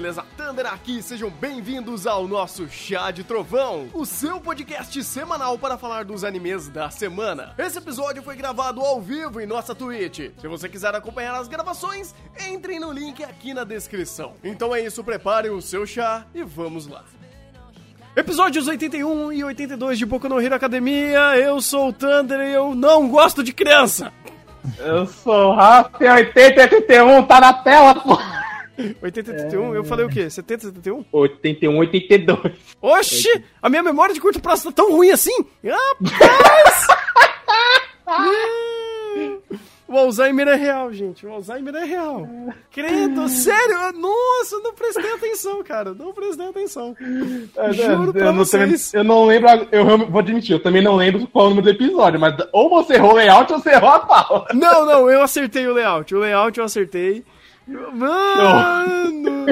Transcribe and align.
beleza? 0.00 0.24
Thunder 0.34 0.64
aqui, 0.64 1.02
sejam 1.02 1.28
bem-vindos 1.28 2.06
ao 2.06 2.26
nosso 2.26 2.66
Chá 2.70 3.10
de 3.10 3.22
Trovão, 3.22 3.90
o 3.92 4.06
seu 4.06 4.40
podcast 4.40 5.04
semanal 5.04 5.58
para 5.58 5.76
falar 5.76 6.06
dos 6.06 6.24
animes 6.24 6.68
da 6.68 6.88
semana. 6.88 7.52
Esse 7.58 7.76
episódio 7.76 8.22
foi 8.22 8.34
gravado 8.34 8.80
ao 8.80 8.98
vivo 8.98 9.42
em 9.42 9.46
nossa 9.46 9.74
Twitch. 9.74 10.32
Se 10.40 10.48
você 10.48 10.70
quiser 10.70 10.94
acompanhar 10.94 11.34
as 11.34 11.48
gravações, 11.48 12.14
entrem 12.48 12.80
no 12.80 12.90
link 12.90 13.22
aqui 13.22 13.52
na 13.52 13.62
descrição. 13.62 14.32
Então 14.42 14.74
é 14.74 14.80
isso, 14.80 15.04
preparem 15.04 15.50
o 15.50 15.60
seu 15.60 15.86
chá 15.86 16.24
e 16.34 16.42
vamos 16.42 16.86
lá. 16.86 17.04
Episódios 18.16 18.68
81 18.68 19.32
e 19.32 19.44
82 19.44 19.98
de 19.98 20.06
Boku 20.06 20.30
no 20.30 20.40
Hero 20.40 20.54
Academia, 20.54 21.36
eu 21.36 21.60
sou 21.60 21.88
o 21.88 21.92
Thunder 21.92 22.40
e 22.40 22.54
eu 22.54 22.74
não 22.74 23.06
gosto 23.06 23.44
de 23.44 23.52
criança. 23.52 24.10
Eu 24.78 25.06
sou 25.06 25.52
o 25.52 25.54
Rafa, 25.54 25.98
80 26.00 26.62
81, 26.62 27.22
tá 27.24 27.38
na 27.38 27.52
tela, 27.52 27.94
pô. 27.94 28.18
80 29.02 29.30
81, 29.30 29.74
eu 29.74 29.84
falei 29.84 30.06
o 30.06 30.08
quê? 30.08 30.28
70 30.28 30.66
71? 30.68 31.04
81, 31.12 31.78
82. 31.78 32.52
Oxi! 32.80 33.44
A 33.62 33.68
minha 33.68 33.82
memória 33.82 34.14
de 34.14 34.20
curto 34.20 34.40
prazo 34.40 34.64
tá 34.64 34.72
tão 34.72 34.92
ruim 34.92 35.10
assim! 35.10 35.44
Rapaz! 35.64 36.86
o 39.88 39.98
Alzheimer 39.98 40.46
é 40.48 40.54
real, 40.54 40.92
gente. 40.92 41.26
O 41.26 41.32
Alzheimer 41.32 41.74
é 41.74 41.84
real. 41.84 42.28
Credo, 42.70 43.28
sério? 43.28 43.92
Nossa, 43.98 44.54
eu 44.54 44.62
não 44.62 44.72
prestei 44.72 45.12
atenção, 45.12 45.64
cara. 45.64 45.92
Não 45.94 46.12
prestei 46.12 46.48
atenção. 46.48 46.96
Juro 47.72 48.12
pra 48.12 48.26
eu 48.26 48.32
não, 48.32 48.44
vocês. 48.44 48.94
eu 48.94 49.02
não 49.02 49.26
lembro, 49.26 49.48
eu 49.72 50.06
vou 50.08 50.20
admitir, 50.20 50.52
eu 50.52 50.62
também 50.62 50.82
não 50.82 50.96
lembro 50.96 51.26
qual 51.26 51.46
é 51.46 51.48
o 51.48 51.50
número 51.50 51.64
do 51.64 51.76
episódio, 51.76 52.20
mas 52.20 52.36
ou 52.52 52.70
você 52.70 52.94
errou 52.94 53.12
o 53.12 53.14
layout 53.14 53.52
ou 53.52 53.58
você 53.58 53.70
errou 53.70 53.90
a 53.90 54.06
fala. 54.06 54.46
Não, 54.54 54.86
não, 54.86 55.10
eu 55.10 55.22
acertei 55.22 55.66
o 55.66 55.74
layout. 55.74 56.14
O 56.14 56.20
layout 56.20 56.58
eu 56.58 56.64
acertei. 56.64 57.24
Mano! 57.94 59.46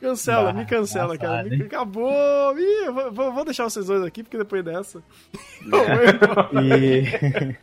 Cancela, 0.00 0.52
me 0.52 0.64
cancela, 0.66 1.16
cara. 1.18 1.44
Me- 1.48 1.62
acabou! 1.62 2.56
Ih, 2.58 2.90
vou- 3.12 3.32
vou, 3.32 3.44
deixar 3.44 3.64
vocês 3.64 3.86
dois 3.86 4.02
aqui, 4.02 4.22
porque 4.22 4.38
depois 4.38 4.62
dessa. 4.64 5.02
E. 6.62 7.56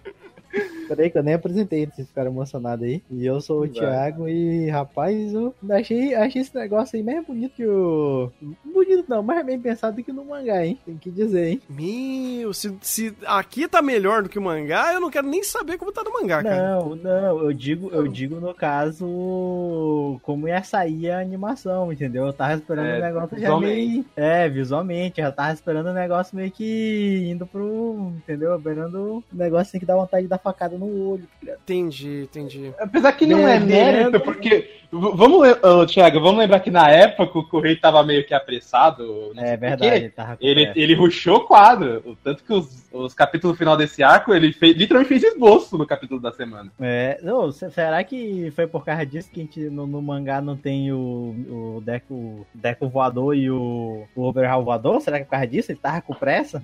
Peraí 0.87 1.09
que 1.09 1.17
eu 1.17 1.23
nem 1.23 1.33
apresentei, 1.33 1.85
vocês 1.85 2.07
ficaram 2.07 2.31
emocionados 2.31 2.85
aí. 2.85 3.01
E 3.09 3.25
eu 3.25 3.39
sou 3.41 3.61
o 3.63 3.67
Thiago 3.67 4.27
e, 4.27 4.69
rapaz, 4.69 5.33
eu 5.33 5.53
achei, 5.71 6.13
achei 6.15 6.41
esse 6.41 6.55
negócio 6.55 6.97
aí 6.97 7.03
mais 7.03 7.25
bonito 7.25 7.55
que 7.55 7.65
o. 7.65 8.31
Bonito 8.63 9.05
não, 9.07 9.23
mais 9.23 9.45
bem 9.45 9.59
pensado 9.59 10.01
que 10.03 10.11
no 10.11 10.25
mangá, 10.25 10.65
hein? 10.65 10.77
Tem 10.85 10.97
que 10.97 11.09
dizer, 11.11 11.47
hein? 11.47 11.61
Meu, 11.69 12.53
se, 12.53 12.75
se 12.81 13.13
aqui 13.25 13.67
tá 13.67 13.81
melhor 13.81 14.23
do 14.23 14.29
que 14.29 14.39
o 14.39 14.41
mangá, 14.41 14.93
eu 14.93 14.99
não 14.99 15.09
quero 15.09 15.27
nem 15.27 15.43
saber 15.43 15.77
como 15.77 15.91
tá 15.91 16.03
no 16.03 16.13
mangá, 16.13 16.43
cara. 16.43 16.75
Não, 16.79 16.95
não, 16.95 17.39
eu 17.39 17.53
digo, 17.53 17.89
eu 17.91 18.07
digo 18.07 18.39
no 18.39 18.53
caso 18.53 20.19
como 20.23 20.47
ia 20.47 20.63
sair 20.63 21.09
a 21.11 21.19
animação, 21.19 21.91
entendeu? 21.91 22.25
Eu 22.25 22.33
tava 22.33 22.53
esperando 22.53 22.87
É, 22.87 22.97
o 22.97 23.01
negócio 23.01 23.39
já 23.39 23.59
meio. 23.59 24.05
É, 24.15 24.49
visualmente, 24.49 25.21
eu 25.21 25.31
tava 25.31 25.53
esperando 25.53 25.87
o 25.87 25.93
negócio 25.93 26.35
meio 26.35 26.51
que 26.51 27.27
indo 27.29 27.45
pro. 27.45 28.11
Entendeu? 28.17 28.55
Esperando 28.57 29.23
o 29.31 29.35
negócio 29.35 29.63
assim 29.67 29.79
que 29.79 29.85
dá 29.85 29.95
vontade 29.95 30.23
de 30.23 30.29
dar 30.29 30.37
facada 30.37 30.72
no 30.77 31.09
olho. 31.09 31.27
Entendi, 31.43 32.23
entendi. 32.23 32.73
Apesar 32.79 33.11
que 33.13 33.25
não 33.25 33.47
é 33.47 33.59
Bebendo. 33.59 33.67
mérito, 33.71 34.19
porque. 34.21 34.69
Vamos, 34.94 35.47
ô, 35.63 35.86
Thiago, 35.88 36.19
vamos 36.22 36.38
lembrar 36.39 36.59
que 36.59 36.69
na 36.69 36.88
época 36.89 37.39
o 37.39 37.44
Correio 37.47 37.80
tava 37.80 38.03
meio 38.03 38.23
que 38.25 38.33
apressado. 38.33 39.31
É 39.38 39.58
verdade, 39.58 39.85
ele 39.95 40.09
tava 40.09 40.38
com 40.38 40.45
Ele, 40.45 40.72
ele 40.75 40.94
rushou 40.94 41.38
o 41.38 41.41
quadro. 41.47 42.02
o 42.05 42.16
Tanto 42.16 42.44
que 42.44 42.53
os, 42.53 42.85
os 42.94 43.13
capítulos 43.13 43.58
final 43.58 43.75
desse 43.75 44.03
arco, 44.03 44.33
ele 44.33 44.53
fez, 44.53 44.75
literalmente 44.77 45.09
fez 45.09 45.23
esboço 45.33 45.77
no 45.77 45.85
capítulo 45.88 46.19
da 46.22 46.31
semana. 46.31 46.72
É, 46.80 47.19
não, 47.23 47.51
se- 47.51 47.69
será 47.72 48.03
que 48.03 48.51
foi 48.56 48.67
por 48.67 48.85
causa 48.85 49.03
disso 49.06 49.31
que 49.31 49.40
a 49.40 49.44
gente 49.44 49.59
no, 49.62 49.88
no 49.88 50.01
mangá 50.01 50.40
não 50.41 50.56
tem 50.56 50.91
o, 50.91 51.78
o 51.78 51.81
Deco, 51.84 52.46
Deco 52.53 52.88
voador 52.88 53.35
e 53.35 53.50
o, 53.50 54.03
o 54.16 54.22
Overhaul 54.23 54.63
voador? 54.63 55.01
Será 55.01 55.17
que 55.17 55.23
é 55.23 55.25
por 55.25 55.31
causa 55.31 55.47
disso? 55.47 55.72
Ele 55.72 55.79
tava 55.81 56.01
com 56.01 56.13
pressa? 56.13 56.62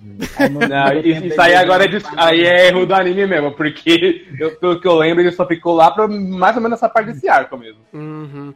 Não- 0.51 0.59
Não, 0.69 0.93
isso, 0.99 1.41
aí 1.41 1.55
agora 1.55 1.85
é, 1.85 1.87
de- 1.87 2.03
aí 2.15 2.45
é 2.45 2.67
erro 2.67 2.85
do 2.85 2.93
anime 2.93 3.25
mesmo, 3.25 3.51
porque 3.53 4.25
eu- 4.39 4.55
pelo 4.57 4.79
que 4.79 4.87
eu 4.87 4.95
lembro, 4.95 5.21
ele 5.23 5.31
só 5.31 5.47
ficou 5.47 5.73
lá 5.73 5.89
pra 5.89 6.07
mais 6.07 6.55
ou 6.55 6.61
menos 6.61 6.77
essa 6.77 6.87
parte 6.87 7.07
desse 7.11 7.27
arco 7.27 7.57
mesmo. 7.57 7.79
Uhum. 8.19 8.53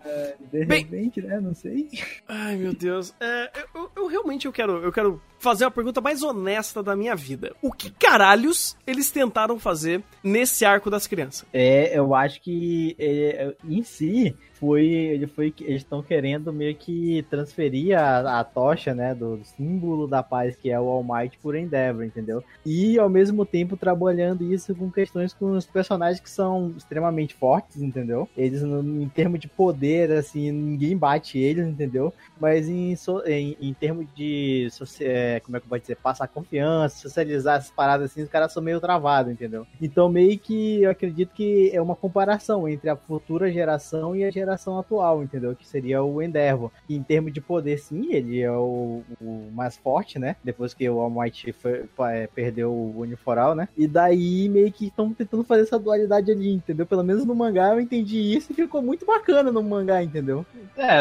De 0.51 0.65
Bem- 0.65 0.83
repente, 0.83 1.21
né? 1.21 1.39
Não 1.39 1.53
sei. 1.53 1.87
Ai, 2.27 2.55
meu 2.55 2.73
Deus. 2.73 3.13
É, 3.19 3.51
eu, 3.75 3.89
eu- 3.95 4.07
realmente 4.07 4.45
eu 4.45 4.51
quero, 4.51 4.83
eu 4.83 4.91
quero 4.91 5.21
fazer 5.39 5.65
a 5.65 5.71
pergunta 5.71 5.99
mais 6.01 6.23
honesta 6.23 6.81
da 6.81 6.95
minha 6.95 7.15
vida. 7.15 7.53
O 7.61 7.71
que 7.71 7.89
caralhos 7.91 8.77
eles 8.87 9.11
tentaram 9.11 9.59
fazer 9.59 10.01
nesse 10.23 10.63
arco 10.65 10.89
das 10.89 11.07
crianças? 11.07 11.45
É, 11.53 11.97
eu 11.97 12.13
acho 12.15 12.41
que 12.41 12.95
é, 12.97 13.53
em 13.67 13.83
si 13.83 14.35
foi 14.53 14.85
ele 14.85 15.27
foi 15.27 15.51
que 15.51 15.65
eles 15.65 15.81
estão 15.81 16.01
querendo 16.01 16.53
meio 16.53 16.73
que 16.73 17.25
transferir 17.29 17.99
a, 17.99 18.39
a 18.39 18.43
tocha, 18.45 18.93
né, 18.93 19.13
do 19.13 19.41
símbolo 19.43 20.07
da 20.07 20.23
paz 20.23 20.55
que 20.55 20.69
é 20.71 20.79
o 20.79 20.87
All 20.87 21.03
Might 21.03 21.37
por 21.39 21.53
Endeavor, 21.55 22.05
entendeu? 22.05 22.41
E 22.65 22.97
ao 22.97 23.09
mesmo 23.09 23.45
tempo 23.45 23.75
trabalhando 23.75 24.45
isso 24.53 24.73
com 24.73 24.89
questões 24.89 25.33
com 25.33 25.51
os 25.51 25.65
personagens 25.65 26.21
que 26.21 26.29
são 26.29 26.73
extremamente 26.77 27.33
fortes, 27.33 27.81
entendeu? 27.81 28.29
Eles 28.37 28.61
no- 28.61 29.01
em 29.01 29.09
termos 29.09 29.41
de 29.41 29.49
poder 29.55 30.11
assim, 30.11 30.51
ninguém 30.51 30.97
bate 30.97 31.37
eles, 31.37 31.67
entendeu? 31.67 32.13
Mas 32.39 32.67
em 32.67 32.95
em, 33.25 33.57
em 33.61 33.73
termos 33.73 34.05
de 34.15 34.67
é, 35.01 35.39
como 35.39 35.57
é 35.57 35.59
que 35.59 35.67
pode 35.67 35.81
dizer, 35.81 35.95
passar 35.97 36.27
confiança, 36.27 36.97
socializar 36.99 37.57
essas 37.57 37.71
paradas 37.71 38.11
assim, 38.11 38.21
os 38.23 38.29
caras 38.29 38.51
são 38.51 38.61
meio 38.61 38.79
travados, 38.79 39.31
entendeu? 39.31 39.65
Então 39.81 40.09
meio 40.09 40.37
que 40.37 40.81
eu 40.83 40.89
acredito 40.91 41.33
que 41.33 41.71
é 41.73 41.81
uma 41.81 41.95
comparação 41.95 42.67
entre 42.67 42.89
a 42.89 42.95
futura 42.95 43.51
geração 43.51 44.15
e 44.15 44.23
a 44.23 44.31
geração 44.31 44.77
atual, 44.79 45.23
entendeu? 45.23 45.55
Que 45.55 45.67
seria 45.67 46.03
o 46.03 46.21
Endeavor. 46.21 46.71
E 46.87 46.95
em 46.95 47.03
termos 47.03 47.33
de 47.33 47.41
poder, 47.41 47.77
sim, 47.79 48.13
ele 48.13 48.41
é 48.41 48.51
o, 48.51 49.01
o 49.21 49.49
mais 49.53 49.77
forte, 49.77 50.17
né? 50.19 50.35
Depois 50.43 50.73
que 50.73 50.89
o 50.89 50.99
All 50.99 51.09
Might 51.09 51.51
foi- 51.53 51.85
é, 52.11 52.27
perdeu 52.27 52.71
o 52.71 52.99
Uniforal, 52.99 53.55
né? 53.55 53.67
E 53.77 53.87
daí 53.87 54.49
meio 54.49 54.71
que 54.71 54.87
estão 54.87 55.13
tentando 55.13 55.43
fazer 55.43 55.63
essa 55.63 55.79
dualidade 55.79 56.31
ali, 56.31 56.51
entendeu? 56.53 56.85
Pelo 56.85 57.03
menos 57.03 57.25
no 57.25 57.35
mangá 57.35 57.73
eu 57.73 57.79
entendi 57.79 58.17
isso 58.17 58.51
e 58.51 58.55
ficou 58.55 58.81
muito 58.81 59.05
bacana 59.05 59.42
no 59.51 59.63
mangá, 59.63 60.03
entendeu? 60.03 60.45
É, 60.75 60.99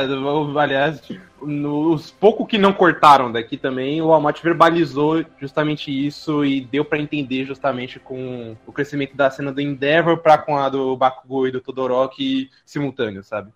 aliás, 0.59 1.03
nos 1.41 2.11
pouco 2.11 2.47
que 2.47 2.59
não 2.59 2.73
cortaram 2.73 3.31
daqui 3.31 3.57
também, 3.57 4.01
o 4.01 4.13
Almaty 4.13 4.43
verbalizou 4.43 5.25
justamente 5.39 5.91
isso 5.91 6.45
e 6.45 6.61
deu 6.61 6.85
pra 6.85 6.99
entender 6.99 7.45
justamente 7.45 7.99
com 7.99 8.57
o 8.67 8.73
crescimento 8.73 9.17
da 9.17 9.31
cena 9.31 9.53
do 9.53 9.61
Endeavor 9.61 10.19
pra 10.19 10.39
com 10.39 10.57
a 10.57 10.69
do 10.69 10.97
Bakugou 10.97 11.47
e 11.47 11.51
do 11.51 11.61
Todoroki 11.61 12.51
simultâneo, 12.65 13.23
sabe? 13.23 13.53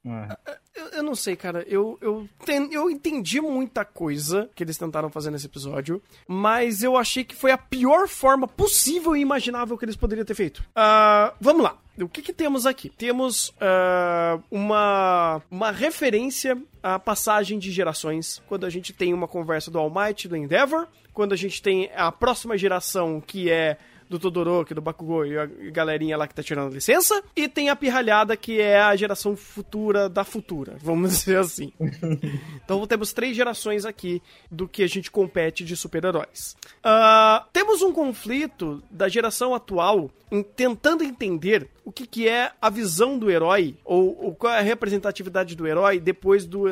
Eu, 0.76 0.86
eu 0.88 1.02
não 1.02 1.14
sei, 1.14 1.34
cara. 1.36 1.64
Eu, 1.66 1.98
eu, 2.02 2.28
ten- 2.44 2.68
eu 2.70 2.90
entendi 2.90 3.40
muita 3.40 3.84
coisa 3.84 4.48
que 4.54 4.62
eles 4.62 4.76
tentaram 4.76 5.08
fazer 5.10 5.30
nesse 5.30 5.46
episódio, 5.46 6.02
mas 6.28 6.82
eu 6.82 6.96
achei 6.96 7.24
que 7.24 7.34
foi 7.34 7.50
a 7.50 7.58
pior 7.58 8.06
forma 8.08 8.46
possível 8.46 9.16
e 9.16 9.20
imaginável 9.20 9.76
que 9.78 9.84
eles 9.84 9.96
poderiam 9.96 10.24
ter 10.24 10.34
feito. 10.34 10.62
Ah, 10.74 11.32
vamos 11.40 11.62
lá. 11.62 11.78
O 11.98 12.08
que, 12.08 12.20
que 12.20 12.32
temos 12.32 12.66
aqui? 12.66 12.90
Temos 12.90 13.54
ah, 13.58 14.38
uma, 14.50 15.42
uma 15.50 15.70
referência 15.70 16.58
à 16.82 16.98
passagem 16.98 17.58
de 17.58 17.70
gerações, 17.72 18.42
quando 18.46 18.66
a 18.66 18.70
gente 18.70 18.92
tem 18.92 19.14
uma 19.14 19.26
conversa 19.26 19.70
do 19.70 19.78
All 19.78 19.90
Might, 19.90 20.28
do 20.28 20.36
Endeavor, 20.36 20.86
quando 21.14 21.32
a 21.32 21.36
gente 21.36 21.62
tem 21.62 21.90
a 21.96 22.12
próxima 22.12 22.58
geração, 22.58 23.18
que 23.26 23.50
é 23.50 23.78
do 24.08 24.18
Todoroki, 24.18 24.74
do 24.74 24.80
Bakugou 24.80 25.26
e 25.26 25.38
a 25.38 25.46
galerinha 25.46 26.16
lá 26.16 26.26
que 26.26 26.34
tá 26.34 26.42
tirando 26.42 26.72
licença. 26.72 27.22
E 27.34 27.48
tem 27.48 27.68
a 27.68 27.76
pirralhada, 27.76 28.36
que 28.36 28.60
é 28.60 28.80
a 28.80 28.94
geração 28.96 29.36
futura 29.36 30.08
da 30.08 30.24
futura, 30.24 30.76
vamos 30.82 31.10
dizer 31.10 31.38
assim. 31.38 31.72
então 32.64 32.86
temos 32.86 33.12
três 33.12 33.36
gerações 33.36 33.84
aqui 33.84 34.22
do 34.50 34.68
que 34.68 34.82
a 34.82 34.86
gente 34.86 35.10
compete 35.10 35.64
de 35.64 35.76
super-heróis. 35.76 36.56
Ah, 36.82 37.46
temos 37.52 37.82
um 37.82 37.92
conflito 37.92 38.82
da 38.90 39.08
geração 39.08 39.54
atual 39.54 40.10
em 40.30 40.42
tentando 40.42 41.04
entender 41.04 41.68
o 41.86 41.92
que, 41.92 42.04
que 42.04 42.28
é 42.28 42.50
a 42.60 42.68
visão 42.68 43.16
do 43.16 43.30
herói, 43.30 43.76
ou, 43.84 44.24
ou 44.24 44.34
qual 44.34 44.52
é 44.52 44.58
a 44.58 44.62
representatividade 44.62 45.54
do 45.54 45.68
herói 45.68 46.00
depois 46.00 46.44
do, 46.44 46.64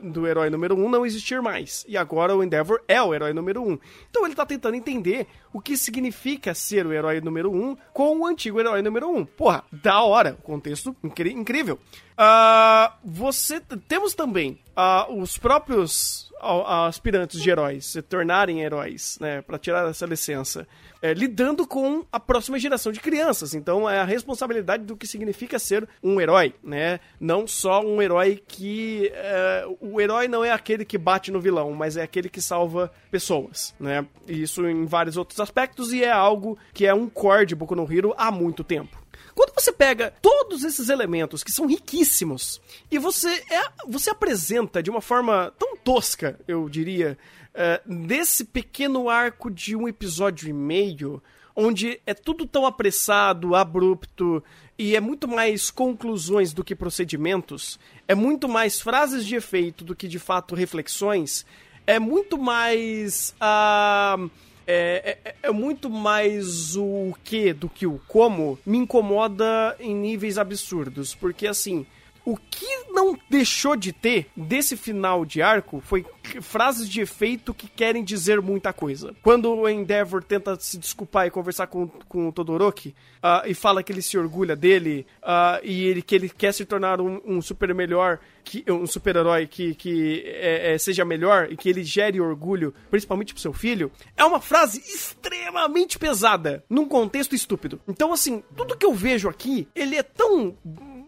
do 0.00 0.26
herói 0.26 0.48
número 0.48 0.74
1 0.74 0.82
um 0.82 0.88
não 0.88 1.04
existir 1.04 1.42
mais. 1.42 1.84
E 1.86 1.98
agora 1.98 2.34
o 2.34 2.42
Endeavor 2.42 2.80
é 2.88 3.00
o 3.02 3.12
herói 3.14 3.34
número 3.34 3.62
1. 3.62 3.72
Um. 3.72 3.78
Então 4.08 4.24
ele 4.24 4.34
tá 4.34 4.46
tentando 4.46 4.74
entender 4.74 5.26
o 5.52 5.60
que 5.60 5.76
significa 5.76 6.54
ser 6.54 6.86
o 6.86 6.94
herói 6.94 7.20
número 7.20 7.52
1 7.52 7.62
um 7.62 7.76
com 7.92 8.20
o 8.20 8.26
antigo 8.26 8.58
herói 8.58 8.80
número 8.80 9.06
1. 9.10 9.16
Um. 9.18 9.24
Porra, 9.26 9.64
da 9.70 10.02
hora, 10.02 10.32
contexto 10.42 10.96
incrível. 11.04 11.78
Ah, 12.16 12.96
você 13.04 13.60
temos 13.88 14.14
também 14.14 14.58
ah, 14.76 15.06
os 15.10 15.36
próprios 15.36 16.32
ah, 16.40 16.86
aspirantes 16.86 17.40
de 17.40 17.50
heróis 17.50 17.86
se 17.86 18.02
tornarem 18.02 18.62
heróis, 18.62 19.18
né, 19.20 19.42
para 19.42 19.58
tirar 19.58 19.88
essa 19.88 20.06
licença, 20.06 20.66
é, 21.02 21.12
lidando 21.12 21.66
com 21.66 22.04
a 22.12 22.20
próxima 22.20 22.58
geração 22.58 22.92
de 22.92 23.00
crianças. 23.00 23.52
Então 23.52 23.90
é 23.90 23.98
a 23.98 24.04
responsabilidade 24.04 24.84
do 24.84 24.96
que 24.96 25.06
significa 25.06 25.58
ser 25.58 25.88
um 26.02 26.20
herói, 26.20 26.54
né? 26.62 27.00
Não 27.20 27.46
só 27.46 27.84
um 27.84 28.00
herói 28.00 28.42
que 28.46 29.10
é, 29.12 29.66
o 29.80 30.00
herói 30.00 30.28
não 30.28 30.44
é 30.44 30.50
aquele 30.50 30.84
que 30.84 30.96
bate 30.96 31.30
no 31.30 31.40
vilão, 31.40 31.72
mas 31.72 31.96
é 31.96 32.02
aquele 32.02 32.28
que 32.28 32.40
salva 32.40 32.90
pessoas, 33.10 33.74
né? 33.78 34.06
Isso 34.26 34.66
em 34.66 34.86
vários 34.86 35.16
outros 35.16 35.40
aspectos 35.40 35.92
e 35.92 36.02
é 36.02 36.10
algo 36.10 36.56
que 36.72 36.86
é 36.86 36.94
um 36.94 37.08
core 37.08 37.44
de 37.44 37.54
Boku 37.54 37.74
no 37.74 37.92
Hero 37.92 38.14
há 38.16 38.30
muito 38.30 38.64
tempo. 38.64 39.03
Quando 39.34 39.52
você 39.54 39.72
pega 39.72 40.14
todos 40.22 40.62
esses 40.62 40.88
elementos 40.88 41.42
que 41.42 41.50
são 41.50 41.66
riquíssimos 41.66 42.60
e 42.90 42.98
você, 42.98 43.28
é, 43.50 43.62
você 43.88 44.10
apresenta 44.10 44.82
de 44.82 44.90
uma 44.90 45.00
forma 45.00 45.52
tão 45.58 45.76
tosca, 45.76 46.38
eu 46.46 46.68
diria, 46.68 47.18
uh, 47.54 48.06
desse 48.06 48.44
pequeno 48.44 49.08
arco 49.08 49.50
de 49.50 49.74
um 49.74 49.88
episódio 49.88 50.48
e 50.48 50.52
meio, 50.52 51.22
onde 51.56 52.00
é 52.06 52.14
tudo 52.14 52.46
tão 52.46 52.64
apressado, 52.64 53.54
abrupto 53.54 54.42
e 54.78 54.96
é 54.96 55.00
muito 55.00 55.26
mais 55.28 55.70
conclusões 55.70 56.52
do 56.52 56.64
que 56.64 56.74
procedimentos, 56.74 57.78
é 58.06 58.14
muito 58.14 58.48
mais 58.48 58.80
frases 58.80 59.24
de 59.24 59.36
efeito 59.36 59.84
do 59.84 59.94
que 59.94 60.08
de 60.08 60.18
fato 60.18 60.54
reflexões, 60.54 61.44
é 61.86 61.98
muito 61.98 62.38
mais. 62.38 63.34
Uh, 63.40 64.30
é, 64.66 65.18
é, 65.24 65.34
é, 65.42 65.50
muito 65.50 65.90
mais 65.90 66.76
o 66.76 67.14
que 67.22 67.52
do 67.52 67.68
que 67.68 67.86
o 67.86 68.00
como 68.08 68.58
me 68.64 68.78
incomoda 68.78 69.76
em 69.78 69.94
níveis 69.94 70.38
absurdos. 70.38 71.14
Porque 71.14 71.46
assim, 71.46 71.86
o 72.24 72.36
que 72.36 72.66
não 72.90 73.18
deixou 73.28 73.76
de 73.76 73.92
ter 73.92 74.28
desse 74.36 74.76
final 74.76 75.24
de 75.24 75.42
arco 75.42 75.80
foi 75.80 76.06
frases 76.40 76.88
de 76.88 77.00
efeito 77.00 77.52
que 77.52 77.68
querem 77.68 78.02
dizer 78.02 78.40
muita 78.40 78.72
coisa. 78.72 79.14
Quando 79.22 79.52
o 79.52 79.68
Endeavor 79.68 80.22
tenta 80.22 80.58
se 80.58 80.78
desculpar 80.78 81.26
e 81.26 81.30
conversar 81.30 81.66
com, 81.66 81.86
com 82.08 82.28
o 82.28 82.32
Todoroki 82.32 82.94
uh, 83.22 83.46
e 83.46 83.54
fala 83.54 83.82
que 83.82 83.92
ele 83.92 84.00
se 84.00 84.16
orgulha 84.16 84.56
dele 84.56 85.06
uh, 85.22 85.60
e 85.62 85.84
ele, 85.84 86.02
que 86.02 86.14
ele 86.14 86.28
quer 86.28 86.52
se 86.52 86.64
tornar 86.64 87.00
um, 87.00 87.20
um 87.26 87.42
super 87.42 87.74
melhor, 87.74 88.18
que, 88.42 88.64
um 88.70 88.86
super-herói 88.86 89.46
que, 89.46 89.74
que 89.74 90.22
é, 90.24 90.74
é, 90.74 90.78
seja 90.78 91.04
melhor 91.04 91.48
e 91.50 91.56
que 91.56 91.68
ele 91.68 91.84
gere 91.84 92.20
orgulho, 92.20 92.74
principalmente 92.90 93.34
pro 93.34 93.42
seu 93.42 93.52
filho, 93.52 93.92
é 94.16 94.24
uma 94.24 94.40
frase 94.40 94.78
extremamente 94.80 95.98
pesada, 95.98 96.64
num 96.70 96.86
contexto 96.86 97.34
estúpido. 97.34 97.80
Então, 97.86 98.12
assim, 98.12 98.42
tudo 98.56 98.76
que 98.76 98.86
eu 98.86 98.94
vejo 98.94 99.28
aqui, 99.28 99.68
ele 99.74 99.96
é 99.96 100.02
tão 100.02 100.56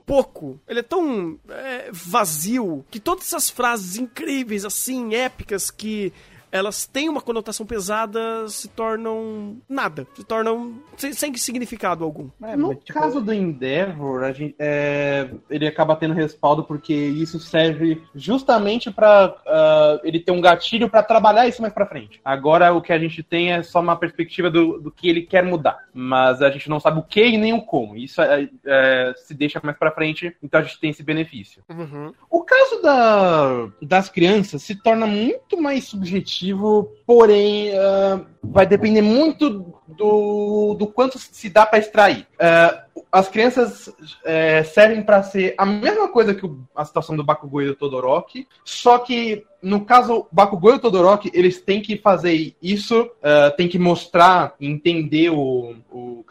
pouco, 0.06 0.58
ele 0.68 0.80
é 0.80 0.84
tão 0.84 1.38
é, 1.48 1.90
vazio, 1.92 2.86
que 2.90 3.00
todas 3.00 3.26
essas 3.26 3.50
frases 3.50 3.96
incríveis, 3.96 4.64
assim, 4.64 5.14
épicas, 5.14 5.70
que 5.70 6.12
elas 6.56 6.86
têm 6.86 7.08
uma 7.08 7.20
conotação 7.20 7.66
pesada, 7.66 8.48
se 8.48 8.68
tornam 8.68 9.56
nada, 9.68 10.06
se 10.14 10.24
tornam 10.24 10.74
sem, 10.96 11.12
sem 11.12 11.34
significado 11.36 12.04
algum. 12.04 12.28
É, 12.42 12.56
no 12.56 12.74
tipo... 12.74 12.98
caso 12.98 13.20
do 13.20 13.32
Endeavor, 13.32 14.24
a 14.24 14.32
gente, 14.32 14.54
é, 14.58 15.28
ele 15.50 15.66
acaba 15.66 15.96
tendo 15.96 16.14
respaldo 16.14 16.64
porque 16.64 16.94
isso 16.94 17.38
serve 17.38 18.02
justamente 18.14 18.90
para 18.90 19.28
uh, 19.28 19.40
ah, 19.46 20.00
ele 20.02 20.20
ter 20.20 20.32
um 20.32 20.40
gatilho 20.40 20.88
para 20.88 21.02
trabalhar 21.02 21.46
isso 21.46 21.60
mais 21.60 21.72
para 21.72 21.86
frente. 21.86 22.20
Agora 22.24 22.72
o 22.72 22.80
que 22.80 22.92
a 22.92 22.98
gente 22.98 23.22
tem 23.22 23.52
é 23.52 23.62
só 23.62 23.80
uma 23.80 23.96
perspectiva 23.96 24.50
do, 24.50 24.78
do 24.78 24.90
que 24.90 25.08
ele 25.08 25.22
quer 25.22 25.44
mudar, 25.44 25.78
mas 25.92 26.42
a 26.42 26.50
gente 26.50 26.68
não 26.68 26.80
sabe 26.80 27.00
o 27.00 27.02
que 27.02 27.24
e 27.24 27.36
nem 27.36 27.52
o 27.52 27.62
como. 27.62 27.96
Isso 27.96 28.20
é, 28.22 28.48
é, 28.64 29.14
se 29.16 29.34
deixa 29.34 29.60
mais 29.62 29.76
para 29.76 29.90
frente, 29.90 30.34
então 30.42 30.60
a 30.60 30.62
gente 30.62 30.80
tem 30.80 30.90
esse 30.90 31.02
benefício. 31.02 31.62
Uhum. 31.68 32.12
O 32.30 32.42
caso 32.42 32.82
da, 32.82 33.68
das 33.82 34.08
crianças 34.08 34.62
se 34.62 34.74
torna 34.74 35.06
muito 35.06 35.60
mais 35.60 35.84
subjetivo 35.84 36.45
porém 37.06 37.70
uh, 37.70 38.26
vai 38.42 38.66
depender 38.66 39.02
muito 39.02 39.74
do, 39.86 40.74
do 40.74 40.86
quanto 40.86 41.18
se 41.18 41.48
dá 41.48 41.64
para 41.64 41.78
extrair. 41.78 42.26
Uh, 42.34 42.86
as 43.10 43.28
crianças 43.28 43.88
uh, 43.88 44.64
servem 44.72 45.02
para 45.02 45.22
ser 45.22 45.54
a 45.56 45.64
mesma 45.64 46.08
coisa 46.08 46.34
que 46.34 46.48
a 46.74 46.84
situação 46.84 47.16
do 47.16 47.24
Bakugou 47.24 47.62
e 47.62 47.66
do 47.66 47.74
Todoroki, 47.74 48.46
só 48.64 48.98
que 48.98 49.44
no 49.62 49.84
caso 49.84 50.26
Bakugou 50.30 50.72
e 50.72 50.76
o 50.76 50.78
Todoroki, 50.78 51.30
eles 51.32 51.60
têm 51.60 51.80
que 51.80 51.96
fazer 51.96 52.54
isso, 52.62 53.02
uh, 53.02 53.56
tem 53.56 53.68
que 53.68 53.78
mostrar, 53.78 54.54
entender 54.60 55.30
o, 55.30 55.76
o, 55.90 56.24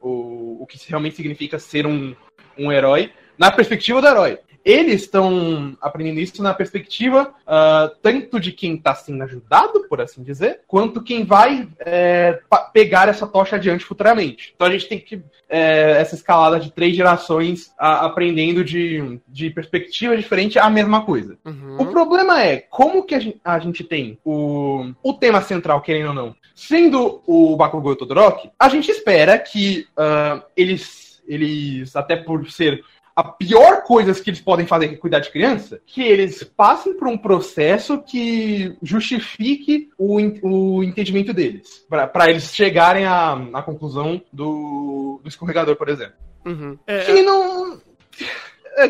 o, 0.00 0.62
o 0.62 0.66
que 0.66 0.78
realmente 0.88 1.16
significa 1.16 1.58
ser 1.58 1.86
um, 1.86 2.14
um 2.58 2.72
herói 2.72 3.12
na 3.38 3.50
perspectiva 3.50 4.00
do 4.00 4.06
herói 4.06 4.38
eles 4.64 5.02
estão 5.02 5.76
aprendendo 5.80 6.20
isso 6.20 6.42
na 6.42 6.54
perspectiva 6.54 7.34
uh, 7.42 7.94
tanto 8.00 8.38
de 8.38 8.52
quem 8.52 8.74
está 8.74 8.94
sendo 8.94 9.22
ajudado, 9.24 9.86
por 9.88 10.00
assim 10.00 10.22
dizer, 10.22 10.60
quanto 10.66 11.02
quem 11.02 11.24
vai 11.24 11.68
é, 11.80 12.40
pegar 12.72 13.08
essa 13.08 13.26
tocha 13.26 13.56
adiante 13.56 13.84
futuramente. 13.84 14.52
Então 14.54 14.66
a 14.66 14.70
gente 14.70 14.88
tem 14.88 14.98
que 14.98 15.22
é, 15.48 16.00
essa 16.00 16.14
escalada 16.14 16.58
de 16.58 16.70
três 16.70 16.96
gerações 16.96 17.72
a, 17.78 18.06
aprendendo 18.06 18.64
de, 18.64 19.20
de 19.28 19.50
perspectiva 19.50 20.16
diferente 20.16 20.58
a 20.58 20.70
mesma 20.70 21.04
coisa. 21.04 21.36
Uhum. 21.44 21.76
O 21.78 21.86
problema 21.86 22.42
é 22.42 22.58
como 22.58 23.04
que 23.04 23.14
a 23.14 23.20
gente, 23.20 23.40
a 23.44 23.58
gente 23.58 23.84
tem 23.84 24.18
o, 24.24 24.92
o 25.02 25.12
tema 25.12 25.42
central, 25.42 25.82
querendo 25.82 26.08
ou 26.08 26.14
não, 26.14 26.36
sendo 26.54 27.22
o 27.26 27.56
Bakugou 27.56 27.92
e 27.92 27.94
o 27.94 27.96
Todoroki, 27.96 28.50
a 28.58 28.68
gente 28.68 28.90
espera 28.90 29.38
que 29.38 29.86
uh, 29.96 30.42
eles, 30.56 31.22
eles, 31.26 31.94
até 31.96 32.16
por 32.16 32.50
ser 32.50 32.82
a 33.14 33.24
pior 33.24 33.82
coisa 33.82 34.14
que 34.14 34.30
eles 34.30 34.40
podem 34.40 34.66
fazer 34.66 34.86
é 34.86 34.96
cuidar 34.96 35.20
de 35.20 35.30
criança, 35.30 35.80
que 35.86 36.02
eles 36.02 36.42
passem 36.42 36.94
por 36.94 37.08
um 37.08 37.18
processo 37.18 38.00
que 38.02 38.76
justifique 38.82 39.90
o, 39.98 40.16
o 40.42 40.82
entendimento 40.82 41.32
deles, 41.32 41.86
para 41.88 42.30
eles 42.30 42.54
chegarem 42.54 43.04
à, 43.04 43.32
à 43.52 43.62
conclusão 43.62 44.22
do, 44.32 45.20
do 45.22 45.28
escorregador, 45.28 45.76
por 45.76 45.88
exemplo. 45.88 46.14
Uhum. 46.44 46.78
É, 46.86 47.04
que 47.04 47.22
não. 47.22 47.80
É, 48.74 48.88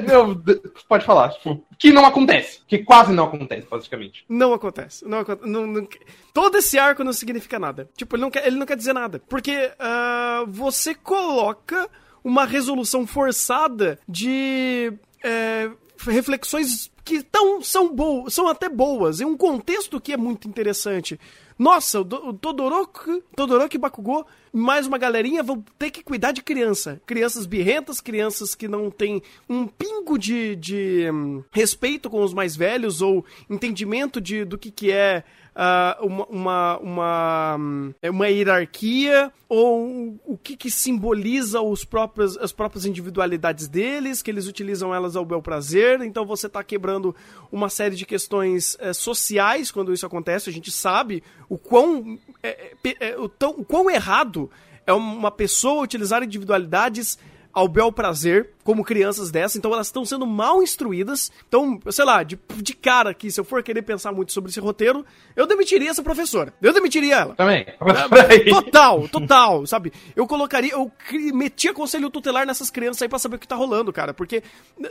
pode 0.88 1.04
falar, 1.04 1.30
tipo, 1.30 1.64
que 1.76 1.92
não 1.92 2.06
acontece, 2.06 2.60
que 2.68 2.78
quase 2.78 3.12
não 3.12 3.24
acontece, 3.24 3.66
basicamente. 3.68 4.24
Não 4.28 4.54
acontece. 4.54 5.04
Não, 5.04 5.24
não, 5.44 5.66
não, 5.66 5.88
todo 6.32 6.58
esse 6.58 6.78
arco 6.78 7.02
não 7.02 7.12
significa 7.12 7.58
nada. 7.58 7.90
Tipo, 7.96 8.14
ele 8.14 8.22
não 8.22 8.30
quer, 8.30 8.46
ele 8.46 8.56
não 8.56 8.66
quer 8.66 8.76
dizer 8.76 8.92
nada. 8.92 9.20
Porque 9.28 9.52
uh, 9.52 10.46
você 10.46 10.94
coloca 10.94 11.90
uma 12.24 12.44
resolução 12.44 13.06
forçada 13.06 13.98
de 14.08 14.92
é, 15.22 15.70
reflexões 15.98 16.90
que 17.04 17.22
tão, 17.22 17.60
são, 17.62 17.92
boas, 17.92 18.32
são 18.34 18.48
até 18.48 18.68
boas, 18.68 19.20
em 19.20 19.24
um 19.24 19.36
contexto 19.36 20.00
que 20.00 20.12
é 20.12 20.16
muito 20.16 20.48
interessante. 20.48 21.18
Nossa, 21.58 22.00
o, 22.00 22.32
Todoroki, 22.32 23.22
Todoroki 23.36 23.76
e 23.76 23.78
Bakugou, 23.78 24.26
mais 24.52 24.86
uma 24.86 24.98
galerinha, 24.98 25.42
vão 25.42 25.64
ter 25.78 25.90
que 25.90 26.02
cuidar 26.02 26.32
de 26.32 26.42
criança. 26.42 27.00
Crianças 27.06 27.46
birrentas, 27.46 28.00
crianças 28.00 28.54
que 28.54 28.66
não 28.66 28.90
têm 28.90 29.22
um 29.48 29.66
pingo 29.66 30.18
de, 30.18 30.56
de 30.56 31.10
um, 31.10 31.44
respeito 31.52 32.10
com 32.10 32.22
os 32.22 32.34
mais 32.34 32.56
velhos 32.56 33.00
ou 33.00 33.24
entendimento 33.48 34.20
de, 34.20 34.44
do 34.44 34.58
que, 34.58 34.70
que 34.70 34.90
é 34.90 35.24
uh, 35.54 36.06
uma, 36.06 36.26
uma, 36.26 36.78
uma, 36.78 37.94
é 38.00 38.10
uma, 38.10 38.28
hierarquia 38.28 39.32
ou 39.48 40.18
o 40.24 40.36
que, 40.36 40.56
que 40.56 40.70
simboliza 40.70 41.60
os 41.60 41.84
próprios, 41.84 42.36
as 42.38 42.52
próprias 42.52 42.86
individualidades 42.86 43.68
deles, 43.68 44.22
que 44.22 44.30
eles 44.30 44.46
utilizam 44.46 44.94
elas 44.94 45.16
ao 45.16 45.24
bel 45.24 45.42
prazer. 45.42 46.00
Então 46.02 46.24
você 46.24 46.46
está 46.46 46.62
quebrando 46.64 47.14
uma 47.50 47.68
série 47.68 47.96
de 47.96 48.06
questões 48.06 48.76
é, 48.80 48.92
sociais 48.92 49.70
quando 49.70 49.92
isso 49.92 50.06
acontece. 50.06 50.48
A 50.48 50.52
gente 50.52 50.70
sabe 50.70 51.22
o 51.48 51.58
quão, 51.58 52.18
é, 52.42 52.72
é, 53.00 53.18
o, 53.18 53.28
tão, 53.28 53.50
o 53.50 53.64
quão 53.64 53.90
errado 53.90 54.50
é 54.86 54.92
uma 54.92 55.30
pessoa 55.30 55.82
utilizar 55.82 56.22
individualidades 56.22 57.18
ao 57.52 57.68
bel 57.68 57.92
prazer, 57.92 58.50
como 58.64 58.84
crianças 58.84 59.30
dessas, 59.30 59.56
então 59.56 59.72
elas 59.72 59.88
estão 59.88 60.04
sendo 60.04 60.26
mal 60.26 60.62
instruídas. 60.62 61.32
Então, 61.48 61.80
sei 61.90 62.04
lá, 62.04 62.22
de, 62.22 62.38
de 62.56 62.74
cara 62.74 63.10
aqui, 63.10 63.30
se 63.30 63.40
eu 63.40 63.44
for 63.44 63.62
querer 63.62 63.82
pensar 63.82 64.12
muito 64.12 64.32
sobre 64.32 64.50
esse 64.50 64.60
roteiro, 64.60 65.04
eu 65.34 65.46
demitiria 65.46 65.90
essa 65.90 66.02
professora. 66.02 66.52
Eu 66.62 66.72
demitiria 66.72 67.16
ela. 67.16 67.34
Também. 67.34 67.66
É, 68.32 68.50
total, 68.50 69.08
total, 69.08 69.66
sabe? 69.66 69.92
Eu 70.14 70.26
colocaria, 70.26 70.72
eu 70.72 70.90
metia 71.34 71.74
conselho 71.74 72.08
tutelar 72.08 72.46
nessas 72.46 72.70
crianças 72.70 73.02
aí 73.02 73.08
pra 73.08 73.18
saber 73.18 73.36
o 73.36 73.38
que 73.38 73.48
tá 73.48 73.56
rolando, 73.56 73.92
cara, 73.92 74.14
porque 74.14 74.42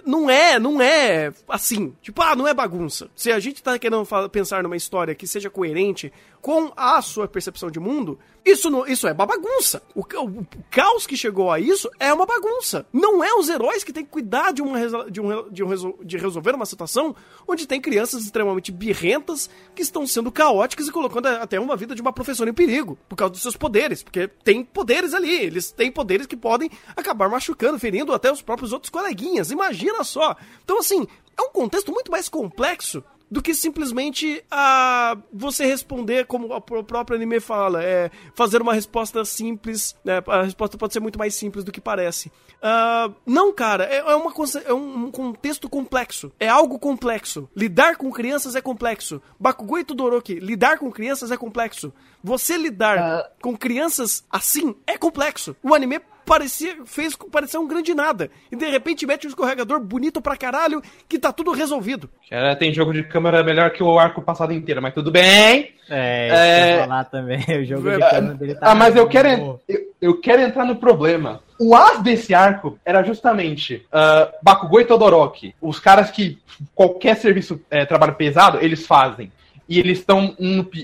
não 0.05 0.29
é, 0.29 0.59
não 0.59 0.81
é 0.81 1.31
assim. 1.47 1.93
Tipo, 2.01 2.21
ah, 2.21 2.35
não 2.35 2.47
é 2.47 2.53
bagunça. 2.53 3.09
Se 3.15 3.31
a 3.31 3.39
gente 3.39 3.63
tá 3.63 3.77
querendo 3.79 4.05
pensar 4.29 4.63
numa 4.63 4.75
história 4.75 5.15
que 5.15 5.27
seja 5.27 5.49
coerente 5.49 6.11
com 6.41 6.71
a 6.75 7.01
sua 7.01 7.27
percepção 7.27 7.69
de 7.69 7.79
mundo, 7.79 8.19
isso, 8.43 8.69
não, 8.69 8.87
isso 8.87 9.07
é 9.07 9.13
uma 9.13 9.25
bagunça. 9.25 9.81
O, 9.93 10.01
o, 10.01 10.25
o, 10.25 10.47
caos 10.69 11.05
que 11.05 11.15
chegou 11.15 11.51
a 11.51 11.59
isso 11.59 11.89
é 11.99 12.11
uma 12.11 12.25
bagunça. 12.25 12.85
Não 12.91 13.23
é 13.23 13.33
os 13.33 13.49
heróis 13.49 13.60
que 13.83 13.93
têm 13.93 14.03
que 14.03 14.11
cuidar 14.11 14.51
de, 14.51 14.61
uma, 14.61 15.09
de, 15.09 15.21
um, 15.21 15.49
de, 15.49 15.63
um, 15.63 15.97
de 16.03 16.17
resolver 16.17 16.55
uma 16.55 16.65
situação 16.65 17.15
onde 17.47 17.67
tem 17.67 17.79
crianças 17.79 18.23
extremamente 18.23 18.71
birrentas 18.71 19.49
que 19.75 19.81
estão 19.81 20.05
sendo 20.05 20.31
caóticas 20.31 20.87
e 20.87 20.91
colocando 20.91 21.27
até 21.27 21.59
uma 21.59 21.75
vida 21.75 21.95
de 21.95 22.01
uma 22.01 22.13
professora 22.13 22.49
em 22.49 22.53
perigo 22.53 22.97
por 23.07 23.15
causa 23.15 23.31
dos 23.31 23.41
seus 23.41 23.55
poderes. 23.57 24.03
Porque 24.03 24.27
tem 24.27 24.63
poderes 24.63 25.13
ali. 25.13 25.31
Eles 25.31 25.71
têm 25.71 25.91
poderes 25.91 26.27
que 26.27 26.37
podem 26.37 26.69
acabar 26.95 27.29
machucando, 27.29 27.79
ferindo 27.79 28.13
até 28.13 28.31
os 28.31 28.41
próprios 28.41 28.73
outros 28.73 28.89
coleguinhas. 28.89 29.51
Imagina 29.51 30.03
só. 30.03 30.35
Então, 30.63 30.79
assim, 30.79 31.07
é 31.37 31.41
um 31.41 31.49
contexto 31.49 31.91
muito 31.91 32.11
mais 32.11 32.29
complexo 32.29 33.03
do 33.31 33.41
que 33.41 33.55
simplesmente 33.55 34.43
a 34.51 35.17
você 35.31 35.65
responder 35.65 36.25
como 36.25 36.53
o 36.53 36.83
próprio 36.83 37.15
anime 37.15 37.39
fala, 37.39 37.81
é 37.81 38.11
fazer 38.35 38.61
uma 38.61 38.73
resposta 38.73 39.23
simples, 39.23 39.95
né? 40.03 40.21
A 40.27 40.43
resposta 40.43 40.77
pode 40.77 40.91
ser 40.91 40.99
muito 40.99 41.17
mais 41.17 41.33
simples 41.33 41.63
do 41.63 41.71
que 41.71 41.79
parece. 41.79 42.29
Uh, 42.61 43.15
não, 43.25 43.53
cara, 43.53 43.85
é, 43.85 43.99
é, 43.99 44.15
uma, 44.15 44.33
é 44.65 44.73
um, 44.73 45.05
um, 45.05 45.11
contexto 45.11 45.69
complexo. 45.69 46.29
É 46.37 46.49
algo 46.49 46.77
complexo. 46.77 47.49
Lidar 47.55 47.95
com 47.95 48.11
crianças 48.11 48.53
é 48.53 48.61
complexo. 48.61 49.21
Bakugou 49.39 49.79
e 49.79 49.85
Todoroki, 49.85 50.35
lidar 50.35 50.77
com 50.77 50.91
crianças 50.91 51.31
é 51.31 51.37
complexo. 51.37 51.93
Você 52.21 52.57
lidar 52.57 52.97
uh... 52.97 53.41
com 53.41 53.57
crianças 53.57 54.25
assim 54.29 54.75
é 54.85 54.97
complexo. 54.97 55.55
O 55.63 55.73
anime 55.73 56.01
parecia, 56.31 56.77
fez 56.85 57.13
parecer 57.29 57.57
um 57.57 57.67
grande 57.67 57.93
nada. 57.93 58.31
E 58.49 58.55
de 58.55 58.65
repente 58.65 59.05
mete 59.05 59.27
um 59.27 59.29
escorregador 59.29 59.81
bonito 59.81 60.21
pra 60.21 60.37
caralho 60.37 60.81
que 61.09 61.19
tá 61.19 61.33
tudo 61.33 61.51
resolvido. 61.51 62.09
Cara, 62.29 62.55
tem 62.55 62.73
jogo 62.73 62.93
de 62.93 63.03
câmera 63.03 63.43
melhor 63.43 63.71
que 63.71 63.83
o 63.83 63.99
arco 63.99 64.21
passado 64.21 64.53
inteiro, 64.53 64.81
mas 64.81 64.93
tudo 64.93 65.11
bem. 65.11 65.73
É, 65.89 66.77
é... 66.77 66.79
falar 66.79 67.03
também. 67.05 67.41
O 67.61 67.65
jogo 67.65 67.91
de 67.91 67.99
câmera 67.99 68.33
dele 68.35 68.55
tá. 68.55 68.71
Ah, 68.71 68.75
mas 68.75 68.95
eu 68.95 69.09
quero, 69.09 69.59
eu, 69.67 69.79
eu 70.01 70.21
quero 70.21 70.41
entrar 70.41 70.63
no 70.63 70.77
problema. 70.77 71.41
O 71.59 71.75
as 71.75 72.01
desse 72.01 72.33
arco 72.33 72.79
era 72.85 73.03
justamente 73.03 73.85
uh, 73.91 74.31
Bakugou 74.41 74.79
e 74.79 74.85
Todoroki. 74.85 75.53
Os 75.61 75.81
caras 75.81 76.09
que 76.09 76.39
qualquer 76.73 77.17
serviço, 77.17 77.59
é, 77.69 77.85
trabalho 77.85 78.15
pesado, 78.15 78.57
eles 78.61 78.87
fazem 78.87 79.31
e 79.71 79.79
eles 79.79 79.99
estão, 79.99 80.35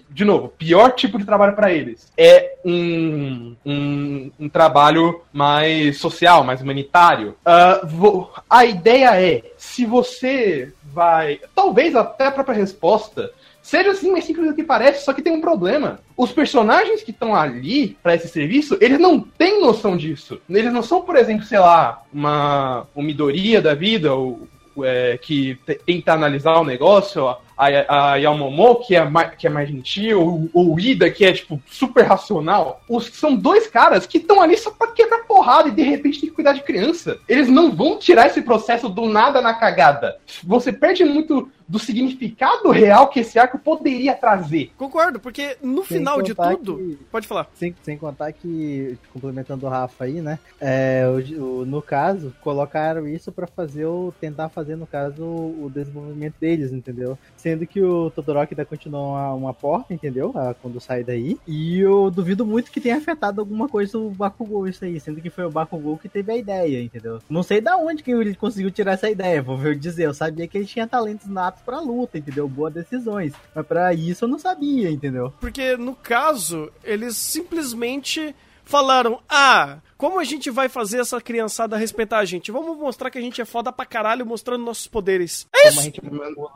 de 0.09 0.23
novo, 0.23 0.47
pior 0.47 0.91
tipo 0.91 1.17
de 1.17 1.25
trabalho 1.25 1.53
para 1.57 1.73
eles. 1.73 2.09
É 2.17 2.55
um, 2.63 3.53
um, 3.65 4.31
um, 4.39 4.47
trabalho 4.47 5.23
mais 5.33 5.97
social, 5.97 6.41
mais 6.45 6.61
humanitário. 6.61 7.35
Uh, 7.45 8.29
a 8.49 8.63
ideia 8.63 9.21
é, 9.21 9.43
se 9.57 9.85
você 9.85 10.71
vai. 10.85 11.41
Talvez 11.53 11.97
até 11.97 12.27
a 12.27 12.31
própria 12.31 12.55
resposta 12.55 13.29
seja 13.61 13.91
assim 13.91 14.09
mais 14.09 14.23
simples 14.23 14.47
do 14.47 14.55
que 14.55 14.63
parece, 14.63 15.03
só 15.03 15.11
que 15.11 15.21
tem 15.21 15.33
um 15.33 15.41
problema. 15.41 15.99
Os 16.15 16.31
personagens 16.31 17.03
que 17.03 17.11
estão 17.11 17.35
ali 17.35 17.97
para 18.01 18.15
esse 18.15 18.29
serviço, 18.29 18.77
eles 18.79 18.99
não 18.99 19.19
têm 19.19 19.59
noção 19.59 19.97
disso. 19.97 20.39
Eles 20.49 20.71
não 20.71 20.81
são, 20.81 21.01
por 21.01 21.17
exemplo, 21.17 21.43
sei 21.43 21.59
lá, 21.59 22.03
uma, 22.13 22.87
Midoriya 22.95 23.61
da 23.61 23.75
vida, 23.75 24.13
ou 24.13 24.47
é, 24.81 25.17
que 25.17 25.59
tenta 25.85 26.13
analisar 26.13 26.57
o 26.57 26.63
negócio, 26.63 27.35
a, 27.57 28.11
a 28.11 28.15
Yamomo, 28.15 28.75
que 28.75 28.95
é, 28.95 29.03
mais, 29.03 29.35
que 29.35 29.47
é 29.47 29.49
mais 29.49 29.67
gentil, 29.67 30.49
ou 30.53 30.73
o 30.73 30.79
Ida, 30.79 31.09
que 31.09 31.25
é, 31.25 31.33
tipo, 31.33 31.61
super 31.65 32.03
racional. 32.03 32.81
Os, 32.87 33.07
são 33.07 33.35
dois 33.35 33.67
caras 33.67 34.05
que 34.05 34.17
estão 34.17 34.41
ali 34.41 34.57
só 34.57 34.71
pra 34.71 34.87
quebrar 34.87 35.23
porrada 35.23 35.69
e 35.69 35.71
de 35.71 35.81
repente 35.81 36.21
tem 36.21 36.29
que 36.29 36.35
cuidar 36.35 36.53
de 36.53 36.61
criança. 36.61 37.17
Eles 37.27 37.49
não 37.49 37.71
vão 37.71 37.97
tirar 37.97 38.27
esse 38.27 38.41
processo 38.41 38.87
do 38.87 39.07
nada 39.07 39.41
na 39.41 39.53
cagada. 39.53 40.17
Você 40.43 40.71
perde 40.71 41.03
muito 41.03 41.49
do 41.67 41.77
significado 41.77 42.71
real 42.71 43.09
que 43.09 43.19
esse 43.19 43.37
arco 43.37 43.59
poderia 43.59 44.15
trazer. 44.15 44.71
Concordo, 44.77 45.19
porque 45.19 45.57
no 45.61 45.83
sem 45.83 45.97
final 45.97 46.21
de 46.21 46.33
tudo. 46.33 46.77
Que, 46.77 46.95
pode 47.11 47.27
falar. 47.27 47.47
Sem, 47.55 47.75
sem 47.83 47.97
contar 47.97 48.31
que, 48.31 48.97
complementando 49.11 49.65
o 49.65 49.69
Rafa 49.69 50.05
aí, 50.05 50.21
né? 50.21 50.39
É, 50.61 51.03
o, 51.07 51.43
o, 51.43 51.65
no 51.65 51.81
caso, 51.81 52.33
colocaram 52.41 53.07
isso 53.07 53.31
para 53.31 53.47
fazer 53.47 53.85
o. 53.85 54.13
tentar 54.19 54.49
fazer, 54.49 54.77
no 54.77 54.87
caso, 54.87 55.23
o, 55.23 55.65
o 55.65 55.69
desenvolvimento 55.69 56.35
deles, 56.39 56.71
entendeu? 56.71 57.17
Sendo 57.47 57.65
que 57.65 57.81
o 57.81 58.09
Todoroki 58.09 58.53
ainda 58.53 58.65
continua 58.65 58.99
uma, 58.99 59.33
uma 59.33 59.53
porta, 59.53 59.93
entendeu? 59.93 60.33
Ah, 60.35 60.53
quando 60.61 60.81
sai 60.81 61.01
daí. 61.01 61.37
E 61.47 61.79
eu 61.79 62.11
duvido 62.11 62.45
muito 62.45 62.69
que 62.69 62.81
tenha 62.81 62.97
afetado 62.97 63.39
alguma 63.39 63.69
coisa 63.69 63.97
o 63.97 64.09
Bakugou 64.09 64.67
isso 64.67 64.83
aí. 64.83 64.99
Sendo 64.99 65.21
que 65.21 65.29
foi 65.29 65.45
o 65.45 65.49
Bakugou 65.49 65.97
que 65.97 66.09
teve 66.09 66.29
a 66.29 66.35
ideia, 66.35 66.83
entendeu? 66.83 67.21
Não 67.29 67.41
sei 67.41 67.61
da 67.61 67.77
onde 67.77 68.03
que 68.03 68.11
ele 68.11 68.35
conseguiu 68.35 68.69
tirar 68.69 68.91
essa 68.91 69.09
ideia, 69.09 69.41
vou 69.41 69.57
ver 69.57 69.79
dizer. 69.79 70.07
Eu 70.07 70.13
sabia 70.13 70.45
que 70.45 70.57
ele 70.57 70.65
tinha 70.65 70.85
talentos 70.85 71.25
natos 71.27 71.61
pra 71.61 71.79
luta, 71.79 72.17
entendeu? 72.17 72.49
Boas 72.49 72.73
decisões. 72.73 73.33
Mas 73.55 73.65
pra 73.65 73.93
isso 73.93 74.25
eu 74.25 74.29
não 74.29 74.37
sabia, 74.37 74.91
entendeu? 74.91 75.33
Porque 75.39 75.77
no 75.77 75.95
caso, 75.95 76.69
eles 76.83 77.15
simplesmente 77.15 78.35
falaram: 78.65 79.21
ah, 79.29 79.77
como 79.97 80.19
a 80.19 80.23
gente 80.23 80.49
vai 80.49 80.69
fazer 80.69 80.99
essa 80.99 81.19
criançada 81.19 81.75
respeitar 81.75 82.19
a 82.19 82.25
gente? 82.25 82.51
Vamos 82.51 82.77
mostrar 82.77 83.09
que 83.09 83.17
a 83.17 83.21
gente 83.21 83.41
é 83.41 83.45
foda 83.45 83.71
pra 83.71 83.85
caralho 83.85 84.25
mostrando 84.25 84.63
nossos 84.63 84.87
poderes. 84.87 85.47
É 85.53 85.69
isso! 85.69 85.91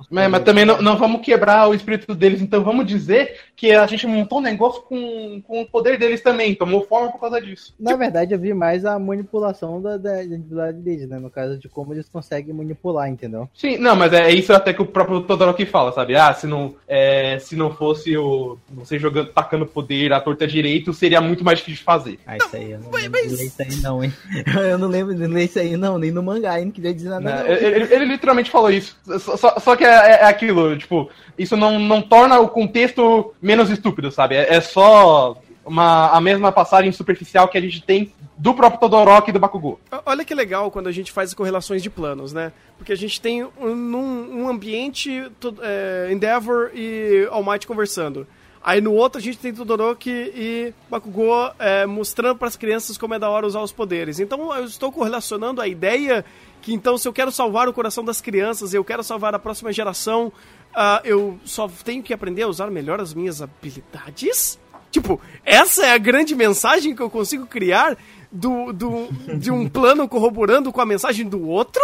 Mas, 0.09 0.29
mas, 0.29 0.43
também 0.43 0.65
não, 0.65 0.81
não, 0.81 0.97
vamos 0.97 1.21
quebrar 1.21 1.67
o 1.67 1.73
espírito 1.73 2.13
deles, 2.13 2.41
então 2.41 2.63
vamos 2.63 2.85
dizer 2.85 3.39
que 3.55 3.71
a 3.71 3.85
gente 3.87 4.05
montou 4.05 4.39
um 4.39 4.41
negócio 4.41 4.81
com, 4.83 5.41
com 5.45 5.61
o 5.61 5.65
poder 5.65 5.97
deles 5.97 6.21
também, 6.21 6.55
tomou 6.55 6.85
forma 6.85 7.11
por 7.11 7.19
causa 7.19 7.41
disso. 7.41 7.73
Na 7.79 7.95
verdade, 7.95 8.33
eu 8.33 8.39
vi 8.39 8.53
mais 8.53 8.85
a 8.85 8.97
manipulação 8.99 9.81
da, 9.81 9.97
da 9.97 10.23
individualidade 10.23 10.83
deles, 10.83 11.09
né? 11.09 11.19
No 11.19 11.29
caso 11.29 11.57
de 11.57 11.67
como 11.67 11.93
eles 11.93 12.09
conseguem 12.09 12.53
manipular, 12.53 13.09
entendeu? 13.09 13.49
Sim, 13.53 13.77
não, 13.77 13.95
mas 13.95 14.13
é 14.13 14.31
isso 14.31 14.53
até 14.53 14.73
que 14.73 14.81
o 14.81 14.85
próprio 14.85 15.21
Todoroki 15.21 15.65
fala, 15.65 15.91
sabe? 15.91 16.15
Ah, 16.15 16.33
se 16.33 16.45
não, 16.45 16.75
é, 16.87 17.39
se 17.39 17.55
não 17.55 17.73
fosse 17.73 18.17
o 18.17 18.57
você 18.69 18.99
jogando, 18.99 19.31
tacando 19.31 19.65
poder 19.65 20.13
à 20.13 20.19
torta 20.19 20.47
direito, 20.47 20.93
seria 20.93 21.21
muito 21.21 21.43
mais 21.43 21.59
difícil 21.59 21.79
de 21.79 21.83
fazer. 21.83 22.19
Ah, 22.25 22.37
isso 22.37 22.55
aí, 22.55 22.71
eu 22.71 22.79
não, 22.79 22.91
mas, 22.91 23.07
mas 23.07 23.30
ler 23.31 23.45
isso 23.45 23.61
aí 23.61 23.75
não, 23.81 24.03
hein? 24.03 24.13
Eu 24.69 24.77
não 24.77 24.87
lembro 24.87 25.13
de 25.13 25.25
ler 25.27 25.45
isso 25.45 25.59
aí 25.59 25.75
não, 25.77 25.97
nem 25.97 26.11
no 26.11 26.23
mangá, 26.23 26.59
hein? 26.59 26.65
Não 26.65 26.71
queria 26.71 26.93
dizer 26.93 27.09
nada 27.09 27.43
não. 27.43 27.47
Ele, 27.47 27.65
ele, 27.65 27.93
ele, 27.93 28.05
literalmente 28.05 28.51
falou 28.51 28.69
isso. 28.69 28.95
Só, 29.19 29.59
só 29.59 29.75
que 29.75 29.83
é, 29.83 29.89
é, 29.89 30.11
é, 30.21 30.25
aquilo, 30.25 30.77
tipo, 30.77 31.09
isso 31.37 31.55
não, 31.57 31.79
não 31.79 32.01
torna 32.01 32.39
o 32.39 32.47
contexto 32.47 33.33
menos 33.41 33.69
estúpido, 33.69 34.11
sabe? 34.11 34.35
É, 34.35 34.55
é 34.55 34.61
só 34.61 35.37
uma, 35.65 36.09
a 36.09 36.21
mesma 36.21 36.51
passagem 36.51 36.91
superficial 36.91 37.47
que 37.47 37.57
a 37.57 37.61
gente 37.61 37.81
tem 37.81 38.13
do 38.37 38.55
próprio 38.55 38.79
Todoroki 38.79 39.29
e 39.29 39.33
do 39.33 39.39
Bakugou. 39.39 39.79
Olha 40.03 40.25
que 40.25 40.33
legal 40.33 40.71
quando 40.71 40.87
a 40.87 40.91
gente 40.91 41.11
faz 41.11 41.31
correlações 41.33 41.83
de 41.83 41.91
planos, 41.91 42.33
né? 42.33 42.51
Porque 42.75 42.91
a 42.91 42.97
gente 42.97 43.21
tem 43.21 43.43
um, 43.43 43.51
um 43.61 44.49
ambiente 44.49 45.31
é, 45.61 46.09
Endeavor 46.11 46.71
e 46.73 47.27
All 47.29 47.43
Might 47.43 47.67
conversando. 47.67 48.27
Aí 48.63 48.79
no 48.79 48.93
outro 48.93 49.19
a 49.19 49.21
gente 49.21 49.39
tem 49.39 49.53
Todoroki 49.53 50.11
e 50.11 50.73
Bakugou 50.89 51.51
é, 51.57 51.85
mostrando 51.85 52.37
para 52.37 52.47
as 52.47 52.55
crianças 52.55 52.97
como 52.97 53.15
é 53.15 53.19
da 53.19 53.29
hora 53.29 53.47
usar 53.47 53.61
os 53.61 53.71
poderes. 53.71 54.19
Então 54.19 54.55
eu 54.55 54.65
estou 54.65 54.91
correlacionando 54.91 55.59
a 55.59 55.67
ideia 55.67 56.23
que 56.61 56.73
então 56.73 56.95
se 56.97 57.07
eu 57.07 57.13
quero 57.13 57.31
salvar 57.31 57.67
o 57.67 57.73
coração 57.73 58.03
das 58.03 58.21
crianças, 58.21 58.73
eu 58.73 58.83
quero 58.83 59.03
salvar 59.03 59.33
a 59.33 59.39
próxima 59.39 59.73
geração, 59.73 60.31
uh, 60.71 61.01
eu 61.03 61.39
só 61.43 61.67
tenho 61.83 62.03
que 62.03 62.13
aprender 62.13 62.43
a 62.43 62.47
usar 62.47 62.69
melhor 62.69 63.01
as 63.01 63.15
minhas 63.15 63.41
habilidades? 63.41 64.59
Tipo, 64.91 65.19
essa 65.43 65.85
é 65.85 65.93
a 65.93 65.97
grande 65.97 66.35
mensagem 66.35 66.95
que 66.95 67.01
eu 67.01 67.09
consigo 67.09 67.47
criar 67.47 67.97
do, 68.31 68.71
do, 68.71 69.07
de 69.39 69.49
um 69.49 69.67
plano 69.67 70.07
corroborando 70.07 70.71
com 70.71 70.81
a 70.81 70.85
mensagem 70.85 71.27
do 71.27 71.47
outro? 71.47 71.81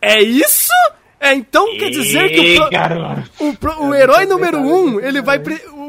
É 0.00 0.22
isso? 0.22 0.72
É, 1.18 1.32
então 1.34 1.64
quer 1.78 1.88
dizer 1.88 2.30
que 2.30 2.58
o, 3.38 3.46
o, 3.46 3.88
o 3.88 3.94
herói 3.94 4.26
número 4.26 4.58
um, 4.58 4.98
ele 4.98 5.22
vai. 5.22 5.40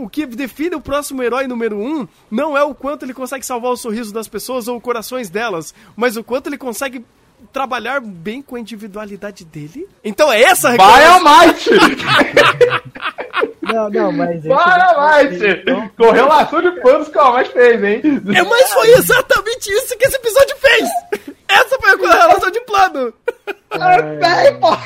O 0.03 0.09
que 0.09 0.25
define 0.25 0.75
o 0.75 0.81
próximo 0.81 1.23
herói 1.23 1.47
número 1.47 1.77
um 1.77 2.05
não 2.29 2.57
é 2.57 2.63
o 2.63 2.75
quanto 2.75 3.05
ele 3.05 3.13
consegue 3.13 3.45
salvar 3.45 3.71
o 3.71 3.77
sorriso 3.77 4.13
das 4.13 4.27
pessoas 4.27 4.67
ou 4.67 4.75
os 4.75 4.83
corações 4.83 5.29
delas, 5.29 5.73
mas 5.95 6.17
o 6.17 6.23
quanto 6.25 6.47
ele 6.47 6.57
consegue 6.57 7.05
trabalhar 7.53 8.01
bem 8.01 8.41
com 8.41 8.57
a 8.57 8.59
individualidade 8.59 9.45
dele. 9.45 9.87
Então 10.03 10.29
é 10.29 10.41
essa 10.41 10.71
a 10.71 10.75
Vai 10.75 11.05
ao 11.05 11.21
Might! 11.23 11.69
Não, 13.61 13.89
não, 13.89 14.11
mas. 14.11 14.43
Vai 14.43 14.81
ao 14.81 15.23
Might! 15.23 15.39
Correu 15.95 16.27
laço 16.27 16.61
de 16.61 16.71
panos 16.81 17.07
que 17.07 17.17
o 17.17 17.21
Almighty 17.21 17.53
fez, 17.53 17.81
hein? 17.81 18.01
É, 18.35 18.43
mas 18.43 18.73
foi 18.73 18.89
exatamente 18.89 19.69
isso 19.69 19.97
que 19.97 20.05
esse 20.05 20.17
episódio 20.17 20.57
fez! 20.57 20.89
Essa 21.47 21.79
foi 21.79 21.91
a 21.91 22.23
relação 22.27 22.51
de 22.51 22.59
plano! 22.61 23.13
É, 24.21 24.51
pô! 24.51 24.77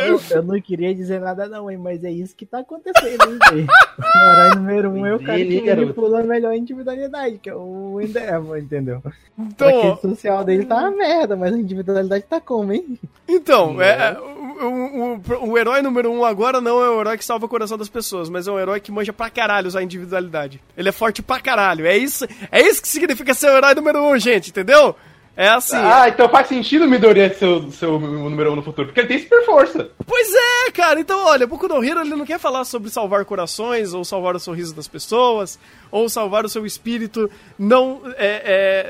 Eu, 0.00 0.20
eu, 0.30 0.42
não 0.42 0.60
queria 0.60 0.94
dizer 0.94 1.20
nada 1.20 1.48
não, 1.48 1.70
hein, 1.70 1.76
mas 1.76 2.02
é 2.02 2.10
isso 2.10 2.34
que 2.34 2.46
tá 2.46 2.60
acontecendo, 2.60 3.22
hein, 3.52 3.66
O 3.98 4.30
herói 4.30 4.54
número 4.56 4.90
um 4.90 5.06
é 5.06 5.14
o 5.14 5.22
cara 5.22 5.38
que 5.38 5.60
manipula 5.62 6.20
a 6.20 6.24
melhor 6.24 6.54
individualidade, 6.54 7.38
que 7.38 7.50
é 7.50 7.54
o 7.54 8.00
Endeavor, 8.00 8.58
entendeu? 8.58 9.02
Então, 9.38 9.68
a 9.68 9.82
rede 9.82 10.00
social 10.00 10.44
dele 10.44 10.64
tá 10.64 10.76
uma 10.76 10.90
merda, 10.90 11.36
mas 11.36 11.54
a 11.54 11.58
individualidade 11.58 12.24
tá 12.24 12.40
como, 12.40 12.72
hein? 12.72 12.98
Então, 13.28 13.80
é, 13.80 13.90
é, 13.90 14.18
o, 14.18 14.64
o, 14.64 15.14
o, 15.14 15.50
o, 15.50 15.58
herói 15.58 15.82
número 15.82 16.10
um 16.10 16.24
agora 16.24 16.60
não 16.60 16.82
é 16.82 16.90
o 16.90 17.00
herói 17.00 17.18
que 17.18 17.24
salva 17.24 17.46
o 17.46 17.48
coração 17.48 17.78
das 17.78 17.88
pessoas, 17.88 18.28
mas 18.28 18.48
é 18.48 18.52
um 18.52 18.58
herói 18.58 18.80
que 18.80 18.90
manja 18.90 19.12
pra 19.12 19.30
caralho 19.30 19.68
usar 19.68 19.80
a 19.80 19.84
individualidade. 19.84 20.60
Ele 20.76 20.88
é 20.88 20.92
forte 20.92 21.22
pra 21.22 21.40
caralho. 21.40 21.86
É 21.86 21.96
isso, 21.96 22.26
é 22.50 22.60
isso 22.60 22.82
que 22.82 22.88
significa 22.88 23.34
ser 23.34 23.48
o 23.48 23.56
herói 23.56 23.74
número 23.74 24.02
um, 24.02 24.18
gente, 24.18 24.50
entendeu? 24.50 24.96
É 25.38 25.50
assim. 25.50 25.76
Ah, 25.76 26.08
então 26.08 26.28
faz 26.28 26.48
sentido 26.48 26.84
o 26.84 26.88
Midoriya 26.88 27.32
ser 27.32 27.46
o 27.46 27.70
seu 27.70 27.96
número 28.00 28.50
um 28.50 28.56
no 28.56 28.62
futuro, 28.62 28.88
porque 28.88 28.98
ele 28.98 29.06
tem 29.06 29.20
super 29.20 29.44
força. 29.44 29.88
Pois 30.04 30.34
é, 30.34 30.72
cara. 30.72 30.98
Então, 30.98 31.24
olha, 31.26 31.44
o 31.44 31.48
Boku 31.48 31.68
no 31.68 31.82
Hero 31.82 32.00
ele 32.00 32.16
não 32.16 32.26
quer 32.26 32.40
falar 32.40 32.64
sobre 32.64 32.90
salvar 32.90 33.24
corações, 33.24 33.94
ou 33.94 34.04
salvar 34.04 34.34
o 34.34 34.40
sorriso 34.40 34.74
das 34.74 34.88
pessoas, 34.88 35.56
ou 35.92 36.08
salvar 36.08 36.44
o 36.44 36.48
seu 36.48 36.66
espírito, 36.66 37.30
não, 37.56 38.00
é, 38.16 38.42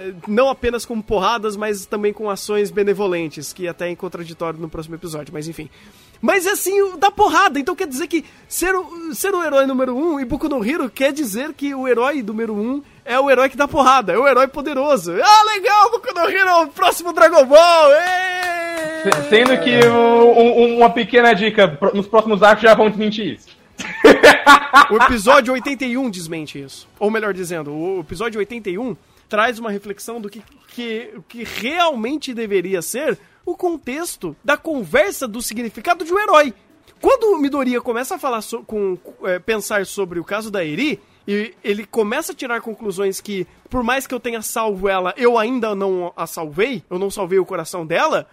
é, 0.09 0.15
não 0.27 0.49
apenas 0.49 0.87
com 0.87 0.99
porradas, 1.03 1.55
mas 1.55 1.85
também 1.85 2.15
com 2.15 2.31
ações 2.31 2.71
benevolentes, 2.71 3.53
que 3.53 3.69
até 3.69 3.91
é 3.91 3.95
contraditório 3.95 4.59
no 4.59 4.71
próximo 4.71 4.95
episódio, 4.95 5.35
mas 5.35 5.49
enfim. 5.49 5.69
Mas 6.21 6.47
é 6.47 6.51
assim, 6.51 6.97
dá 6.99 7.11
porrada, 7.11 7.61
então 7.61 7.77
quer 7.77 7.87
dizer 7.87 8.07
que 8.09 8.25
ser 8.49 8.75
o, 8.75 9.15
ser 9.15 9.35
o 9.35 9.43
herói 9.43 9.67
número 9.67 9.97
um, 9.97 10.19
e 10.19 10.25
Boku 10.25 10.49
no 10.49 10.65
Hero 10.65 10.91
quer 10.91 11.13
dizer 11.13 11.53
que 11.53 11.75
o 11.75 11.87
herói 11.87 12.23
número 12.23 12.55
um 12.55 12.83
é 13.05 13.19
o 13.19 13.31
herói 13.31 13.49
que 13.49 13.57
dá 13.57 13.69
porrada, 13.69 14.13
é 14.13 14.19
o 14.19 14.27
herói 14.27 14.49
poderoso. 14.49 15.13
Ah, 15.23 15.43
legal, 15.45 15.91
Boku 15.91 16.13
no 16.15 16.29
Hero, 16.29 16.63
o 16.63 16.67
próximo 16.69 17.13
Dragon 17.13 17.47
Ball! 17.47 17.93
Ei! 17.93 18.59
Sendo 19.29 19.57
que 19.61 19.87
um, 19.87 20.79
uma 20.79 20.91
pequena 20.91 21.33
dica, 21.35 21.79
nos 21.95 22.07
próximos 22.07 22.43
arcos 22.43 22.63
já 22.63 22.75
vão 22.75 22.91
desmentir 22.91 23.35
isso. 23.35 23.49
o 24.91 24.97
episódio 24.97 25.53
81 25.53 26.11
desmente 26.11 26.61
isso. 26.61 26.89
Ou 26.99 27.11
melhor 27.11 27.33
dizendo, 27.33 27.73
o 27.73 28.01
episódio 28.01 28.39
81 28.39 28.97
traz 29.29 29.59
uma 29.59 29.71
reflexão 29.71 30.21
do 30.21 30.29
que, 30.29 30.43
que, 30.69 31.13
que 31.29 31.45
realmente 31.45 32.35
deveria 32.35 32.83
ser 32.83 33.19
o 33.51 33.57
contexto 33.57 34.37
da 34.45 34.57
conversa 34.57 35.27
do 35.27 35.41
significado 35.41 36.05
de 36.05 36.13
um 36.13 36.19
herói. 36.19 36.53
Quando 37.01 37.33
o 37.33 37.39
Midoriya 37.39 37.81
começa 37.81 38.17
a 38.17 38.19
falar 38.19 38.43
so, 38.43 38.63
com, 38.65 38.99
é, 39.25 39.39
pensar 39.39 39.87
sobre 39.87 40.21
o 40.21 40.25
caso 40.25 40.51
da 40.51 40.65
Eri, 40.65 41.01
e 41.27 41.55
ele 41.63 41.87
começa 41.87 42.33
a 42.33 42.35
tirar 42.35 42.61
conclusões 42.61 43.21
que, 43.21 43.47
por 43.71 43.83
mais 43.83 44.07
que 44.07 44.15
eu 44.15 44.21
tenha 44.21 44.43
salvo 44.43 44.89
ela, 44.89 45.15
eu 45.17 45.39
ainda 45.39 45.75
não 45.75 46.13
a 46.17 46.27
salvei, 46.27 46.83
eu 46.91 46.99
não 46.99 47.11
salvei 47.11 47.39
o 47.39 47.47
coração 47.47 47.87
dela, 47.87 48.27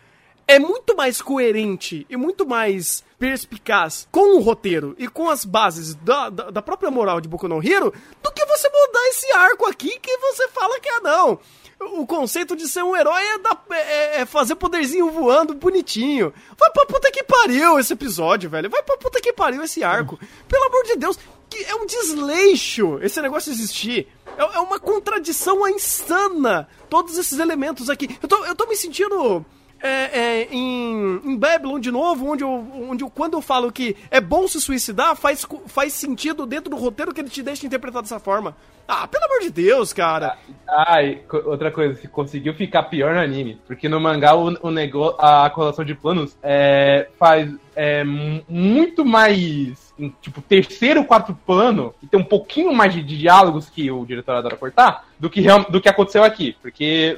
é 0.48 0.60
muito 0.60 0.96
mais 0.96 1.22
coerente 1.22 2.06
e 2.10 2.18
muito 2.18 2.46
mais 2.46 3.04
perspicaz 3.18 4.08
com 4.12 4.38
o 4.38 4.42
roteiro 4.42 4.96
e 4.98 5.08
com 5.08 5.30
as 5.30 5.46
bases 5.46 5.96
da, 5.96 6.30
da, 6.30 6.52
da 6.52 6.62
própria 6.62 6.92
moral 6.92 7.20
de 7.20 7.28
Boku 7.28 7.48
no 7.48 7.66
Hero 7.66 7.94
do 8.22 8.32
que 8.32 8.46
você 8.46 8.70
mudar 8.70 9.08
esse 9.10 9.32
arco 9.32 9.66
aqui 9.66 9.98
que 10.00 10.18
você 10.18 10.48
fala 10.50 10.80
que 10.80 10.90
é 10.90 11.00
não. 11.00 11.40
O 11.80 12.06
conceito 12.06 12.56
de 12.56 12.68
ser 12.68 12.84
um 12.84 12.96
herói 12.96 13.22
é, 13.22 13.38
dar, 13.38 13.66
é, 13.72 14.22
é, 14.22 14.26
fazer 14.26 14.56
poderzinho 14.56 15.12
voando 15.12 15.54
bonitinho. 15.54 16.34
Vai 16.58 16.72
pra 16.72 16.86
puta 16.86 17.12
que 17.12 17.24
pariu 17.24 17.78
esse 17.78 17.94
episódio, 17.94 18.50
velho. 18.50 18.70
Vai 18.70 18.82
pra 18.82 18.98
puta 18.98 19.20
que 19.20 19.34
pariu 19.34 19.62
esse 19.64 19.84
arco. 19.84 20.18
Pelo 20.48 20.66
amor 20.66 20.84
de 20.86 20.96
Deus, 20.96 21.20
que 21.50 21.64
é 21.66 21.76
um 21.76 21.86
desleixo 21.86 23.00
esse 23.02 23.22
negócio 23.22 23.52
existir. 23.52 24.08
É, 24.38 24.42
é 24.42 24.60
uma 24.60 24.80
contradição 24.80 25.68
insana. 25.68 26.68
Todos 26.90 27.18
esses 27.18 27.40
elementos 27.40 27.90
aqui. 27.90 28.18
Eu 28.22 28.28
tô, 28.28 28.46
eu 28.46 28.56
tô 28.56 28.68
me 28.68 28.76
sentindo 28.76 29.46
é, 29.82 30.20
é, 30.20 30.48
em, 30.52 31.22
em 31.24 31.38
Babylon 31.38 31.80
de 31.80 31.92
novo, 31.92 32.28
onde, 32.28 32.44
eu, 32.44 32.68
onde 32.90 33.04
eu, 33.04 33.10
quando 33.10 33.34
eu 33.34 33.42
falo 33.42 33.72
que 33.72 33.96
é 34.10 34.20
bom 34.20 34.48
se 34.48 34.60
suicidar, 34.60 35.16
faz, 35.16 35.46
faz 35.68 35.94
sentido 35.94 36.46
dentro 36.46 36.70
do 36.70 36.76
roteiro 36.76 37.14
que 37.14 37.22
ele 37.22 37.30
te 37.30 37.44
deixa 37.44 37.66
interpretar 37.66 38.02
dessa 38.02 38.20
forma. 38.20 38.56
Ah, 38.88 39.08
pelo 39.08 39.26
amor 39.26 39.40
de 39.42 39.50
Deus, 39.50 39.92
cara. 39.92 40.38
Ah, 40.68 40.98
outra 41.46 41.72
coisa, 41.72 42.08
conseguiu 42.10 42.54
ficar 42.54 42.84
pior 42.84 43.16
no 43.16 43.20
anime. 43.20 43.60
Porque 43.66 43.90
no 43.90 44.00
mangá 44.00 44.36
o, 44.36 44.56
o 44.62 44.72
negócio, 44.72 45.20
a 45.20 45.50
colação 45.50 45.84
de 45.84 45.96
planos 45.96 46.38
é, 46.44 47.08
faz 47.18 47.52
é, 47.76 48.04
muito 48.04 49.04
mais. 49.04 49.94
Tipo, 50.22 50.42
terceiro, 50.42 51.06
quarto 51.06 51.34
plano, 51.34 51.96
e 52.04 52.08
tem 52.08 52.20
um 52.20 52.24
pouquinho 52.24 52.74
mais 52.74 52.94
de, 52.94 53.02
de 53.02 53.18
diálogos 53.18 53.70
que 53.70 53.90
o 53.90 54.06
diretor 54.06 54.36
adora 54.36 54.58
cortar, 54.58 55.08
do 55.18 55.30
que, 55.30 55.42
do 55.70 55.80
que 55.80 55.88
aconteceu 55.88 56.24
aqui. 56.24 56.56
Porque 56.62 57.18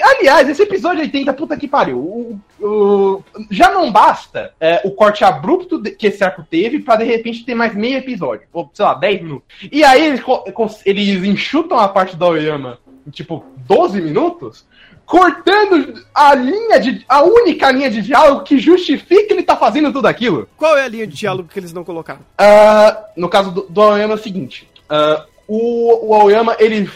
Aliás, 0.00 0.48
esse 0.48 0.62
episódio 0.62 1.00
80, 1.00 1.32
puta 1.34 1.56
que 1.56 1.68
pariu. 1.68 1.98
O, 1.98 2.40
o, 2.60 3.24
já 3.50 3.70
não 3.70 3.90
basta 3.90 4.52
é, 4.60 4.80
o 4.84 4.90
corte 4.90 5.24
abrupto 5.24 5.80
que 5.82 6.06
esse 6.06 6.22
arco 6.22 6.44
teve 6.48 6.80
pra 6.80 6.96
de 6.96 7.04
repente 7.04 7.44
ter 7.44 7.54
mais 7.54 7.74
meio 7.74 7.98
episódio. 7.98 8.46
Ou, 8.52 8.70
sei 8.72 8.84
lá, 8.84 8.94
10 8.94 9.22
minutos. 9.22 9.48
E 9.70 9.84
aí 9.84 10.06
eles, 10.06 10.22
eles 10.84 11.24
enxutam 11.24 11.78
a 11.78 11.88
parte 11.88 12.16
da 12.16 12.26
Oyama 12.26 12.78
em 13.06 13.10
tipo 13.10 13.44
12 13.66 14.00
minutos, 14.00 14.66
cortando 15.06 16.04
a 16.14 16.34
linha 16.34 16.78
de. 16.78 17.04
a 17.08 17.22
única 17.22 17.70
linha 17.70 17.90
de 17.90 18.02
diálogo 18.02 18.44
que 18.44 18.58
justifica 18.58 19.32
ele 19.32 19.42
tá 19.42 19.56
fazendo 19.56 19.92
tudo 19.92 20.06
aquilo. 20.06 20.48
Qual 20.56 20.76
é 20.76 20.84
a 20.84 20.88
linha 20.88 21.06
de 21.06 21.16
diálogo 21.16 21.48
que 21.48 21.58
eles 21.58 21.72
não 21.72 21.84
colocaram? 21.84 22.20
Uh, 22.20 23.04
no 23.16 23.28
caso 23.28 23.50
do, 23.50 23.62
do 23.62 23.80
Aoyama 23.80 24.14
é 24.14 24.16
o 24.16 24.22
seguinte. 24.22 24.68
Uh, 24.90 25.22
o, 25.46 26.08
o 26.08 26.14
Aoyama, 26.14 26.54
ele 26.58 26.88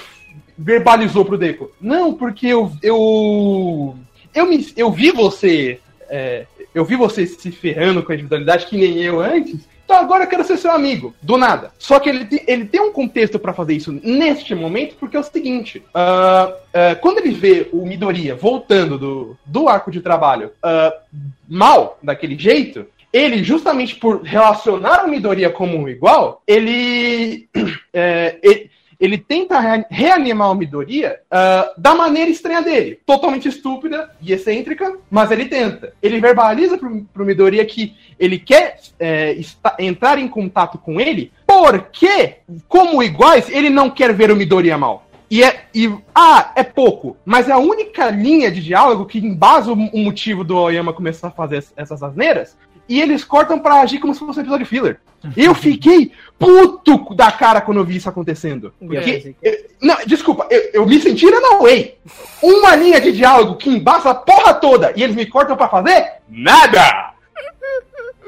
verbalizou 0.63 1.25
pro 1.25 1.39
Deco. 1.39 1.71
Não, 1.81 2.15
porque 2.15 2.47
eu. 2.47 2.73
Eu, 2.83 3.97
eu, 4.35 4.47
me, 4.47 4.67
eu 4.77 4.91
vi 4.91 5.11
você. 5.11 5.81
É, 6.09 6.47
eu 6.75 6.85
vi 6.85 6.97
você 6.97 7.27
se 7.27 7.51
ferrando 7.51 8.03
com 8.03 8.13
a 8.13 8.15
individualidade 8.15 8.67
que 8.67 8.77
nem 8.77 8.99
eu 8.99 9.21
antes. 9.21 9.69
Então 9.85 9.97
agora 9.97 10.25
eu 10.25 10.29
quero 10.29 10.45
ser 10.45 10.57
seu 10.57 10.71
amigo. 10.71 11.15
Do 11.21 11.37
nada. 11.37 11.73
Só 11.79 11.99
que 11.99 12.09
ele, 12.09 12.27
ele 12.47 12.65
tem 12.65 12.81
um 12.81 12.93
contexto 12.93 13.39
para 13.39 13.53
fazer 13.53 13.75
isso 13.75 13.93
neste 13.93 14.55
momento, 14.55 14.97
porque 14.97 15.17
é 15.17 15.21
o 15.21 15.25
seguinte: 15.25 15.83
uh, 15.95 16.53
uh, 16.53 17.01
quando 17.01 17.19
ele 17.19 17.33
vê 17.33 17.69
o 17.73 17.85
Midoriya 17.85 18.35
voltando 18.35 18.97
do, 18.97 19.37
do 19.45 19.69
arco 19.69 19.91
de 19.91 20.01
trabalho 20.01 20.53
uh, 20.65 21.21
mal, 21.47 21.99
daquele 22.03 22.39
jeito, 22.39 22.87
ele, 23.13 23.45
justamente 23.45 23.97
por 23.97 24.23
relacionar 24.23 25.05
o 25.05 25.09
Midoriya 25.09 25.51
como 25.51 25.77
um 25.77 25.89
igual, 25.89 26.43
ele, 26.47 27.47
é, 27.93 28.39
ele, 28.43 28.71
ele 29.03 29.19
tenta 29.19 29.59
reanimar 29.91 30.53
o 30.53 30.55
Midoriya 30.55 31.19
uh, 31.27 31.73
da 31.77 31.93
maneira 31.93 32.31
estranha 32.31 32.63
dele. 32.63 33.01
Totalmente 33.05 33.49
estúpida 33.49 34.15
e 34.23 34.33
excêntrica, 34.33 34.97
mas 35.11 35.33
ele 35.33 35.47
tenta. 35.47 35.93
Ele 36.01 36.21
verbaliza 36.21 36.79
pro, 36.79 37.05
pro 37.13 37.25
Midoriya 37.27 37.65
que 37.65 37.97
ele 38.17 38.39
quer 38.39 38.79
é, 39.01 39.37
entrar 39.81 40.19
em 40.19 40.29
contato 40.29 40.79
com 40.79 41.01
ele, 41.01 41.33
porque, 41.45 42.37
como 42.69 43.03
iguais, 43.03 43.51
ele 43.51 43.69
não 43.69 43.91
quer 43.91 44.15
ver 44.15 44.31
o 44.31 44.37
Midoriya 44.37 44.79
mal. 44.79 45.05
E 45.29 45.43
é. 45.43 45.65
E, 45.75 45.93
ah, 46.15 46.53
é 46.55 46.63
pouco. 46.63 47.17
Mas 47.25 47.49
é 47.49 47.53
a 47.53 47.59
única 47.59 48.09
linha 48.09 48.53
de 48.53 48.63
diálogo 48.63 49.07
que 49.07 49.19
embasa 49.19 49.73
o, 49.73 49.75
o 49.75 49.99
motivo 49.99 50.45
do 50.45 50.57
Oyama 50.57 50.93
começar 50.93 51.29
a 51.29 51.33
fazer 51.33 51.65
essas 51.77 52.05
asneiras 52.05 52.57
e 52.89 53.01
eles 53.01 53.25
cortam 53.25 53.59
para 53.59 53.81
agir 53.81 53.99
como 53.99 54.15
se 54.15 54.21
fosse 54.21 54.39
um 54.39 54.43
episódio 54.43 54.67
filler. 54.67 55.01
Eu 55.37 55.55
fiquei 55.55 56.13
puto 56.39 57.15
da 57.15 57.31
cara 57.31 57.61
quando 57.61 57.79
eu 57.79 57.85
vi 57.85 57.95
isso 57.95 58.09
acontecendo. 58.09 58.75
Porque, 58.81 59.37
eu, 59.41 59.67
não, 59.81 59.97
desculpa, 60.05 60.49
eu, 60.51 60.71
eu 60.73 60.87
me 60.87 60.99
senti 61.01 61.31
na 61.31 61.59
way. 61.59 61.97
Uma 62.43 62.75
linha 62.75 63.01
de 63.01 63.13
diálogo 63.13 63.55
que 63.55 63.71
embasa 63.71 64.11
a 64.11 64.15
porra 64.17 64.53
toda 64.55 64.93
e 64.97 65.03
eles 65.03 65.15
me 65.15 65.25
cortam 65.25 65.57
para 65.57 65.69
fazer 65.69 66.15
nada! 66.29 67.13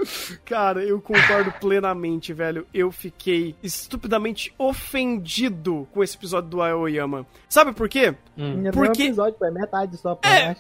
Cara, 0.45 0.83
eu 0.85 1.01
concordo 1.01 1.53
plenamente, 1.61 2.33
velho. 2.33 2.67
Eu 2.73 2.93
fiquei 2.93 3.55
estupidamente 3.63 4.53
ofendido 4.59 5.89
com 5.93 6.03
esse 6.03 6.17
episódio 6.17 6.51
do 6.51 6.63
Aoyama. 6.63 7.27
Sabe 7.49 7.73
por 7.73 7.89
quê? 7.89 8.15
Hum. 8.37 8.71
Porque... 8.73 9.03
É 9.03 9.07
episódio, 9.07 9.37
é 9.43 9.51
metade 9.51 9.97
só, 9.97 10.19
é, 10.25 10.55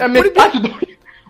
é 0.00 0.08
metade 0.08 0.60
do... 0.60 0.68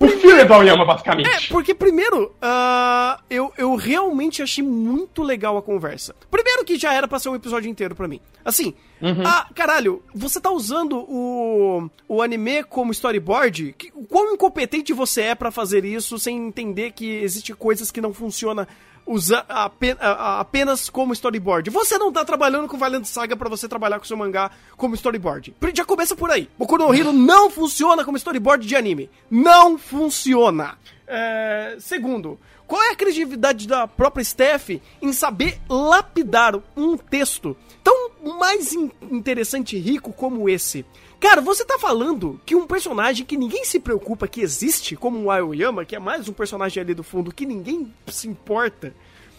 O 0.01 0.09
filme 0.09 0.41
é 0.41 0.45
do 0.45 0.53
Aoyama, 0.53 0.85
basicamente. 0.85 1.29
É, 1.29 1.53
porque 1.53 1.75
primeiro, 1.75 2.35
uh, 2.43 3.23
eu, 3.31 3.53
eu 3.57 3.75
realmente 3.77 4.43
achei 4.43 4.63
muito 4.63 5.23
legal 5.23 5.57
a 5.57 5.63
conversa. 5.63 6.15
Primeiro 6.31 6.65
que 6.65 6.77
já 6.77 6.93
era 6.93 7.07
pra 7.07 7.19
ser 7.19 7.29
um 7.29 7.35
episódio 7.35 7.71
inteiro 7.71 7.95
pra 7.95 8.09
mim. 8.09 8.21
Assim, 8.45 8.75
uhum. 9.01 9.23
ah, 9.25 9.49
caralho, 9.55 10.03
você 10.15 10.41
tá 10.41 10.51
usando 10.51 10.99
o, 11.09 11.89
o 12.09 12.23
anime 12.23 12.65
como 12.65 12.93
storyboard? 12.93 13.75
Que, 13.79 13.91
quão 14.09 14.35
incompetente 14.35 14.93
você 14.93 15.23
é 15.23 15.35
para 15.35 15.51
fazer 15.51 15.85
isso 15.85 16.19
sem 16.19 16.37
entender 16.37 16.93
que 16.93 17.07
existe 17.07 17.55
coisas 17.55 17.91
que 17.91 18.01
não 18.01 18.13
funcionam 18.13 18.67
usa 19.07 19.45
apenas 19.49 20.89
como 20.89 21.13
storyboard. 21.13 21.71
Você 21.71 21.99
não 21.99 22.13
tá 22.13 22.25
trabalhando 22.25 22.69
com 22.69 22.79
Valiant 22.79 23.05
Saga 23.05 23.37
para 23.37 23.49
você 23.49 23.69
trabalhar 23.69 23.99
com 23.99 24.05
seu 24.05 24.17
mangá 24.17 24.51
como 24.77 24.95
storyboard. 24.95 25.55
Já 25.75 25.85
começa 25.85 26.17
por 26.17 26.31
aí. 26.31 26.49
Boku 26.59 26.79
no 26.79 26.95
Hero 26.95 27.13
não 27.13 27.51
funciona 27.51 28.05
como 28.05 28.17
storyboard 28.17 28.67
de 28.67 28.77
anime. 28.77 29.11
Não 29.31 29.77
funciona. 29.79 30.79
É, 31.07 31.77
segundo, 31.79 32.39
qual 32.67 32.83
é 32.83 32.91
a 32.91 32.97
criatividade 32.97 33.69
da 33.69 33.87
própria 33.87 34.25
Steph 34.25 34.71
em 35.03 35.13
saber 35.13 35.61
lapidar 35.69 36.55
um 36.77 36.97
texto 36.97 37.57
tão 37.83 38.11
mais 38.39 38.73
interessante 39.11 39.77
e 39.77 39.81
rico 39.81 40.13
como 40.13 40.49
esse? 40.49 40.85
Cara, 41.25 41.41
você 41.41 41.65
tá 41.65 41.79
falando 41.79 42.39
que 42.45 42.55
um 42.55 42.67
personagem 42.67 43.25
que 43.25 43.35
ninguém 43.35 43.65
se 43.65 43.81
preocupa 43.81 44.29
que 44.29 44.43
existe, 44.43 44.95
como 44.95 45.19
o 45.19 45.31
Aoyama, 45.31 45.83
que 45.83 45.97
é 45.97 45.99
mais 45.99 46.29
um 46.29 46.35
personagem 46.35 46.83
ali 46.83 46.93
do 46.93 47.03
fundo 47.03 47.33
que 47.33 47.47
ninguém 47.47 47.91
se 48.09 48.29
importa, 48.29 48.95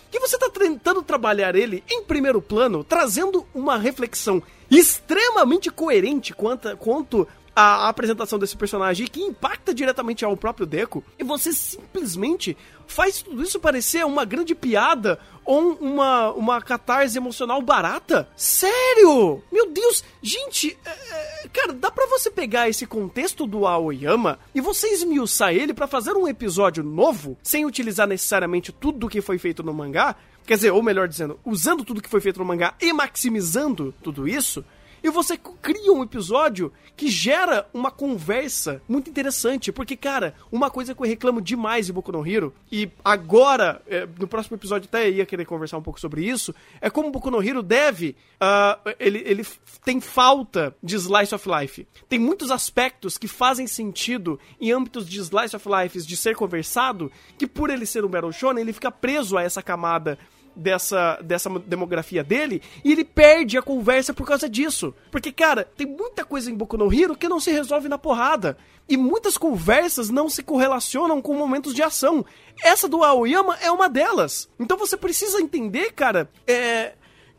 que 0.09 0.19
você 0.19 0.35
tá 0.35 0.49
tentando 0.49 1.03
trabalhar 1.03 1.55
ele 1.55 1.83
em 1.87 2.01
primeiro 2.01 2.41
plano, 2.41 2.83
trazendo 2.83 3.45
uma 3.53 3.77
reflexão 3.77 4.41
extremamente 4.69 5.69
coerente 5.69 6.33
quanto, 6.33 6.75
quanto 6.77 7.27
a 7.55 7.87
apresentação 7.87 8.37
desse 8.37 8.57
personagem 8.57 9.07
que 9.07 9.21
impacta 9.21 9.73
diretamente 9.73 10.25
ao 10.25 10.35
próprio 10.35 10.65
Deco, 10.65 11.03
e 11.17 11.23
você 11.23 11.53
simplesmente 11.53 12.57
faz 12.85 13.21
tudo 13.21 13.41
isso 13.41 13.59
parecer 13.59 14.05
uma 14.05 14.25
grande 14.25 14.53
piada 14.53 15.17
ou 15.45 15.73
uma, 15.75 16.31
uma 16.33 16.61
catarse 16.61 17.17
emocional 17.17 17.61
barata? 17.61 18.27
Sério? 18.35 19.41
Meu 19.51 19.71
Deus! 19.71 20.03
Gente, 20.21 20.77
é, 20.85 20.89
é, 20.89 21.47
cara, 21.47 21.71
dá 21.71 21.89
pra 21.89 22.07
você 22.07 22.29
pegar 22.29 22.67
esse 22.67 22.85
contexto 22.85 23.47
do 23.47 23.65
Aoyama 23.65 24.37
e 24.53 24.59
você 24.59 24.89
esmiuçar 24.89 25.53
ele 25.53 25.73
para 25.73 25.87
fazer 25.87 26.13
um 26.13 26.27
episódio 26.27 26.83
novo, 26.83 27.37
sem 27.41 27.65
utilizar 27.65 28.07
necessariamente 28.07 28.71
tudo 28.71 29.07
que 29.07 29.21
foi 29.21 29.37
feito 29.37 29.63
no 29.63 29.73
mangá? 29.73 30.15
Quer 30.45 30.55
dizer, 30.55 30.71
ou 30.71 30.83
melhor 30.83 31.07
dizendo, 31.07 31.39
usando 31.43 31.83
tudo 31.83 32.01
que 32.01 32.09
foi 32.09 32.21
feito 32.21 32.37
no 32.37 32.45
mangá 32.45 32.75
e 32.79 32.93
maximizando 32.93 33.93
tudo 34.03 34.27
isso? 34.27 34.63
E 35.05 35.09
você 35.11 35.37
cria 35.37 35.93
um 35.93 36.01
episódio 36.01 36.73
que 36.97 37.09
gera 37.09 37.69
uma 37.71 37.91
conversa 37.91 38.81
muito 38.89 39.07
interessante. 39.07 39.71
Porque, 39.71 39.95
cara, 39.95 40.33
uma 40.51 40.71
coisa 40.71 40.95
que 40.95 41.01
eu 41.01 41.05
reclamo 41.05 41.43
demais 41.43 41.85
de 41.85 41.93
Boku 41.93 42.11
no 42.11 42.25
Hero, 42.25 42.51
e 42.71 42.89
agora, 43.03 43.83
é, 43.85 44.07
no 44.19 44.27
próximo 44.27 44.57
episódio 44.57 44.87
até 44.87 45.07
ia 45.07 45.23
querer 45.23 45.45
conversar 45.45 45.77
um 45.77 45.81
pouco 45.83 45.99
sobre 45.99 46.25
isso, 46.25 46.55
é 46.81 46.89
como 46.89 47.11
Boku 47.11 47.29
no 47.29 47.39
Hero 47.39 47.61
deve. 47.61 48.15
Uh, 48.41 48.95
ele, 48.99 49.21
ele 49.27 49.45
tem 49.83 50.01
falta 50.01 50.75
de 50.81 50.95
slice 50.95 51.35
of 51.35 51.47
life. 51.47 51.87
Tem 52.09 52.17
muitos 52.17 52.49
aspectos 52.49 53.15
que 53.15 53.27
fazem 53.27 53.67
sentido 53.67 54.39
em 54.59 54.71
âmbitos 54.71 55.07
de 55.07 55.19
slice 55.19 55.55
of 55.55 55.69
life, 55.69 56.01
de 56.01 56.17
ser 56.17 56.35
conversado, 56.35 57.11
que 57.37 57.45
por 57.45 57.69
ele 57.69 57.85
ser 57.85 58.03
um 58.03 58.09
Battle 58.09 58.31
Shonen, 58.31 58.63
ele 58.63 58.73
fica 58.73 58.89
preso 58.89 59.37
a 59.37 59.43
essa 59.43 59.61
camada 59.61 60.17
dessa, 60.55 61.19
dessa 61.21 61.49
demografia 61.59 62.23
dele 62.23 62.61
e 62.83 62.91
ele 62.91 63.03
perde 63.03 63.57
a 63.57 63.61
conversa 63.61 64.13
por 64.13 64.25
causa 64.25 64.49
disso. 64.49 64.93
Porque, 65.11 65.31
cara, 65.31 65.63
tem 65.75 65.85
muita 65.85 66.23
coisa 66.23 66.49
em 66.49 66.55
Boku 66.55 66.77
no 66.77 66.93
Hero 66.93 67.15
que 67.15 67.29
não 67.29 67.39
se 67.39 67.51
resolve 67.51 67.89
na 67.89 67.97
porrada. 67.97 68.57
E 68.87 68.95
muitas 68.95 69.37
conversas 69.37 70.09
não 70.09 70.29
se 70.29 70.43
correlacionam 70.43 71.21
com 71.21 71.33
momentos 71.33 71.73
de 71.73 71.81
ação. 71.81 72.23
Essa 72.63 72.87
do 72.87 73.03
Aoyama 73.03 73.57
é 73.61 73.71
uma 73.71 73.89
delas. 73.89 74.47
Então 74.59 74.77
você 74.77 74.95
precisa 74.95 75.41
entender, 75.41 75.91
cara, 75.91 76.29
é 76.47 76.93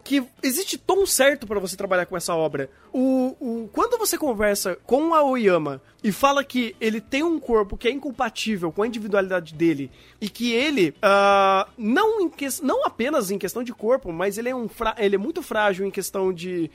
que 0.06 0.24
existe 0.40 0.78
tom 0.78 1.04
certo 1.04 1.48
para 1.48 1.58
você 1.58 1.76
trabalhar 1.76 2.06
com 2.06 2.16
essa 2.16 2.32
obra. 2.32 2.70
O, 2.98 3.36
o, 3.38 3.68
quando 3.74 3.98
você 3.98 4.16
conversa 4.16 4.74
com 4.86 5.12
a 5.12 5.22
Oyama 5.22 5.82
e 6.02 6.10
fala 6.10 6.42
que 6.42 6.74
ele 6.80 6.98
tem 6.98 7.22
um 7.22 7.38
corpo 7.38 7.76
que 7.76 7.86
é 7.86 7.90
incompatível 7.90 8.72
com 8.72 8.82
a 8.82 8.86
individualidade 8.86 9.52
dele 9.52 9.90
e 10.18 10.30
que 10.30 10.54
ele, 10.54 10.94
uh, 11.04 11.70
não, 11.76 12.22
em 12.22 12.30
que, 12.30 12.46
não 12.62 12.86
apenas 12.86 13.30
em 13.30 13.36
questão 13.36 13.62
de 13.62 13.74
corpo, 13.74 14.10
mas 14.14 14.38
ele 14.38 14.48
é, 14.48 14.56
um 14.56 14.66
ele 14.96 15.14
é 15.14 15.18
muito 15.18 15.42
frágil 15.42 15.84
em 15.84 15.90
questão 15.90 16.32
de 16.32 16.70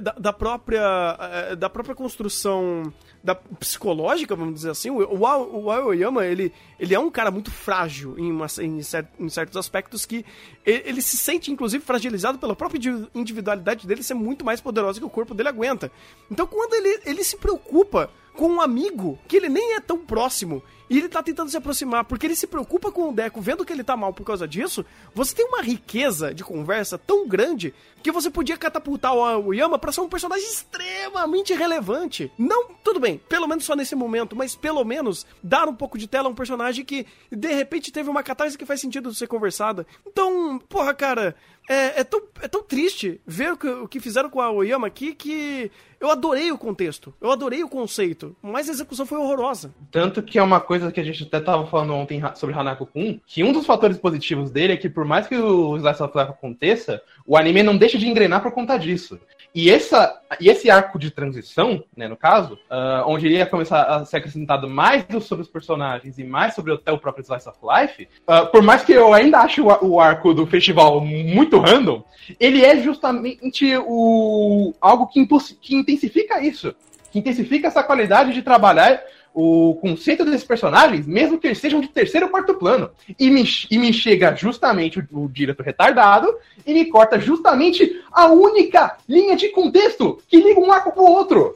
da, 0.00 0.12
da, 0.12 0.32
própria 0.32 1.16
é, 1.20 1.56
da 1.56 1.68
própria 1.68 1.94
construção 1.94 2.92
da 3.22 3.34
psicológica, 3.34 4.36
vamos 4.36 4.54
dizer 4.54 4.70
assim, 4.70 4.90
o, 4.90 4.98
o, 4.98 5.18
o 5.18 5.70
Aoyama, 5.70 6.24
ele, 6.24 6.52
ele 6.78 6.94
é 6.94 6.98
um 6.98 7.10
cara 7.10 7.30
muito 7.30 7.50
frágil 7.50 8.18
em, 8.18 8.30
uma, 8.30 8.46
em, 8.60 8.82
cert, 8.82 9.06
em 9.18 9.28
certos 9.28 9.56
aspectos 9.56 10.06
que 10.06 10.24
ele, 10.64 10.82
ele, 10.86 11.02
se 11.02 11.16
sente, 11.16 11.50
inclusive, 11.50 11.84
fragilizado 11.84 12.38
pela 12.38 12.54
própria 12.54 12.80
individualidade 13.14 13.86
dele 13.86 14.02
ser 14.02 14.14
muito 14.14 14.44
mais 14.44 14.60
poderosa 14.60 15.00
que 15.00 15.06
o 15.06 15.10
corpo 15.10 15.34
dele 15.34 15.48
aguenta. 15.48 15.90
Então, 16.30 16.46
quando 16.46 16.74
ele, 16.74 17.00
ele 17.04 17.24
se 17.24 17.36
preocupa 17.36 18.10
com 18.38 18.48
um 18.48 18.60
amigo 18.60 19.18
que 19.26 19.36
ele 19.36 19.48
nem 19.48 19.74
é 19.74 19.80
tão 19.80 19.98
próximo 19.98 20.62
e 20.88 20.96
ele 20.96 21.08
tá 21.08 21.20
tentando 21.20 21.50
se 21.50 21.56
aproximar, 21.56 22.04
porque 22.04 22.24
ele 22.24 22.36
se 22.36 22.46
preocupa 22.46 22.90
com 22.90 23.08
o 23.08 23.12
Deco, 23.12 23.40
vendo 23.40 23.64
que 23.64 23.72
ele 23.72 23.82
tá 23.82 23.96
mal 23.96 24.12
por 24.12 24.24
causa 24.24 24.46
disso, 24.46 24.86
você 25.12 25.34
tem 25.34 25.44
uma 25.44 25.60
riqueza 25.60 26.32
de 26.32 26.44
conversa 26.44 26.96
tão 26.96 27.26
grande 27.26 27.74
que 28.00 28.12
você 28.12 28.30
podia 28.30 28.56
catapultar 28.56 29.12
o 29.12 29.52
Yama 29.52 29.76
para 29.76 29.90
ser 29.90 30.02
um 30.02 30.08
personagem 30.08 30.46
extremamente 30.46 31.52
relevante. 31.52 32.30
Não, 32.38 32.68
tudo 32.84 33.00
bem, 33.00 33.18
pelo 33.28 33.48
menos 33.48 33.64
só 33.64 33.74
nesse 33.74 33.96
momento, 33.96 34.36
mas 34.36 34.54
pelo 34.54 34.84
menos 34.84 35.26
dar 35.42 35.68
um 35.68 35.74
pouco 35.74 35.98
de 35.98 36.06
tela 36.06 36.28
a 36.28 36.30
um 36.30 36.34
personagem 36.34 36.84
que 36.84 37.06
de 37.30 37.52
repente 37.52 37.92
teve 37.92 38.08
uma 38.08 38.22
catarse 38.22 38.56
que 38.56 38.64
faz 38.64 38.80
sentido 38.80 39.12
ser 39.12 39.26
conversada. 39.26 39.84
Então, 40.06 40.60
porra, 40.68 40.94
cara, 40.94 41.34
é, 41.68 42.00
é, 42.00 42.04
tão, 42.04 42.22
é 42.42 42.48
tão 42.48 42.62
triste 42.62 43.20
ver 43.26 43.52
o 43.52 43.56
que, 43.56 43.68
o 43.68 43.88
que 43.88 44.00
fizeram 44.00 44.30
com 44.30 44.40
a 44.40 44.50
Oyama 44.50 44.86
aqui 44.86 45.14
que 45.14 45.70
eu 46.00 46.10
adorei 46.10 46.50
o 46.50 46.58
contexto, 46.58 47.12
eu 47.20 47.30
adorei 47.30 47.62
o 47.62 47.68
conceito, 47.68 48.34
mas 48.40 48.68
a 48.68 48.72
execução 48.72 49.04
foi 49.04 49.18
horrorosa. 49.18 49.74
Tanto 49.90 50.22
que 50.22 50.38
é 50.38 50.42
uma 50.42 50.60
coisa 50.60 50.90
que 50.92 51.00
a 51.00 51.04
gente 51.04 51.24
até 51.24 51.40
tava 51.40 51.66
falando 51.66 51.92
ontem 51.92 52.22
sobre 52.36 52.54
Hanako-kun, 52.54 53.20
que 53.26 53.42
um 53.42 53.52
dos 53.52 53.66
fatores 53.66 53.98
positivos 53.98 54.50
dele 54.50 54.72
é 54.72 54.76
que 54.76 54.88
por 54.88 55.04
mais 55.04 55.26
que 55.26 55.36
o 55.36 55.76
Slice 55.76 56.02
of 56.02 56.16
Life 56.16 56.30
aconteça, 56.30 57.02
o 57.26 57.36
anime 57.36 57.62
não 57.62 57.76
deixa 57.76 57.98
de 57.98 58.08
engrenar 58.08 58.42
por 58.42 58.52
conta 58.52 58.78
disso. 58.78 59.18
E, 59.54 59.70
essa, 59.70 60.20
e 60.40 60.48
esse 60.48 60.70
arco 60.70 60.98
de 60.98 61.10
transição, 61.10 61.82
né, 61.96 62.06
no 62.06 62.16
caso, 62.16 62.54
uh, 62.70 63.06
onde 63.06 63.26
iria 63.26 63.46
começar 63.46 63.82
a 63.82 64.04
ser 64.04 64.18
acrescentado 64.18 64.68
mais 64.68 65.04
sobre 65.22 65.42
os 65.42 65.50
personagens 65.50 66.18
e 66.18 66.24
mais 66.24 66.54
sobre 66.54 66.74
até 66.74 66.92
o 66.92 66.98
próprio 66.98 67.22
Slice 67.22 67.48
of 67.48 67.58
Life, 67.62 68.08
uh, 68.28 68.46
por 68.50 68.62
mais 68.62 68.84
que 68.84 68.92
eu 68.92 69.12
ainda 69.12 69.38
ache 69.38 69.60
o, 69.60 69.66
o, 69.66 70.00
arco 70.00 70.34
do 70.34 70.46
festival 70.46 71.00
muito 71.00 71.58
random, 71.58 72.04
ele 72.38 72.64
é 72.64 72.80
justamente 72.80 73.76
o, 73.78 74.74
algo 74.80 75.06
que, 75.06 75.26
que 75.60 75.74
intensifica 75.74 76.40
isso. 76.40 76.74
Que 77.10 77.18
intensifica 77.18 77.68
essa 77.68 77.82
qualidade 77.82 78.34
de 78.34 78.42
trabalhar 78.42 79.00
o 79.40 79.76
conceito 79.76 80.24
desses 80.24 80.42
personagens, 80.42 81.06
mesmo 81.06 81.38
que 81.38 81.46
eles 81.46 81.58
sejam 81.58 81.80
de 81.80 81.86
terceiro 81.86 82.26
ou 82.26 82.32
quarto 82.32 82.54
plano. 82.54 82.90
E 83.16 83.30
me, 83.30 83.44
e 83.70 83.78
me 83.78 83.92
chega 83.92 84.34
justamente 84.34 84.98
o, 84.98 85.06
o 85.12 85.28
diretor 85.28 85.64
retardado 85.64 86.34
e 86.66 86.74
me 86.74 86.86
corta 86.86 87.20
justamente 87.20 88.02
a 88.10 88.26
única 88.26 88.96
linha 89.08 89.36
de 89.36 89.50
contexto 89.50 90.20
que 90.26 90.40
liga 90.40 90.58
um 90.58 90.72
arco 90.72 90.90
pro 90.90 91.04
outro. 91.04 91.54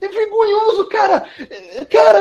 É 0.00 0.08
vergonhoso, 0.08 0.86
cara! 0.86 1.26
Cara, 1.90 2.18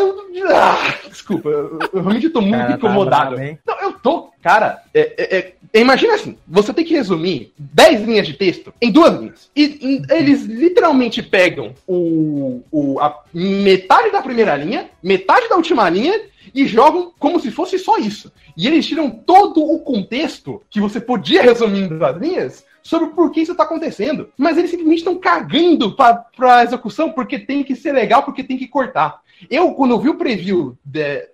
ah, 0.54 1.10
desculpa, 1.10 1.50
eu, 1.50 1.80
realmente 1.94 2.30
tô 2.30 2.42
muito 2.42 2.58
cara, 2.58 2.70
tá 2.70 2.76
incomodado. 2.76 3.36
Tá 3.36 3.42
bravo, 3.42 3.60
não, 3.66 3.82
eu 3.82 3.94
tô, 4.00 4.30
cara, 4.42 4.84
é, 4.94 5.14
é, 5.18 5.54
é, 5.74 5.80
imagina 5.80 6.14
assim, 6.14 6.38
você 6.48 6.74
tem 6.74 6.86
que 6.86 6.94
resumir 6.94 7.54
10 7.58 8.02
linhas 8.02 8.28
de 8.28 8.34
texto 8.34 8.74
em 8.82 8.92
duas 8.92 9.20
linhas. 9.20 9.50
E, 9.56 9.64
e 9.64 10.14
eles 10.14 10.44
literalmente 10.44 11.24
pegam 11.24 11.74
o, 11.88 12.62
o, 12.72 13.00
a 13.00 13.24
metade 13.34 14.12
da 14.12 14.22
primeira 14.22 14.56
linha, 14.56 14.90
metade 15.02 15.48
da 15.50 15.56
última 15.56 15.90
linha 15.90 16.22
e 16.54 16.68
jogam 16.68 17.12
como 17.18 17.40
se 17.40 17.50
fosse 17.52 17.80
só 17.80 17.98
isso. 17.98 18.32
E 18.56 18.68
eles 18.68 18.86
tiram 18.86 19.10
todo 19.10 19.64
o 19.64 19.80
contexto 19.80 20.62
que 20.70 20.80
você 20.80 21.02
podia 21.02 21.42
resumir 21.42 21.82
em 21.82 21.88
duas 21.88 22.18
linhas 22.18 22.66
sobre 22.86 23.10
por 23.10 23.32
que 23.32 23.42
isso 23.42 23.52
está 23.52 23.64
acontecendo. 23.64 24.30
Mas 24.38 24.58
eles 24.58 24.70
simplesmente 24.70 25.00
estão 25.00 25.18
cagando 25.18 25.96
para 25.96 26.28
a 26.40 26.64
execução 26.64 27.12
porque 27.12 27.40
tem 27.40 27.64
que 27.64 27.76
ser 27.76 27.92
legal, 27.92 28.22
porque 28.22 28.44
tem 28.44 28.58
que 28.58 28.68
cortar. 28.68 29.22
Eu, 29.50 29.74
quando 29.74 29.92
eu 29.92 30.00
vi 30.00 30.10
o 30.10 30.18
preview 30.18 30.78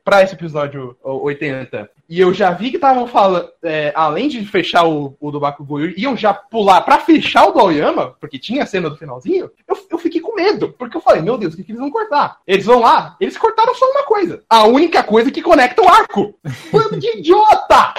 para 0.03 0.23
esse 0.23 0.33
episódio 0.33 0.95
80, 1.03 1.89
e 2.09 2.19
eu 2.19 2.33
já 2.33 2.51
vi 2.51 2.69
que 2.71 2.77
estavam 2.77 3.05
falando, 3.05 3.49
é, 3.61 3.91
além 3.93 4.29
de 4.29 4.43
fechar 4.45 4.87
o, 4.87 5.15
o 5.19 5.29
do 5.29 5.41
Bakugou, 5.41 5.81
iam 5.81 6.15
já 6.15 6.33
pular 6.33 6.81
para 6.81 6.99
fechar 6.99 7.47
o 7.47 7.51
do 7.51 7.59
Aoyama, 7.59 8.15
porque 8.19 8.39
tinha 8.39 8.63
a 8.63 8.65
cena 8.65 8.89
do 8.89 8.97
finalzinho, 8.97 9.51
eu, 9.67 9.77
eu 9.89 9.97
fiquei 9.97 10.19
com 10.19 10.33
medo, 10.33 10.73
porque 10.79 10.97
eu 10.97 11.01
falei, 11.01 11.21
meu 11.21 11.37
Deus, 11.37 11.53
o 11.53 11.57
que, 11.57 11.63
que, 11.63 11.71
eles 11.71 11.81
vão 11.81 11.91
cortar? 11.91 12.37
Eles 12.47 12.65
vão 12.65 12.79
lá, 12.79 13.15
eles 13.19 13.37
cortaram 13.37 13.75
só 13.75 13.85
uma 13.91 14.03
coisa, 14.03 14.41
a 14.49 14.65
única 14.65 15.03
coisa 15.03 15.29
que 15.29 15.41
conecta 15.41 15.81
o 15.81 15.87
arco. 15.87 16.33
Bando 16.71 16.97
de 16.97 17.17
idiota! 17.17 17.93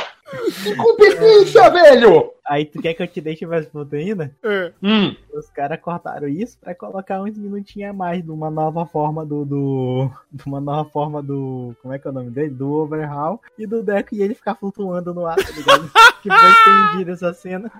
Incompetência, 0.66 1.70
velho! 1.70 2.32
Aí 2.46 2.64
tu 2.64 2.82
quer 2.82 2.94
que 2.94 3.02
eu 3.02 3.06
te 3.06 3.20
deixe 3.20 3.46
mais 3.46 3.68
ainda? 3.92 4.34
É. 4.42 4.72
Hum. 4.82 5.14
Os 5.32 5.48
caras 5.50 5.80
cortaram 5.80 6.28
isso 6.28 6.58
pra 6.60 6.74
colocar 6.74 7.22
uns 7.22 7.38
minutinhos 7.38 7.90
a 7.90 7.92
mais 7.92 8.22
de 8.22 8.30
uma 8.30 8.50
nova 8.50 8.84
forma 8.84 9.24
do, 9.24 9.44
do. 9.44 10.10
De 10.30 10.44
uma 10.46 10.60
nova 10.60 10.88
forma 10.90 11.22
do. 11.22 11.74
Como 11.80 11.94
é 11.94 11.98
que 11.98 12.06
é 12.06 12.10
o 12.10 12.14
nome 12.14 12.30
dele? 12.30 12.50
Do 12.50 12.70
Overhaul 12.72 13.40
e 13.58 13.66
do 13.66 13.82
Deco 13.82 14.14
e 14.14 14.22
ele 14.22 14.34
ficar 14.34 14.54
flutuando 14.54 15.14
no 15.14 15.24
ar, 15.24 15.36
tá 15.36 15.50
ligado? 15.50 15.90
que 16.20 16.28
foi 16.28 16.50
estendido 16.50 17.10
essa 17.12 17.32
cena. 17.32 17.70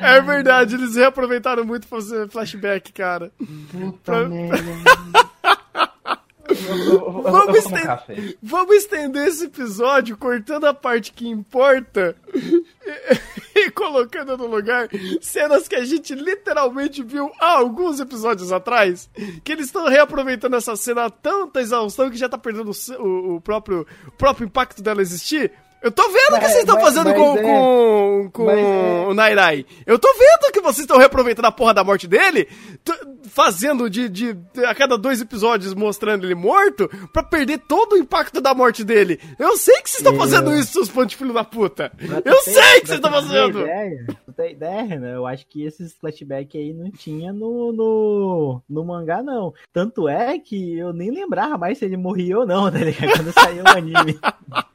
É 0.00 0.20
verdade, 0.20 0.74
eles 0.74 0.96
reaproveitaram 0.96 1.64
muito 1.64 1.86
pra 1.86 2.00
fazer 2.00 2.28
flashback, 2.28 2.92
cara. 2.92 3.30
Puta 3.70 3.98
pra... 4.04 4.28
merda. 4.28 4.58
vamos, 7.22 7.56
estender, 7.56 8.38
vamos 8.42 8.76
estender 8.76 9.28
esse 9.28 9.46
episódio 9.46 10.16
cortando 10.16 10.64
a 10.64 10.74
parte 10.74 11.12
que 11.12 11.28
importa 11.28 12.16
e, 12.34 12.64
e, 13.58 13.70
colocando 13.70 14.36
no 14.36 14.46
lugar 14.46 14.88
cenas 15.20 15.68
que 15.68 15.76
a 15.76 15.84
gente 15.84 16.14
literalmente 16.14 17.02
viu 17.02 17.30
há 17.40 17.58
alguns 17.58 18.00
episódios 18.00 18.52
atrás. 18.52 19.08
Que 19.42 19.52
eles 19.52 19.66
estão 19.66 19.88
reaproveitando 19.88 20.56
essa 20.56 20.76
cena 20.76 21.06
a 21.06 21.10
tanta 21.10 21.60
exaustão 21.60 22.10
que 22.10 22.16
já 22.16 22.28
tá 22.28 22.38
perdendo 22.38 22.70
o, 22.98 23.36
o, 23.36 23.40
próprio, 23.40 23.86
o 24.06 24.12
próprio 24.12 24.46
impacto 24.46 24.82
dela 24.82 25.02
existir. 25.02 25.52
Eu 25.84 25.92
tô 25.92 26.02
vendo 26.08 26.36
o 26.36 26.40
que 26.40 26.46
vocês 26.46 26.60
estão 26.60 26.80
fazendo 26.80 27.12
com, 27.12 27.36
é, 27.36 27.42
com, 27.42 28.30
com 28.32 28.50
é. 28.50 29.06
o 29.06 29.12
Nairai. 29.12 29.66
Eu 29.84 29.98
tô 29.98 30.10
vendo 30.14 30.50
que 30.50 30.62
vocês 30.62 30.78
estão 30.78 30.96
reaproveitando 30.96 31.44
a 31.44 31.52
porra 31.52 31.74
da 31.74 31.84
morte 31.84 32.08
dele, 32.08 32.48
fazendo 33.24 33.90
de, 33.90 34.08
de, 34.08 34.34
a 34.66 34.74
cada 34.74 34.96
dois 34.96 35.20
episódios 35.20 35.74
mostrando 35.74 36.24
ele 36.24 36.34
morto, 36.34 36.88
pra 37.12 37.22
perder 37.22 37.58
todo 37.58 37.92
o 37.92 37.98
impacto 37.98 38.40
da 38.40 38.54
morte 38.54 38.82
dele. 38.82 39.20
Eu 39.38 39.58
sei 39.58 39.74
que 39.82 39.90
vocês 39.90 40.00
estão 40.00 40.16
fazendo 40.16 40.54
isso, 40.54 40.72
seus 40.72 40.88
pontos 40.88 41.16
filho 41.16 41.34
da 41.34 41.44
puta. 41.44 41.92
Eu 42.24 42.40
sei 42.40 42.80
que 42.80 42.86
vocês 42.86 42.98
estão 42.98 43.10
fazendo. 43.10 43.60
Ideia, 43.60 44.06
tu 44.24 44.32
tem 44.32 44.52
ideia, 44.52 44.98
né? 44.98 45.14
Eu 45.14 45.26
acho 45.26 45.46
que 45.46 45.66
esses 45.66 45.92
flashbacks 45.92 46.58
aí 46.58 46.72
não 46.72 46.90
tinha 46.90 47.30
no, 47.30 47.72
no, 47.72 48.62
no 48.66 48.84
mangá, 48.86 49.22
não. 49.22 49.52
Tanto 49.70 50.08
é 50.08 50.38
que 50.38 50.78
eu 50.78 50.94
nem 50.94 51.10
lembrava 51.10 51.58
mais 51.58 51.76
se 51.76 51.84
ele 51.84 51.98
morria 51.98 52.38
ou 52.38 52.46
não, 52.46 52.70
ligado? 52.70 53.18
Quando 53.18 53.32
saiu 53.34 53.64
o 53.64 53.68
anime. 53.68 54.18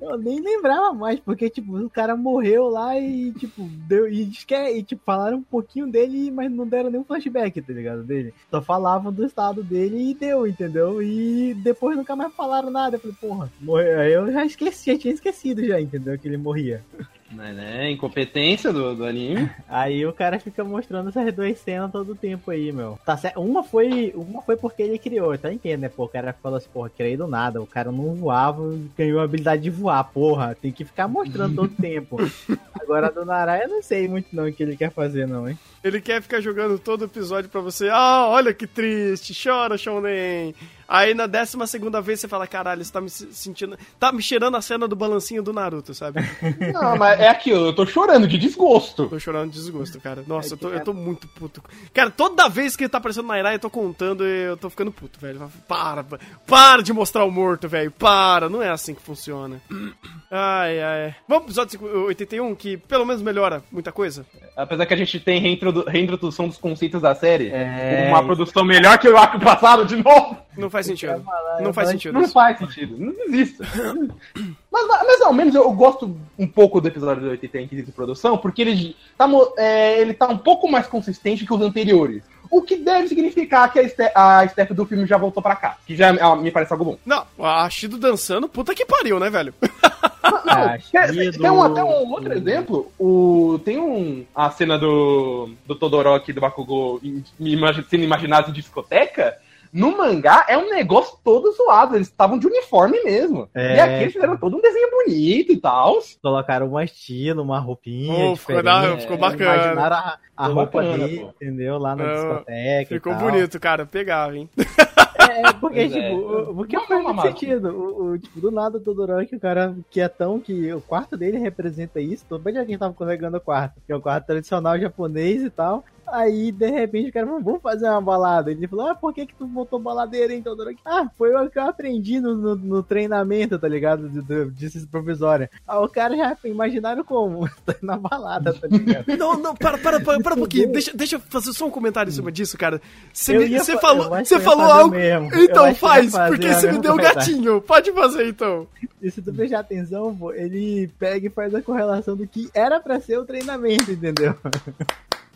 Eu 0.00 0.18
nem 0.18 0.40
lembrava 0.40 0.92
mais, 0.92 1.18
porque, 1.20 1.48
tipo, 1.48 1.76
o 1.76 1.90
cara 1.90 2.16
morreu 2.16 2.68
lá 2.68 2.98
e, 2.98 3.32
tipo, 3.32 3.62
deu. 3.86 4.08
E, 4.08 4.22
e 4.22 4.82
tipo, 4.82 5.02
falaram 5.04 5.38
um 5.38 5.42
pouquinho 5.42 5.90
dele, 5.90 6.30
mas 6.30 6.50
não 6.50 6.66
deram 6.66 6.90
nenhum 6.90 7.04
flashback, 7.04 7.60
tá 7.60 7.72
ligado? 7.72 8.02
Dele. 8.02 8.34
Só 8.50 8.60
falavam 8.60 9.12
do 9.12 9.24
estado 9.24 9.62
dele 9.62 10.10
e 10.10 10.14
deu, 10.14 10.46
entendeu? 10.46 11.02
E 11.02 11.54
depois 11.54 11.96
nunca 11.96 12.14
mais 12.14 12.32
falaram 12.34 12.70
nada. 12.70 12.96
Eu 12.96 13.00
falei, 13.00 13.16
porra, 13.20 13.52
morreu. 13.60 14.00
Aí 14.00 14.12
eu 14.12 14.32
já 14.32 14.44
esqueci, 14.44 14.98
tinha 14.98 15.14
esquecido 15.14 15.64
já, 15.64 15.80
entendeu? 15.80 16.18
Que 16.18 16.28
ele 16.28 16.36
morria. 16.36 16.84
Mas, 17.32 17.56
né, 17.56 17.90
incompetência 17.90 18.72
do, 18.72 18.94
do 18.94 19.04
anime. 19.04 19.50
Aí 19.68 20.04
o 20.06 20.12
cara 20.12 20.38
fica 20.38 20.62
mostrando 20.62 21.08
essas 21.08 21.32
duas 21.32 21.58
cenas 21.58 21.90
todo 21.90 22.12
o 22.12 22.14
tempo 22.14 22.50
aí, 22.50 22.70
meu. 22.72 22.98
Tá 23.04 23.16
certo. 23.16 23.40
Uma 23.40 23.62
foi, 23.62 24.12
uma 24.14 24.42
foi 24.42 24.56
porque 24.56 24.82
ele 24.82 24.98
criou, 24.98 25.36
tá 25.38 25.52
entendendo, 25.52 25.80
né? 25.80 25.88
Pô, 25.88 26.04
o 26.04 26.08
cara 26.08 26.34
falou 26.42 26.58
assim, 26.58 26.68
porra, 26.72 26.90
criei 26.90 27.16
do 27.16 27.26
nada. 27.26 27.60
O 27.60 27.66
cara 27.66 27.90
não 27.90 28.14
voava, 28.14 28.62
ganhou 28.96 29.20
a 29.20 29.24
habilidade 29.24 29.62
de 29.62 29.70
voar, 29.70 30.04
porra. 30.04 30.54
Tem 30.60 30.70
que 30.70 30.84
ficar 30.84 31.08
mostrando 31.08 31.56
todo 31.56 31.72
o 31.72 31.82
tempo. 31.82 32.18
Agora 32.80 33.10
do 33.10 33.24
Narai 33.24 33.64
eu 33.64 33.68
não 33.68 33.82
sei 33.82 34.08
muito 34.08 34.28
não 34.32 34.46
o 34.46 34.52
que 34.52 34.62
ele 34.62 34.76
quer 34.76 34.90
fazer, 34.90 35.26
não, 35.26 35.48
hein? 35.48 35.58
Ele 35.82 36.00
quer 36.00 36.22
ficar 36.22 36.40
jogando 36.40 36.78
todo 36.78 37.04
episódio 37.04 37.50
pra 37.50 37.60
você. 37.60 37.88
Ah, 37.88 38.26
olha 38.28 38.54
que 38.54 38.66
triste, 38.66 39.34
chora, 39.34 39.76
Shonen. 39.76 40.54
Aí 40.92 41.14
na 41.14 41.26
décima 41.26 41.66
segunda 41.66 42.02
vez 42.02 42.20
você 42.20 42.28
fala, 42.28 42.46
caralho, 42.46 42.84
você 42.84 42.92
tá 42.92 43.00
me 43.00 43.08
sentindo. 43.08 43.78
Tá 43.98 44.12
me 44.12 44.20
cheirando 44.20 44.58
a 44.58 44.60
cena 44.60 44.86
do 44.86 44.94
balancinho 44.94 45.42
do 45.42 45.50
Naruto, 45.50 45.94
sabe? 45.94 46.20
Não, 46.70 46.96
mas 46.98 47.18
é 47.18 47.28
aquilo, 47.28 47.68
eu 47.68 47.72
tô 47.72 47.86
chorando 47.86 48.28
de 48.28 48.36
desgosto. 48.36 49.08
Tô 49.08 49.18
chorando 49.18 49.50
de 49.50 49.58
desgosto, 49.58 49.98
cara. 49.98 50.22
Nossa, 50.26 50.52
eu 50.52 50.58
tô, 50.58 50.68
eu 50.68 50.84
tô 50.84 50.92
muito 50.92 51.26
puto. 51.28 51.62
Cara, 51.94 52.10
toda 52.10 52.46
vez 52.46 52.76
que 52.76 52.84
ele 52.84 52.90
tá 52.90 52.98
aparecendo 52.98 53.26
na 53.26 53.38
Irai, 53.38 53.54
eu 53.54 53.58
tô 53.58 53.70
contando 53.70 54.22
e 54.22 54.44
eu 54.44 54.56
tô 54.58 54.68
ficando 54.68 54.92
puto, 54.92 55.18
velho. 55.18 55.50
Para, 55.66 56.04
para 56.46 56.82
de 56.82 56.92
mostrar 56.92 57.24
o 57.24 57.30
morto, 57.30 57.68
velho. 57.70 57.90
Para, 57.90 58.50
não 58.50 58.62
é 58.62 58.68
assim 58.68 58.94
que 58.94 59.00
funciona. 59.00 59.62
Ai, 60.34 60.80
ai. 60.80 61.14
Vamos 61.28 61.52
pro 61.52 61.62
episódio 61.62 62.06
81, 62.06 62.54
que 62.54 62.78
pelo 62.78 63.04
menos 63.04 63.20
melhora 63.20 63.62
muita 63.70 63.92
coisa. 63.92 64.24
Apesar 64.56 64.86
que 64.86 64.94
a 64.94 64.96
gente 64.96 65.20
tem 65.20 65.38
reintrodu 65.38 65.71
reintrodução 65.88 66.48
dos 66.48 66.58
conceitos 66.58 67.00
da 67.00 67.14
série. 67.14 67.50
É... 67.50 68.06
Uma 68.08 68.24
produção 68.24 68.64
melhor 68.64 68.98
que 68.98 69.08
o 69.08 69.16
arco 69.16 69.38
passado, 69.40 69.84
de 69.84 69.96
novo. 69.96 70.36
Não 70.56 70.68
faz 70.68 70.86
sentido. 70.86 71.24
Não 71.60 71.72
faz 71.72 71.88
sentido. 71.88 72.12
Não 72.12 72.28
faz 72.28 72.58
sentido. 72.58 72.96
Não 72.98 73.14
existe. 73.26 73.58
mas, 74.70 74.86
mas 74.86 75.20
ao 75.22 75.32
menos 75.32 75.54
eu 75.54 75.70
gosto 75.72 76.16
um 76.38 76.46
pouco 76.46 76.80
do 76.80 76.88
episódio 76.88 77.22
do 77.22 77.30
80 77.30 77.58
em 77.58 77.68
quesito 77.68 77.86
de 77.86 77.92
produção, 77.92 78.36
porque 78.36 78.62
ele 78.62 78.96
tá, 79.16 79.26
é, 79.56 80.00
ele 80.00 80.14
tá 80.14 80.28
um 80.28 80.38
pouco 80.38 80.70
mais 80.70 80.86
consistente 80.86 81.46
que 81.46 81.54
os 81.54 81.60
anteriores. 81.60 82.22
O 82.50 82.60
que 82.60 82.76
deve 82.76 83.08
significar 83.08 83.72
que 83.72 83.78
a, 83.78 83.88
Ste 83.88 84.10
a 84.14 84.46
Steph 84.46 84.72
do 84.72 84.84
filme 84.84 85.06
já 85.06 85.16
voltou 85.16 85.42
pra 85.42 85.56
cá. 85.56 85.78
Que 85.86 85.96
já 85.96 86.10
ah, 86.20 86.36
me 86.36 86.50
parece 86.50 86.72
algo 86.72 86.84
bom. 86.84 86.98
Não, 87.06 87.24
a 87.38 87.68
Shido 87.70 87.96
dançando, 87.96 88.46
puta 88.46 88.74
que 88.74 88.84
pariu, 88.84 89.18
né, 89.18 89.30
velho? 89.30 89.54
Não, 90.22 91.12
tem, 91.14 91.30
tem 91.32 91.50
um, 91.50 91.62
até 91.62 91.82
um 91.82 92.12
outro 92.12 92.32
exemplo. 92.32 92.92
O, 92.98 93.60
tem 93.64 93.78
um, 93.78 94.24
a 94.34 94.50
cena 94.50 94.78
do, 94.78 95.50
do 95.66 95.74
Todoroki 95.74 96.32
do 96.32 96.40
Bakugou 96.40 97.00
sendo 97.00 98.04
imaginado 98.04 98.50
em 98.50 98.54
discoteca 98.54 99.36
no 99.72 99.96
mangá 99.96 100.44
é 100.48 100.58
um 100.58 100.68
negócio 100.68 101.16
todo 101.24 101.50
zoado. 101.52 101.96
Eles 101.96 102.08
estavam 102.08 102.38
de 102.38 102.46
uniforme 102.46 103.02
mesmo. 103.02 103.48
É, 103.54 103.76
e 103.76 103.80
aqui 103.80 104.02
eles 104.02 104.12
fizeram 104.12 104.36
todo 104.36 104.56
um 104.56 104.60
desenho 104.60 104.90
bonito 104.90 105.52
e 105.52 105.56
tal. 105.56 105.98
Colocaram 106.22 106.70
um 106.70 106.80
estilo, 106.80 107.42
uma 107.42 107.58
roupinha. 107.58 108.32
Oh, 108.32 108.36
ficou, 108.36 108.62
da, 108.62 108.98
ficou 108.98 109.16
bacana. 109.16 109.54
Imaginaram 109.54 109.96
a, 109.96 110.18
a 110.36 110.46
roupa 110.46 110.82
bacana, 110.82 111.08
dele, 111.08 111.26
entendeu? 111.36 111.78
Lá 111.78 111.96
na 111.96 112.12
discoteca. 112.12 112.94
Ficou 112.94 113.14
bonito, 113.14 113.58
cara. 113.58 113.86
Pegava, 113.86 114.36
hein? 114.36 114.50
É, 115.32 115.52
porque, 115.54 115.88
pois 115.88 115.92
tipo, 115.92 116.50
é. 116.50 116.54
porque 116.54 116.76
não 116.76 116.86
faz 116.86 117.02
muito 117.02 117.22
sentido. 117.22 117.68
O, 117.70 118.04
o, 118.12 118.18
tipo, 118.18 118.40
do 118.40 118.50
nada 118.50 118.78
o 118.78 118.80
Todoroki, 118.80 119.36
o 119.36 119.40
cara 119.40 119.74
quietão, 119.90 120.38
que 120.38 120.72
o 120.72 120.80
quarto 120.80 121.16
dele 121.16 121.38
representa 121.38 122.00
isso. 122.00 122.24
Todo 122.28 122.42
bem 122.42 122.58
alguém 122.58 122.78
tava 122.78 122.94
carregando 122.94 123.36
o 123.36 123.40
quarto, 123.40 123.80
que 123.86 123.92
é 123.92 123.96
o 123.96 124.00
quarto 124.00 124.26
tradicional 124.26 124.78
japonês 124.78 125.42
e 125.42 125.50
tal. 125.50 125.84
Aí, 126.12 126.52
de 126.52 126.68
repente, 126.68 127.08
o 127.08 127.12
cara 127.12 127.26
falou, 127.26 127.40
vamos 127.40 127.62
fazer 127.62 127.88
uma 127.88 128.02
balada. 128.02 128.50
Ele 128.50 128.68
falou, 128.68 128.90
ah, 128.90 128.94
por 128.94 129.14
que 129.14 129.24
que 129.24 129.34
tu 129.34 129.46
botou 129.46 129.78
baladeira 129.78 130.34
então? 130.34 130.54
Ah, 130.84 131.08
foi 131.16 131.34
o 131.34 131.48
que 131.48 131.58
eu 131.58 131.62
aprendi 131.62 132.20
no, 132.20 132.36
no, 132.36 132.54
no 132.54 132.82
treinamento, 132.82 133.58
tá 133.58 133.66
ligado? 133.66 134.10
De, 134.10 134.20
de, 134.50 134.68
de 134.68 134.86
provisória. 134.86 135.50
Ah, 135.66 135.80
o 135.80 135.88
cara 135.88 136.14
já 136.14 136.36
imaginaram 136.44 137.02
como? 137.02 137.48
Tá 137.64 137.76
na 137.80 137.96
balada, 137.96 138.52
tá 138.52 138.66
ligado? 138.66 139.06
não, 139.16 139.38
não, 139.38 139.54
para, 139.54 139.78
para, 139.78 140.00
para, 140.00 140.20
para 140.20 140.34
um 140.34 140.38
pouquinho. 140.38 140.72
Deixa, 140.72 140.90
deixa 140.92 141.16
eu 141.16 141.20
fazer 141.20 141.52
só 141.52 141.66
um 141.66 141.70
comentário 141.70 142.10
em 142.10 142.12
cima 142.12 142.32
disso, 142.32 142.58
cara. 142.58 142.82
Você 143.12 143.78
falou, 143.78 144.08
você 144.08 144.40
falou 144.40 144.66
algo... 144.66 144.96
Mesmo. 144.96 145.30
Então 145.32 145.72
faz, 145.76 146.12
porque 146.12 146.52
você 146.52 146.72
me 146.72 146.78
deu 146.80 146.96
gatinho. 146.98 147.60
Pode 147.60 147.92
fazer, 147.92 148.28
então. 148.28 148.66
E 149.00 149.10
se 149.10 149.22
tu 149.22 149.32
prestar 149.32 149.60
atenção, 149.60 150.14
pô, 150.14 150.32
ele 150.32 150.90
pega 150.98 151.28
e 151.28 151.30
faz 151.30 151.54
a 151.54 151.62
correlação 151.62 152.16
do 152.16 152.26
que 152.26 152.50
era 152.52 152.80
pra 152.80 153.00
ser 153.00 153.18
o 153.18 153.24
treinamento, 153.24 153.92
entendeu? 153.92 154.36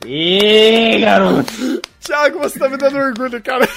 Ih, 0.07 1.01
garoto! 1.01 1.83
Thiago, 2.01 2.39
você 2.39 2.59
tá 2.59 2.69
me 2.69 2.77
dando 2.77 2.97
orgulho, 2.97 3.43
cara. 3.43 3.69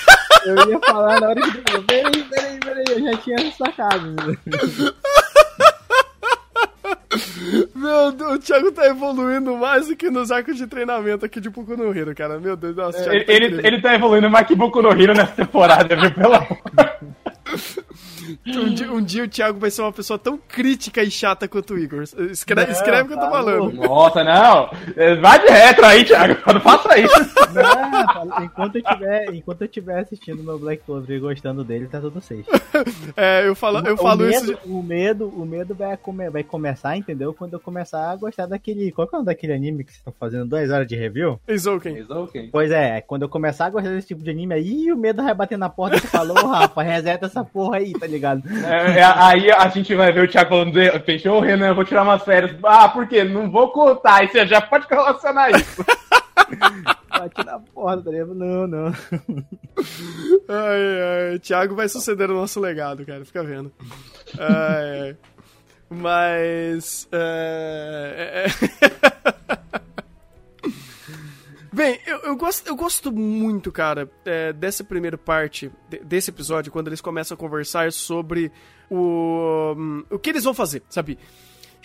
Eu 0.45 0.69
ia 0.69 0.79
falar 0.79 1.19
na 1.19 1.29
hora 1.29 1.41
que 1.41 1.57
tu 1.57 1.71
falou, 1.71 1.83
peraí, 1.85 2.23
peraí, 2.23 2.59
peraí, 2.59 2.85
eu 2.89 3.03
já 3.03 3.17
tinha 3.17 3.51
sacado. 3.51 4.15
Meu 7.73 8.11
Deus, 8.11 8.33
o 8.33 8.39
Thiago 8.39 8.71
tá 8.71 8.85
evoluindo 8.85 9.57
mais 9.57 9.87
do 9.87 9.95
que 9.95 10.11
nos 10.11 10.31
arcos 10.31 10.57
de 10.57 10.67
treinamento 10.67 11.25
aqui 11.25 11.41
de 11.41 11.49
Boku 11.49 11.75
no 11.75 11.95
Hero, 11.97 12.13
cara. 12.13 12.39
Meu 12.39 12.55
Deus, 12.55 12.75
nossa, 12.75 13.01
Thiago 13.03 13.25
tá 13.25 13.33
ele, 13.33 13.67
ele 13.67 13.81
tá 13.81 13.95
evoluindo 13.95 14.29
mais 14.29 14.45
que 14.45 14.55
Boku 14.55 14.81
no 14.81 14.91
Hero 14.91 15.15
nessa 15.15 15.31
temporada, 15.31 15.95
viu? 15.95 16.11
Pelo 16.11 16.35
amor. 16.35 16.59
Um 18.59 18.73
dia, 18.73 18.91
um 18.91 19.01
dia, 19.01 19.23
o 19.23 19.27
Thiago 19.27 19.59
vai 19.59 19.71
ser 19.71 19.81
uma 19.81 19.91
pessoa 19.91 20.19
tão 20.19 20.37
crítica 20.37 21.01
e 21.01 21.09
chata 21.09 21.47
quanto 21.47 21.73
o 21.73 21.79
Igor. 21.79 22.03
Escreve, 22.03 22.71
não, 22.71 22.77
escreve 22.77 23.03
o 23.03 23.07
que 23.07 23.13
eu 23.13 23.17
tô 23.17 23.25
tá 23.25 23.31
falando. 23.31 23.71
Nossa, 23.73 24.23
não. 24.23 24.69
Vai 25.21 25.39
de 25.39 25.47
retro 25.51 25.85
aí, 25.85 26.03
Thiago. 26.03 26.37
Não 26.53 26.61
faça 26.61 26.99
isso. 26.99 27.13
Não, 27.53 28.43
enquanto 28.43 28.75
eu 28.77 28.83
tiver, 28.83 29.33
enquanto 29.33 29.61
eu 29.61 29.67
tiver 29.67 29.99
assistindo 29.99 30.43
meu 30.43 30.57
Black 30.57 30.83
Clover 30.83 31.15
e 31.15 31.19
gostando 31.19 31.63
dele, 31.63 31.87
tá 31.87 31.99
tudo 31.99 32.21
safe. 32.21 32.45
É, 33.15 33.47
eu 33.47 33.55
falo, 33.55 33.85
eu 33.85 33.95
o, 33.95 33.97
falo 33.97 34.23
medo, 34.23 34.53
isso. 34.53 34.57
O 34.65 34.81
medo, 34.81 35.27
o 35.27 35.45
medo 35.45 35.75
vai, 35.75 35.97
come, 35.97 36.29
vai 36.29 36.43
começar, 36.43 36.95
entendeu? 36.95 37.33
Quando 37.33 37.53
eu 37.53 37.59
começar 37.59 38.11
a 38.11 38.15
gostar 38.15 38.45
daquele. 38.45 38.91
Qual 38.91 39.07
que 39.07 39.15
é 39.15 39.17
o 39.17 39.19
nome 39.19 39.25
daquele 39.25 39.53
anime 39.53 39.83
que 39.83 39.91
vocês 39.91 39.99
estão 39.99 40.13
fazendo 40.17 40.47
duas 40.47 40.69
horas 40.69 40.87
de 40.87 40.95
review? 40.95 41.39
Isouken. 41.47 42.49
Pois 42.51 42.71
é, 42.71 43.01
quando 43.01 43.23
eu 43.23 43.29
começar 43.29 43.65
a 43.65 43.69
gostar 43.69 43.89
desse 43.89 44.07
tipo 44.07 44.23
de 44.23 44.29
anime 44.29 44.53
aí, 44.53 44.91
o 44.91 44.97
medo 44.97 45.23
vai 45.23 45.33
bater 45.33 45.57
na 45.57 45.69
porta 45.69 45.97
e 45.97 46.01
falou, 46.01 46.47
Rafa, 46.47 46.81
reseta 46.81 47.25
essa 47.25 47.43
porra 47.43 47.77
aí, 47.77 47.93
tá 47.93 48.07
ligado? 48.07 48.18
É, 48.65 48.99
é, 48.99 49.03
aí 49.03 49.51
a 49.51 49.67
gente 49.69 49.93
vai 49.95 50.11
ver 50.11 50.23
o 50.23 50.27
Thiago 50.27 50.49
falando, 50.49 50.73
fechou, 51.05 51.39
Renan, 51.39 51.67
eu 51.67 51.75
vou 51.75 51.85
tirar 51.85 52.03
umas 52.03 52.23
férias. 52.23 52.55
Ah, 52.63 52.89
por 52.89 53.07
quê? 53.07 53.23
Não 53.23 53.49
vou 53.49 53.71
contar. 53.71 54.15
Aí 54.15 54.27
você 54.27 54.45
já 54.45 54.61
pode 54.61 54.87
relacionar 54.89 55.51
isso. 55.51 55.85
Bate 57.09 57.45
na 57.45 57.59
porta, 57.59 58.03
tá 58.03 58.11
ligado? 58.11 58.35
Não, 58.35 58.67
não. 58.67 58.87
Ai, 60.47 61.31
ai. 61.31 61.39
Thiago 61.39 61.75
vai 61.75 61.87
suceder 61.87 62.29
o 62.29 62.35
nosso 62.35 62.59
legado, 62.59 63.05
cara. 63.05 63.25
Fica 63.25 63.43
vendo. 63.43 63.71
Ai, 64.37 65.01
ai. 65.01 65.17
Mas. 65.89 67.07
É... 67.11 68.45
Bem, 71.79 71.97
eu, 72.05 72.17
eu, 72.23 72.35
gosto, 72.35 72.67
eu 72.67 72.75
gosto 72.75 73.09
muito, 73.09 73.71
cara, 73.71 74.11
é, 74.25 74.51
dessa 74.51 74.83
primeira 74.83 75.17
parte 75.17 75.71
de, 75.87 75.99
desse 75.99 76.29
episódio, 76.29 76.73
quando 76.73 76.87
eles 76.87 76.99
começam 76.99 77.35
a 77.35 77.37
conversar 77.37 77.93
sobre 77.93 78.51
o, 78.89 79.75
um, 79.77 80.03
o 80.09 80.19
que 80.19 80.29
eles 80.29 80.43
vão 80.43 80.53
fazer, 80.53 80.83
sabe? 80.89 81.17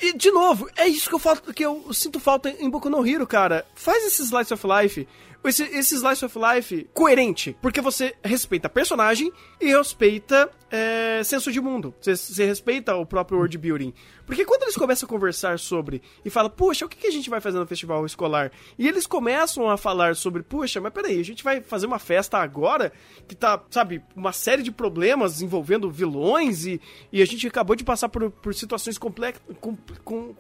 E, 0.03 0.13
de 0.17 0.33
novo, 0.33 0.69
é 0.77 0.89
isso 0.89 1.09
que 1.09 1.15
eu, 1.15 1.21
falo, 1.21 1.41
que 1.55 1.65
eu 1.65 1.93
sinto 1.93 2.19
falta 2.19 2.51
em 2.51 2.69
Boku 2.69 2.91
no 2.91 3.07
Hero, 3.07 3.25
cara. 3.25 3.65
Faz 3.77 4.05
esse 4.05 4.23
Slice 4.25 4.53
of 4.53 4.67
Life 4.67 5.07
esse, 5.49 5.63
esse 5.65 5.95
slice 5.97 6.25
of 6.25 6.39
life 6.39 6.89
coerente. 6.93 7.57
Porque 7.61 7.81
você 7.81 8.15
respeita 8.23 8.69
personagem 8.69 9.33
e 9.61 9.67
respeita 9.67 10.51
é, 10.71 11.23
senso 11.23 11.53
de 11.53 11.61
mundo. 11.61 11.95
Você, 12.01 12.17
você, 12.17 12.45
respeita 12.45 12.97
o 12.97 13.07
próprio 13.07 13.39
world 13.39 13.57
building. 13.59 13.95
Porque 14.27 14.45
quando 14.45 14.63
eles 14.63 14.77
começam 14.77 15.07
a 15.07 15.09
conversar 15.09 15.59
sobre 15.59 16.03
e 16.25 16.31
fala, 16.31 16.51
puxa, 16.51 16.85
o 16.85 16.89
que, 16.89 16.97
que 16.97 17.07
a 17.07 17.13
gente 17.13 17.31
vai 17.31 17.41
fazer 17.41 17.59
no 17.59 17.67
festival 17.67 18.05
escolar? 18.05 18.51
E 18.79 18.89
eles 18.89 19.07
começam 19.07 19.69
a 19.69 19.77
falar 19.77 20.17
sobre, 20.17 20.43
puxa, 20.43 20.81
mas 20.81 20.93
peraí, 20.93 21.21
a 21.21 21.25
gente 21.25 21.45
vai 21.45 21.61
fazer 21.61 21.87
uma 21.87 21.99
festa 21.99 22.39
agora 22.39 22.93
que 23.29 23.37
tá, 23.37 23.63
sabe, 23.71 24.03
uma 24.17 24.33
série 24.33 24.63
de 24.63 24.73
problemas 24.73 25.43
envolvendo 25.43 25.91
vilões 25.91 26.65
e, 26.65 26.81
e 27.13 27.23
a 27.23 27.27
gente 27.27 27.47
acabou 27.47 27.77
de 27.77 27.85
passar 27.85 28.09
por, 28.09 28.31
por 28.31 28.55
situações 28.55 28.99
comple 28.99 29.35
com, 29.61 29.77
com, 30.03 30.35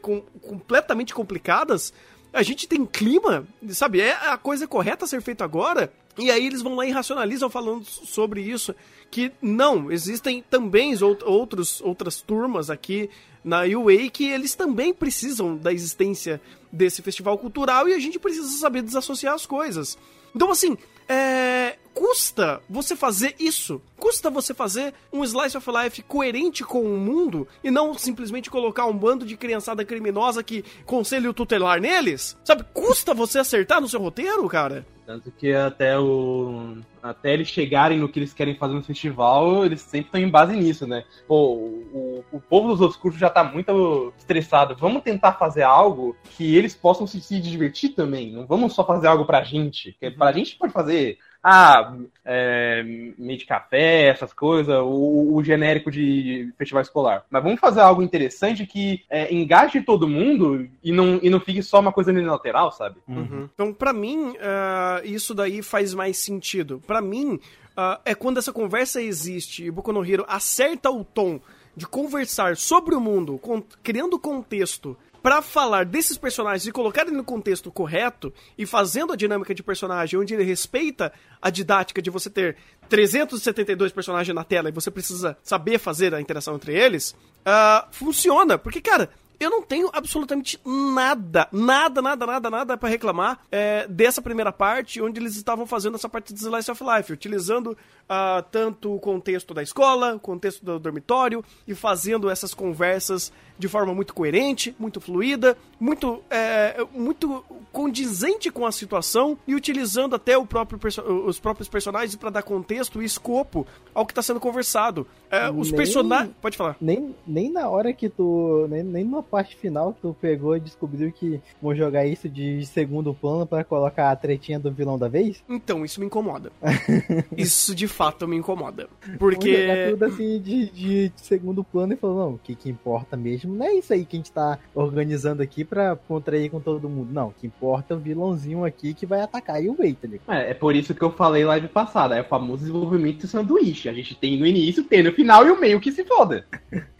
com, 0.00 0.20
completamente 0.40 1.14
complicadas 1.14 1.92
a 2.32 2.42
gente 2.42 2.68
tem 2.68 2.86
clima, 2.86 3.46
sabe? 3.70 4.00
É 4.00 4.12
a 4.12 4.36
coisa 4.36 4.66
correta 4.66 5.04
a 5.04 5.08
ser 5.08 5.20
feita 5.20 5.44
agora. 5.44 5.92
E 6.18 6.30
aí 6.30 6.46
eles 6.46 6.62
vão 6.62 6.74
lá 6.74 6.86
e 6.86 6.90
racionalizam 6.90 7.48
falando 7.48 7.84
sobre 7.84 8.42
isso. 8.42 8.74
Que 9.10 9.32
não, 9.40 9.90
existem 9.90 10.44
também 10.48 10.94
outros, 11.02 11.80
outras 11.80 12.20
turmas 12.20 12.70
aqui 12.70 13.10
na 13.42 13.62
UA 13.62 14.10
que 14.12 14.26
eles 14.26 14.54
também 14.54 14.92
precisam 14.92 15.56
da 15.56 15.72
existência 15.72 16.40
desse 16.70 17.02
festival 17.02 17.38
cultural 17.38 17.88
e 17.88 17.94
a 17.94 17.98
gente 17.98 18.18
precisa 18.18 18.48
saber 18.58 18.82
desassociar 18.82 19.34
as 19.34 19.46
coisas. 19.46 19.98
Então, 20.34 20.50
assim, 20.50 20.76
é, 21.08 21.76
custa 22.00 22.62
você 22.66 22.96
fazer 22.96 23.34
isso. 23.38 23.78
Custa 23.98 24.30
você 24.30 24.54
fazer 24.54 24.94
um 25.12 25.22
slice 25.22 25.54
of 25.54 25.70
life 25.70 26.02
coerente 26.04 26.64
com 26.64 26.80
o 26.80 26.96
mundo 26.96 27.46
e 27.62 27.70
não 27.70 27.92
simplesmente 27.92 28.48
colocar 28.48 28.86
um 28.86 28.96
bando 28.96 29.26
de 29.26 29.36
criançada 29.36 29.84
criminosa 29.84 30.42
que 30.42 30.64
conselho 30.86 31.34
tutelar 31.34 31.78
neles? 31.78 32.38
Sabe, 32.42 32.64
custa 32.72 33.12
você 33.12 33.38
acertar 33.38 33.82
no 33.82 33.88
seu 33.88 34.00
roteiro, 34.00 34.48
cara? 34.48 34.86
Tanto 35.04 35.30
que 35.30 35.52
até 35.52 35.98
o. 35.98 36.78
Até 37.02 37.34
eles 37.34 37.48
chegarem 37.48 37.98
no 37.98 38.08
que 38.08 38.18
eles 38.18 38.32
querem 38.32 38.56
fazer 38.56 38.74
no 38.74 38.82
festival, 38.82 39.66
eles 39.66 39.80
sempre 39.80 40.06
estão 40.06 40.20
em 40.20 40.28
base 40.28 40.54
nisso, 40.56 40.86
né? 40.86 41.04
Pô, 41.26 41.54
o, 41.56 42.24
o 42.32 42.40
povo 42.40 42.68
dos 42.68 42.80
outros 42.80 42.98
cursos 42.98 43.20
já 43.20 43.28
tá 43.28 43.42
muito 43.44 44.12
estressado. 44.16 44.76
Vamos 44.76 45.02
tentar 45.02 45.32
fazer 45.32 45.64
algo 45.64 46.16
que 46.36 46.56
eles 46.56 46.74
possam 46.74 47.06
se, 47.06 47.20
se 47.20 47.40
divertir 47.40 47.90
também. 47.90 48.32
Não 48.32 48.46
vamos 48.46 48.72
só 48.72 48.86
fazer 48.86 49.08
algo 49.08 49.26
pra 49.26 49.42
gente. 49.42 49.92
Porque 49.92 50.12
pra 50.12 50.32
gente 50.32 50.56
pode 50.56 50.72
fazer 50.72 51.18
ah, 51.42 51.96
é, 52.24 52.82
meio 53.16 53.38
de 53.38 53.46
café, 53.46 54.08
essas 54.08 54.32
coisas, 54.32 54.76
o, 54.78 55.34
o, 55.34 55.42
genérico 55.42 55.90
de 55.90 56.52
festival 56.58 56.82
escolar. 56.82 57.24
Mas 57.30 57.42
vamos 57.42 57.58
fazer 57.58 57.80
algo 57.80 58.02
interessante 58.02 58.66
que 58.66 59.04
é, 59.08 59.32
engaje 59.32 59.80
todo 59.80 60.08
mundo 60.08 60.68
e 60.82 60.92
não, 60.92 61.18
e 61.22 61.30
não 61.30 61.40
fique 61.40 61.62
só 61.62 61.80
uma 61.80 61.92
coisa 61.92 62.10
unilateral, 62.10 62.70
sabe? 62.72 62.96
Uhum. 63.08 63.48
Então, 63.54 63.72
para 63.72 63.92
mim, 63.92 64.30
uh, 64.30 65.04
isso 65.04 65.34
daí 65.34 65.62
faz 65.62 65.94
mais 65.94 66.18
sentido. 66.18 66.82
Para 66.86 67.00
mim, 67.00 67.34
uh, 67.34 67.98
é 68.04 68.14
quando 68.14 68.38
essa 68.38 68.52
conversa 68.52 69.00
existe 69.00 69.64
e 69.64 69.70
Boku 69.70 69.92
no 69.92 70.04
Hero 70.04 70.26
acerta 70.28 70.90
o 70.90 71.02
tom 71.02 71.40
de 71.74 71.86
conversar 71.86 72.56
sobre 72.56 72.94
o 72.94 73.00
mundo, 73.00 73.40
criando 73.82 74.18
contexto 74.18 74.96
para 75.22 75.42
falar 75.42 75.84
desses 75.84 76.16
personagens 76.16 76.66
e 76.66 76.72
colocar 76.72 77.02
ele 77.02 77.16
no 77.16 77.24
contexto 77.24 77.70
correto 77.70 78.32
e 78.56 78.66
fazendo 78.66 79.12
a 79.12 79.16
dinâmica 79.16 79.54
de 79.54 79.62
personagem 79.62 80.18
onde 80.18 80.34
ele 80.34 80.44
respeita 80.44 81.12
a 81.40 81.50
didática 81.50 82.00
de 82.00 82.10
você 82.10 82.30
ter 82.30 82.56
372 82.88 83.92
personagens 83.92 84.34
na 84.34 84.44
tela 84.44 84.68
e 84.68 84.72
você 84.72 84.90
precisa 84.90 85.36
saber 85.42 85.78
fazer 85.78 86.14
a 86.14 86.20
interação 86.20 86.56
entre 86.56 86.74
eles, 86.74 87.14
uh, 87.40 87.86
funciona. 87.90 88.58
Porque, 88.58 88.80
cara, 88.80 89.10
eu 89.40 89.48
não 89.48 89.62
tenho 89.62 89.88
absolutamente 89.94 90.60
nada, 90.66 91.48
nada, 91.50 92.02
nada, 92.02 92.26
nada, 92.26 92.50
nada 92.50 92.76
para 92.76 92.90
reclamar 92.90 93.40
é, 93.50 93.86
dessa 93.88 94.20
primeira 94.20 94.52
parte, 94.52 95.00
onde 95.00 95.18
eles 95.18 95.34
estavam 95.34 95.64
fazendo 95.66 95.94
essa 95.94 96.10
parte 96.10 96.34
de 96.34 96.40
Slice 96.40 96.70
of 96.70 96.84
Life, 96.84 97.10
utilizando 97.10 97.68
uh, 97.68 98.42
tanto 98.50 98.94
o 98.94 99.00
contexto 99.00 99.54
da 99.54 99.62
escola, 99.62 100.14
o 100.14 100.20
contexto 100.20 100.62
do 100.62 100.78
dormitório, 100.78 101.42
e 101.66 101.74
fazendo 101.74 102.28
essas 102.28 102.52
conversas 102.52 103.32
de 103.60 103.68
forma 103.68 103.94
muito 103.94 104.14
coerente, 104.14 104.74
muito 104.78 105.00
fluida, 105.00 105.56
muito, 105.78 106.22
é, 106.30 106.84
muito 106.92 107.44
condizente 107.72 108.50
com 108.50 108.66
a 108.66 108.72
situação 108.72 109.38
e 109.46 109.54
utilizando 109.54 110.16
até 110.16 110.40
próprio 110.44 110.80
os 111.26 111.38
próprios 111.38 111.68
personagens 111.68 112.16
para 112.16 112.30
dar 112.30 112.42
contexto 112.42 113.00
e 113.00 113.04
escopo 113.04 113.66
ao 113.94 114.04
que 114.06 114.12
está 114.12 114.22
sendo 114.22 114.40
conversado. 114.40 115.06
É, 115.30 115.50
os 115.50 115.70
personagens. 115.70 116.34
Pode 116.40 116.56
falar. 116.56 116.76
Nem, 116.80 117.14
nem 117.26 117.52
na 117.52 117.68
hora 117.68 117.92
que 117.92 118.08
tu. 118.08 118.66
Nem, 118.68 118.82
nem 118.82 119.04
numa 119.04 119.22
parte 119.22 119.56
final 119.56 119.96
tu 120.00 120.16
pegou 120.20 120.56
e 120.56 120.60
descobriu 120.60 121.12
que 121.12 121.40
vão 121.62 121.74
jogar 121.74 122.06
isso 122.06 122.28
de 122.28 122.64
segundo 122.66 123.14
plano 123.14 123.46
para 123.46 123.62
colocar 123.62 124.10
a 124.10 124.16
tretinha 124.16 124.58
do 124.58 124.72
vilão 124.72 124.98
da 124.98 125.08
vez? 125.08 125.42
Então, 125.48 125.84
isso 125.84 126.00
me 126.00 126.06
incomoda. 126.06 126.50
isso 127.36 127.74
de 127.74 127.86
fato 127.86 128.26
me 128.26 128.36
incomoda. 128.36 128.88
Porque. 129.18 129.66
Vão 129.66 129.90
tudo 129.90 130.04
assim 130.06 130.40
de, 130.40 130.70
de 130.70 131.12
segundo 131.16 131.62
plano 131.62 131.92
e 131.92 131.96
falou, 131.96 132.16
não, 132.16 132.34
o 132.34 132.38
que, 132.38 132.54
que 132.54 132.68
importa 132.68 133.16
mesmo 133.16 133.49
não 133.50 133.66
é 133.66 133.74
isso 133.74 133.92
aí 133.92 134.04
que 134.04 134.16
a 134.16 134.18
gente 134.18 134.32
tá 134.32 134.58
organizando 134.74 135.42
aqui 135.42 135.64
pra 135.64 135.96
contrair 135.96 136.50
com 136.50 136.60
todo 136.60 136.88
mundo. 136.88 137.12
Não, 137.12 137.28
o 137.28 137.32
que 137.32 137.46
importa 137.46 137.94
é 137.94 137.96
o 137.96 138.00
vilãozinho 138.00 138.64
aqui 138.64 138.94
que 138.94 139.06
vai 139.06 139.20
atacar 139.20 139.62
e 139.62 139.68
o 139.68 139.76
Wait, 139.78 139.98
É, 140.28 140.50
é 140.50 140.54
por 140.54 140.74
isso 140.74 140.94
que 140.94 141.02
eu 141.02 141.10
falei 141.10 141.44
live 141.44 141.68
passada, 141.68 142.16
é 142.16 142.20
o 142.20 142.24
famoso 142.24 142.58
desenvolvimento 142.60 143.18
de 143.18 143.28
sanduíche. 143.28 143.88
A 143.88 143.92
gente 143.92 144.14
tem 144.14 144.38
no 144.38 144.46
início, 144.46 144.84
tem 144.84 145.02
no 145.02 145.12
final 145.12 145.46
e 145.46 145.50
o 145.50 145.60
meio 145.60 145.80
que 145.80 145.92
se 145.92 146.04
foda. 146.04 146.44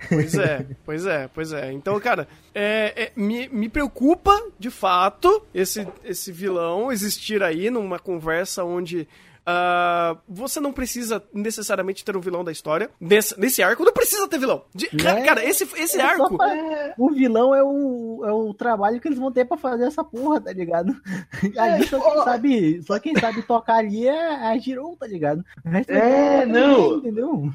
Pois 0.09 0.35
é, 0.35 0.67
pois 0.85 1.07
é, 1.07 1.29
pois 1.33 1.53
é. 1.53 1.73
Então, 1.73 1.99
cara, 2.01 2.29
é, 2.55 2.93
é, 2.97 3.13
me, 3.17 3.49
me 3.49 3.69
preocupa, 3.69 4.39
de 4.59 4.71
fato, 4.71 5.43
esse, 5.55 5.87
esse 6.05 6.33
vilão 6.33 6.91
existir 6.91 7.43
aí 7.43 7.71
numa 7.71 7.99
conversa 7.99 8.65
onde 8.65 9.07
Uh, 9.41 10.19
você 10.29 10.61
não 10.61 10.73
precisa 10.73 11.23
necessariamente 11.33 12.05
ter 12.05 12.17
um 12.17 12.21
vilão 12.21 12.45
da 12.45 12.53
história. 12.53 12.91
Nesse, 13.01 13.39
nesse 13.39 13.63
arco, 13.63 13.85
não 13.85 13.93
precisa 13.93 14.29
ter 14.29 14.39
vilão. 14.39 14.63
De, 14.75 14.87
é, 14.87 15.23
cara, 15.23 15.45
esse, 15.45 15.65
esse 15.77 15.99
é 15.99 16.03
arco. 16.03 16.37
Pra, 16.37 16.95
o 16.99 17.11
vilão 17.11 17.55
é 17.55 17.63
o, 17.63 18.23
é 18.25 18.33
o 18.33 18.55
trabalho 18.55 19.01
que 19.01 19.09
eles 19.09 19.19
vão 19.19 19.33
ter 19.33 19.45
pra 19.45 19.57
fazer 19.57 19.85
essa 19.85 20.05
porra, 20.05 20.41
tá 20.41 20.53
ligado? 20.53 20.95
Ali 21.59 21.87
só 21.87 21.99
quem 22.01 22.25
sabe, 22.25 22.83
só 22.83 22.99
quem 22.99 23.17
sabe 23.17 23.43
tocar 23.43 23.77
ali 23.77 24.07
é 24.07 24.47
a 24.47 24.59
Girou, 24.59 24.97
tá 24.97 25.07
ligado? 25.07 25.45
É, 25.89 26.45
não. 26.47 26.99
entendeu? 26.99 27.51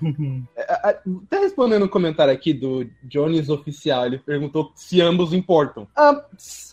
Tá 1.30 1.40
respondendo 1.40 1.86
um 1.86 1.90
comentário 1.90 2.34
aqui 2.34 2.54
do 2.54 2.88
Jones 3.04 3.50
Oficial, 3.50 4.06
ele 4.06 4.20
perguntou 4.20 4.72
se 4.76 5.02
ambos 5.02 5.34
importam. 5.34 5.88
Ah, 5.96 6.26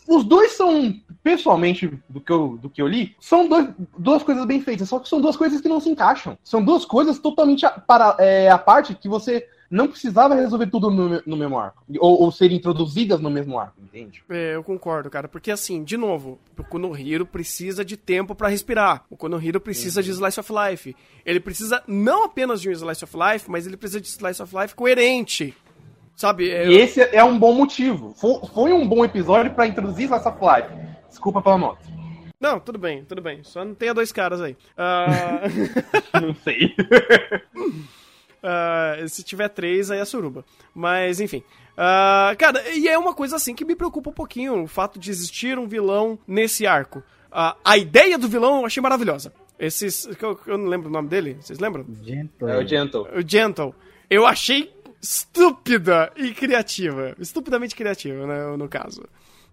os 0.07 0.23
dois 0.23 0.51
são, 0.53 0.93
pessoalmente, 1.23 1.91
do 2.09 2.19
que 2.19 2.31
eu, 2.31 2.57
do 2.57 2.69
que 2.69 2.81
eu 2.81 2.87
li, 2.87 3.15
são 3.19 3.47
dois, 3.47 3.69
duas 3.97 4.23
coisas 4.23 4.45
bem 4.45 4.61
feitas, 4.61 4.89
só 4.89 4.99
que 4.99 5.07
são 5.13 5.21
duas 5.21 5.37
coisas 5.37 5.61
que 5.61 5.69
não 5.69 5.79
se 5.79 5.89
encaixam. 5.89 6.37
São 6.43 6.63
duas 6.63 6.85
coisas 6.85 7.19
totalmente 7.19 7.65
a, 7.65 7.69
para, 7.69 8.15
é, 8.19 8.49
a 8.49 8.57
parte 8.57 8.95
que 8.95 9.07
você 9.07 9.47
não 9.69 9.87
precisava 9.87 10.33
resolver 10.33 10.67
tudo 10.67 10.89
no, 10.89 11.21
no 11.23 11.37
mesmo 11.37 11.57
arco. 11.57 11.83
Ou, 11.99 12.23
ou 12.23 12.31
ser 12.31 12.51
introduzidas 12.51 13.19
no 13.19 13.29
mesmo 13.29 13.59
arco, 13.59 13.75
entende? 13.81 14.23
É, 14.29 14.55
eu 14.55 14.63
concordo, 14.63 15.09
cara. 15.11 15.27
Porque 15.27 15.51
assim, 15.51 15.83
de 15.83 15.97
novo, 15.97 16.39
o 16.57 16.63
Konohiro 16.63 17.25
precisa 17.27 17.85
de 17.85 17.95
tempo 17.95 18.33
para 18.33 18.47
respirar. 18.47 19.03
O 19.09 19.15
Konohiro 19.15 19.61
precisa 19.61 19.99
uhum. 19.99 20.03
de 20.03 20.11
Slice 20.11 20.39
of 20.39 20.51
Life. 20.51 20.95
Ele 21.23 21.39
precisa 21.39 21.83
não 21.87 22.23
apenas 22.23 22.59
de 22.59 22.69
um 22.69 22.71
Slice 22.71 23.03
of 23.03 23.15
Life, 23.15 23.49
mas 23.49 23.67
ele 23.67 23.77
precisa 23.77 24.01
de 24.01 24.07
Slice 24.07 24.41
of 24.41 24.55
Life 24.55 24.73
coerente. 24.73 25.55
Sabe? 26.15 26.49
É... 26.49 26.67
E 26.67 26.75
esse 26.75 27.01
é 27.01 27.23
um 27.23 27.37
bom 27.37 27.53
motivo. 27.53 28.13
Foi, 28.15 28.39
foi 28.53 28.73
um 28.73 28.87
bom 28.87 29.05
episódio 29.05 29.53
para 29.53 29.67
introduzir 29.67 30.05
Slice 30.05 30.27
of 30.27 30.37
Life. 30.41 30.69
Desculpa 31.09 31.39
pela 31.39 31.57
moto. 31.57 31.92
Não, 32.43 32.59
tudo 32.59 32.77
bem, 32.77 33.05
tudo 33.05 33.21
bem. 33.21 33.41
Só 33.41 33.63
não 33.63 33.73
tenha 33.73 33.93
dois 33.93 34.11
caras 34.11 34.41
aí. 34.41 34.57
Uh... 34.77 36.19
não 36.21 36.35
sei. 36.35 36.75
uh, 38.43 39.07
se 39.07 39.23
tiver 39.23 39.47
três, 39.47 39.89
aí 39.89 39.99
é 39.99 40.03
suruba. 40.03 40.43
Mas, 40.75 41.21
enfim. 41.21 41.41
Uh, 41.71 42.35
cara, 42.37 42.69
e 42.71 42.89
é 42.89 42.97
uma 42.97 43.13
coisa 43.13 43.37
assim 43.37 43.55
que 43.55 43.63
me 43.63 43.77
preocupa 43.77 44.09
um 44.09 44.13
pouquinho, 44.13 44.61
o 44.61 44.67
fato 44.67 44.99
de 44.99 45.09
existir 45.09 45.57
um 45.57 45.69
vilão 45.69 46.19
nesse 46.27 46.67
arco. 46.67 46.99
Uh, 47.31 47.55
a 47.63 47.77
ideia 47.77 48.17
do 48.17 48.27
vilão 48.27 48.59
eu 48.59 48.65
achei 48.65 48.83
maravilhosa. 48.83 49.31
Esses. 49.57 50.05
Eu, 50.21 50.37
eu, 50.45 50.57
não 50.57 50.65
lembro 50.65 50.89
o 50.89 50.91
nome 50.91 51.07
dele, 51.07 51.37
vocês 51.39 51.59
lembram? 51.59 51.85
Gentle. 52.03 52.49
É 52.49 52.57
o 52.57 52.67
Gentle. 52.67 53.07
O 53.15 53.25
Gentle. 53.25 53.73
Eu 54.09 54.25
achei 54.25 54.69
estúpida 55.01 56.11
e 56.17 56.33
criativa. 56.33 57.15
Estupidamente 57.17 57.73
criativa, 57.73 58.27
né, 58.27 58.57
no 58.57 58.67
caso. 58.67 59.01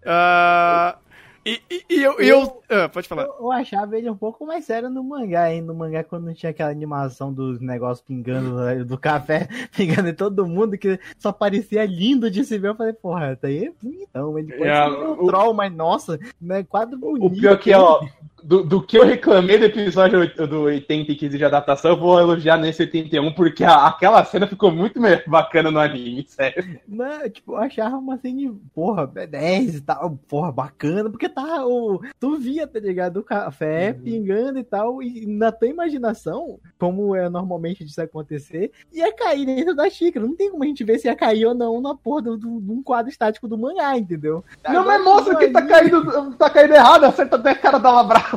Uh, 0.01 0.99
e, 1.45 1.61
e, 1.69 1.85
e, 1.89 2.03
eu. 2.03 2.19
eu, 2.19 2.63
eu 2.69 2.83
ah, 2.83 2.89
pode 2.89 3.07
falar. 3.07 3.23
Eu, 3.23 3.35
eu, 3.39 3.51
achava 3.51 3.97
ele 3.97 4.09
um 4.09 4.15
pouco 4.15 4.45
mais 4.45 4.65
sério 4.65 4.89
no 4.89 5.03
mangá, 5.03 5.51
hein? 5.51 5.61
No 5.61 5.73
mangá, 5.73 6.03
quando 6.03 6.25
não 6.25 6.33
tinha 6.33 6.51
aquela 6.51 6.69
animação 6.69 7.33
dos 7.33 7.59
negócios 7.59 8.05
pingando 8.05 8.55
do 8.85 8.97
café, 8.97 9.47
pingando 9.75 10.09
em 10.09 10.13
todo 10.13 10.47
mundo, 10.47 10.77
que 10.77 10.99
só 11.17 11.31
parecia 11.31 11.85
lindo 11.85 12.29
de 12.29 12.43
se 12.43 12.57
ver. 12.57 12.69
Eu 12.69 12.75
falei, 12.75 12.93
porra, 12.93 13.35
tá 13.35 13.47
aí 13.47 13.65
é 13.65 13.71
bonitão. 13.81 14.37
Ele 14.37 14.53
pode 14.53 14.69
é, 14.69 14.85
ser 14.85 14.89
um 14.89 15.25
troll, 15.25 15.53
mas 15.53 15.73
nossa, 15.73 16.19
né? 16.39 16.63
Quadro 16.63 16.97
bonito. 16.97 17.25
O 17.25 17.31
pior 17.31 17.57
que 17.57 17.71
é, 17.71 17.77
ó 17.77 18.01
do, 18.43 18.63
do 18.63 18.81
que 18.81 18.97
eu 18.97 19.05
reclamei 19.05 19.57
do 19.57 19.65
episódio 19.65 20.47
do 20.47 20.61
80 20.63 21.11
e 21.11 21.15
15 21.15 21.37
de 21.37 21.45
adaptação, 21.45 21.91
eu 21.91 21.97
vou 21.97 22.19
elogiar 22.19 22.57
nesse 22.57 22.83
81, 22.83 23.33
porque 23.33 23.63
a, 23.63 23.87
aquela 23.87 24.23
cena 24.25 24.47
ficou 24.47 24.71
muito 24.71 24.99
bacana 25.27 25.71
no 25.71 25.79
anime, 25.79 26.25
sério. 26.27 26.79
Não, 26.87 27.29
tipo, 27.29 27.53
eu 27.53 27.57
achava 27.57 27.97
uma 27.97 28.17
cena, 28.17 28.53
porra, 28.73 29.07
10 29.07 29.75
e 29.75 29.81
tal, 29.81 30.17
porra, 30.27 30.51
bacana, 30.51 31.09
porque 31.09 31.29
tá, 31.29 31.65
o, 31.65 32.01
tu 32.19 32.37
via, 32.37 32.67
tá 32.67 32.79
ligado, 32.79 33.17
o 33.17 33.23
café 33.23 33.91
uhum. 33.91 34.03
pingando 34.03 34.59
e 34.59 34.63
tal, 34.63 35.03
e 35.03 35.25
na 35.25 35.51
tua 35.51 35.67
imaginação, 35.67 36.59
como 36.79 37.15
é 37.15 37.29
normalmente 37.29 37.83
disso 37.83 38.01
acontecer, 38.01 38.71
ia 38.91 39.13
cair 39.13 39.45
dentro 39.45 39.75
da 39.75 39.89
xícara. 39.89 40.25
Não 40.25 40.35
tem 40.35 40.49
como 40.49 40.63
a 40.63 40.67
gente 40.67 40.83
ver 40.83 40.99
se 40.99 41.07
ia 41.07 41.15
cair 41.15 41.45
ou 41.45 41.53
não 41.53 41.81
na 41.81 41.95
porra 41.95 42.37
de 42.37 42.47
um 42.47 42.81
quadro 42.83 43.11
estático 43.11 43.47
do 43.47 43.57
mangá, 43.57 43.97
entendeu? 43.97 44.43
Não, 44.63 44.81
Agora, 44.81 44.97
mas 44.97 45.03
mostra 45.03 45.35
que 45.35 45.47
tá 45.49 45.61
caindo, 45.61 46.33
tá 46.35 46.49
caindo 46.49 46.73
errado, 46.73 47.03
acerta 47.05 47.35
até 47.35 47.51
a 47.51 47.55
cara 47.55 47.77
da 47.77 47.91
Labra 47.91 48.30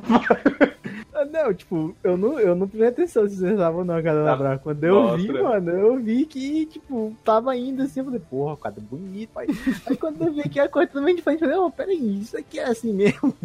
Não, 1.30 1.54
tipo, 1.54 1.96
eu 2.02 2.16
não, 2.16 2.38
eu 2.38 2.54
não 2.54 2.68
prestei 2.68 2.88
atenção 2.88 3.28
se 3.28 3.36
vocês 3.36 3.52
estavam 3.52 3.84
não, 3.84 4.02
cara, 4.02 4.24
tá. 4.24 4.36
Brava. 4.36 4.58
Quando 4.58 4.84
eu 4.84 5.16
vi, 5.16 5.32
mano, 5.32 5.70
eu 5.70 5.98
vi 5.98 6.26
que, 6.26 6.66
tipo, 6.66 7.16
tava 7.24 7.56
indo 7.56 7.82
assim, 7.82 8.00
eu 8.00 8.04
falei, 8.04 8.20
porra, 8.20 8.56
quadro 8.56 8.80
bonito, 8.80 9.30
pai. 9.30 9.46
Aí 9.86 9.96
quando 9.96 10.22
eu 10.22 10.32
vi 10.32 10.48
que 10.48 10.60
a 10.60 10.68
coisa 10.68 10.90
também 10.92 11.14
diferente, 11.14 11.42
eu 11.42 11.48
falei, 11.48 11.64
oh, 11.64 11.70
peraí, 11.70 12.20
isso 12.20 12.36
aqui 12.36 12.58
é 12.58 12.64
assim 12.64 12.92
mesmo. 12.92 13.34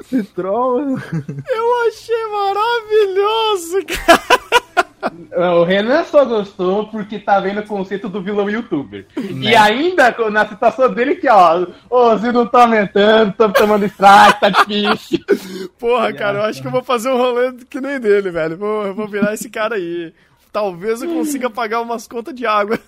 Esse 0.00 0.22
troll. 0.34 0.80
Eu 0.80 1.88
achei 1.88 2.26
maravilhoso, 2.26 3.78
cara. 3.86 4.89
O 5.60 5.64
Renan 5.64 6.04
só 6.04 6.24
gostou 6.24 6.88
porque 6.88 7.18
tá 7.18 7.40
vendo 7.40 7.60
o 7.60 7.66
conceito 7.66 8.08
do 8.08 8.22
vilão 8.22 8.50
youtuber. 8.50 9.06
Né? 9.16 9.50
E 9.50 9.56
ainda 9.56 10.14
na 10.30 10.46
situação 10.46 10.92
dele 10.92 11.16
que, 11.16 11.28
ó, 11.28 11.66
ô, 11.88 12.16
Zio 12.16 12.32
não 12.32 12.46
tá 12.46 12.62
aumentando, 12.62 13.32
tô 13.32 13.48
tomando 13.50 13.86
strike, 13.86 14.40
tá 14.40 14.50
difícil. 14.50 15.18
Porra, 15.78 16.12
cara, 16.12 16.38
eu 16.38 16.42
acho 16.44 16.60
que 16.60 16.66
eu 16.66 16.72
vou 16.72 16.82
fazer 16.82 17.10
um 17.10 17.16
rolê 17.16 17.52
que 17.68 17.80
nem 17.80 17.98
dele, 17.98 18.30
velho. 18.30 18.56
Vou, 18.56 18.86
eu 18.86 18.94
vou 18.94 19.08
virar 19.08 19.34
esse 19.34 19.48
cara 19.48 19.76
aí. 19.76 20.12
Talvez 20.52 21.02
eu 21.02 21.08
consiga 21.08 21.48
pagar 21.48 21.80
umas 21.80 22.06
contas 22.06 22.34
de 22.34 22.44
água. 22.44 22.78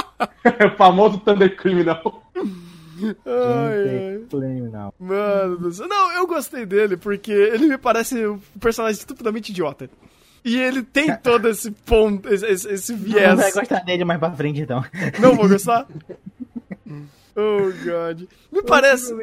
o 0.64 0.76
famoso 0.76 1.18
Thunder 1.18 1.56
Criminal. 1.56 2.22
Ai, 3.26 3.88
ai. 3.88 4.92
Mano 4.98 5.56
do 5.58 5.72
céu. 5.72 5.88
Não, 5.88 6.12
eu 6.12 6.26
gostei 6.26 6.64
dele 6.66 6.96
porque 6.96 7.32
ele 7.32 7.66
me 7.66 7.78
parece 7.78 8.26
um 8.26 8.38
personagem 8.60 8.98
estupidamente 8.98 9.50
idiota. 9.50 9.90
E 10.44 10.58
ele 10.60 10.82
tem 10.82 11.14
todo 11.16 11.48
esse 11.48 11.70
ponto, 11.70 12.32
esse, 12.32 12.68
esse 12.68 12.94
viés. 12.94 13.30
Não 13.30 13.36
vai 13.36 13.52
gostar 13.52 13.80
dele 13.80 14.04
mais 14.04 14.18
pra 14.18 14.30
frente, 14.32 14.60
então. 14.60 14.84
Não 15.20 15.34
vou 15.34 15.48
gostar? 15.48 15.86
Oh, 17.36 17.72
God. 17.84 18.28
Me 18.50 18.62
parece. 18.62 19.14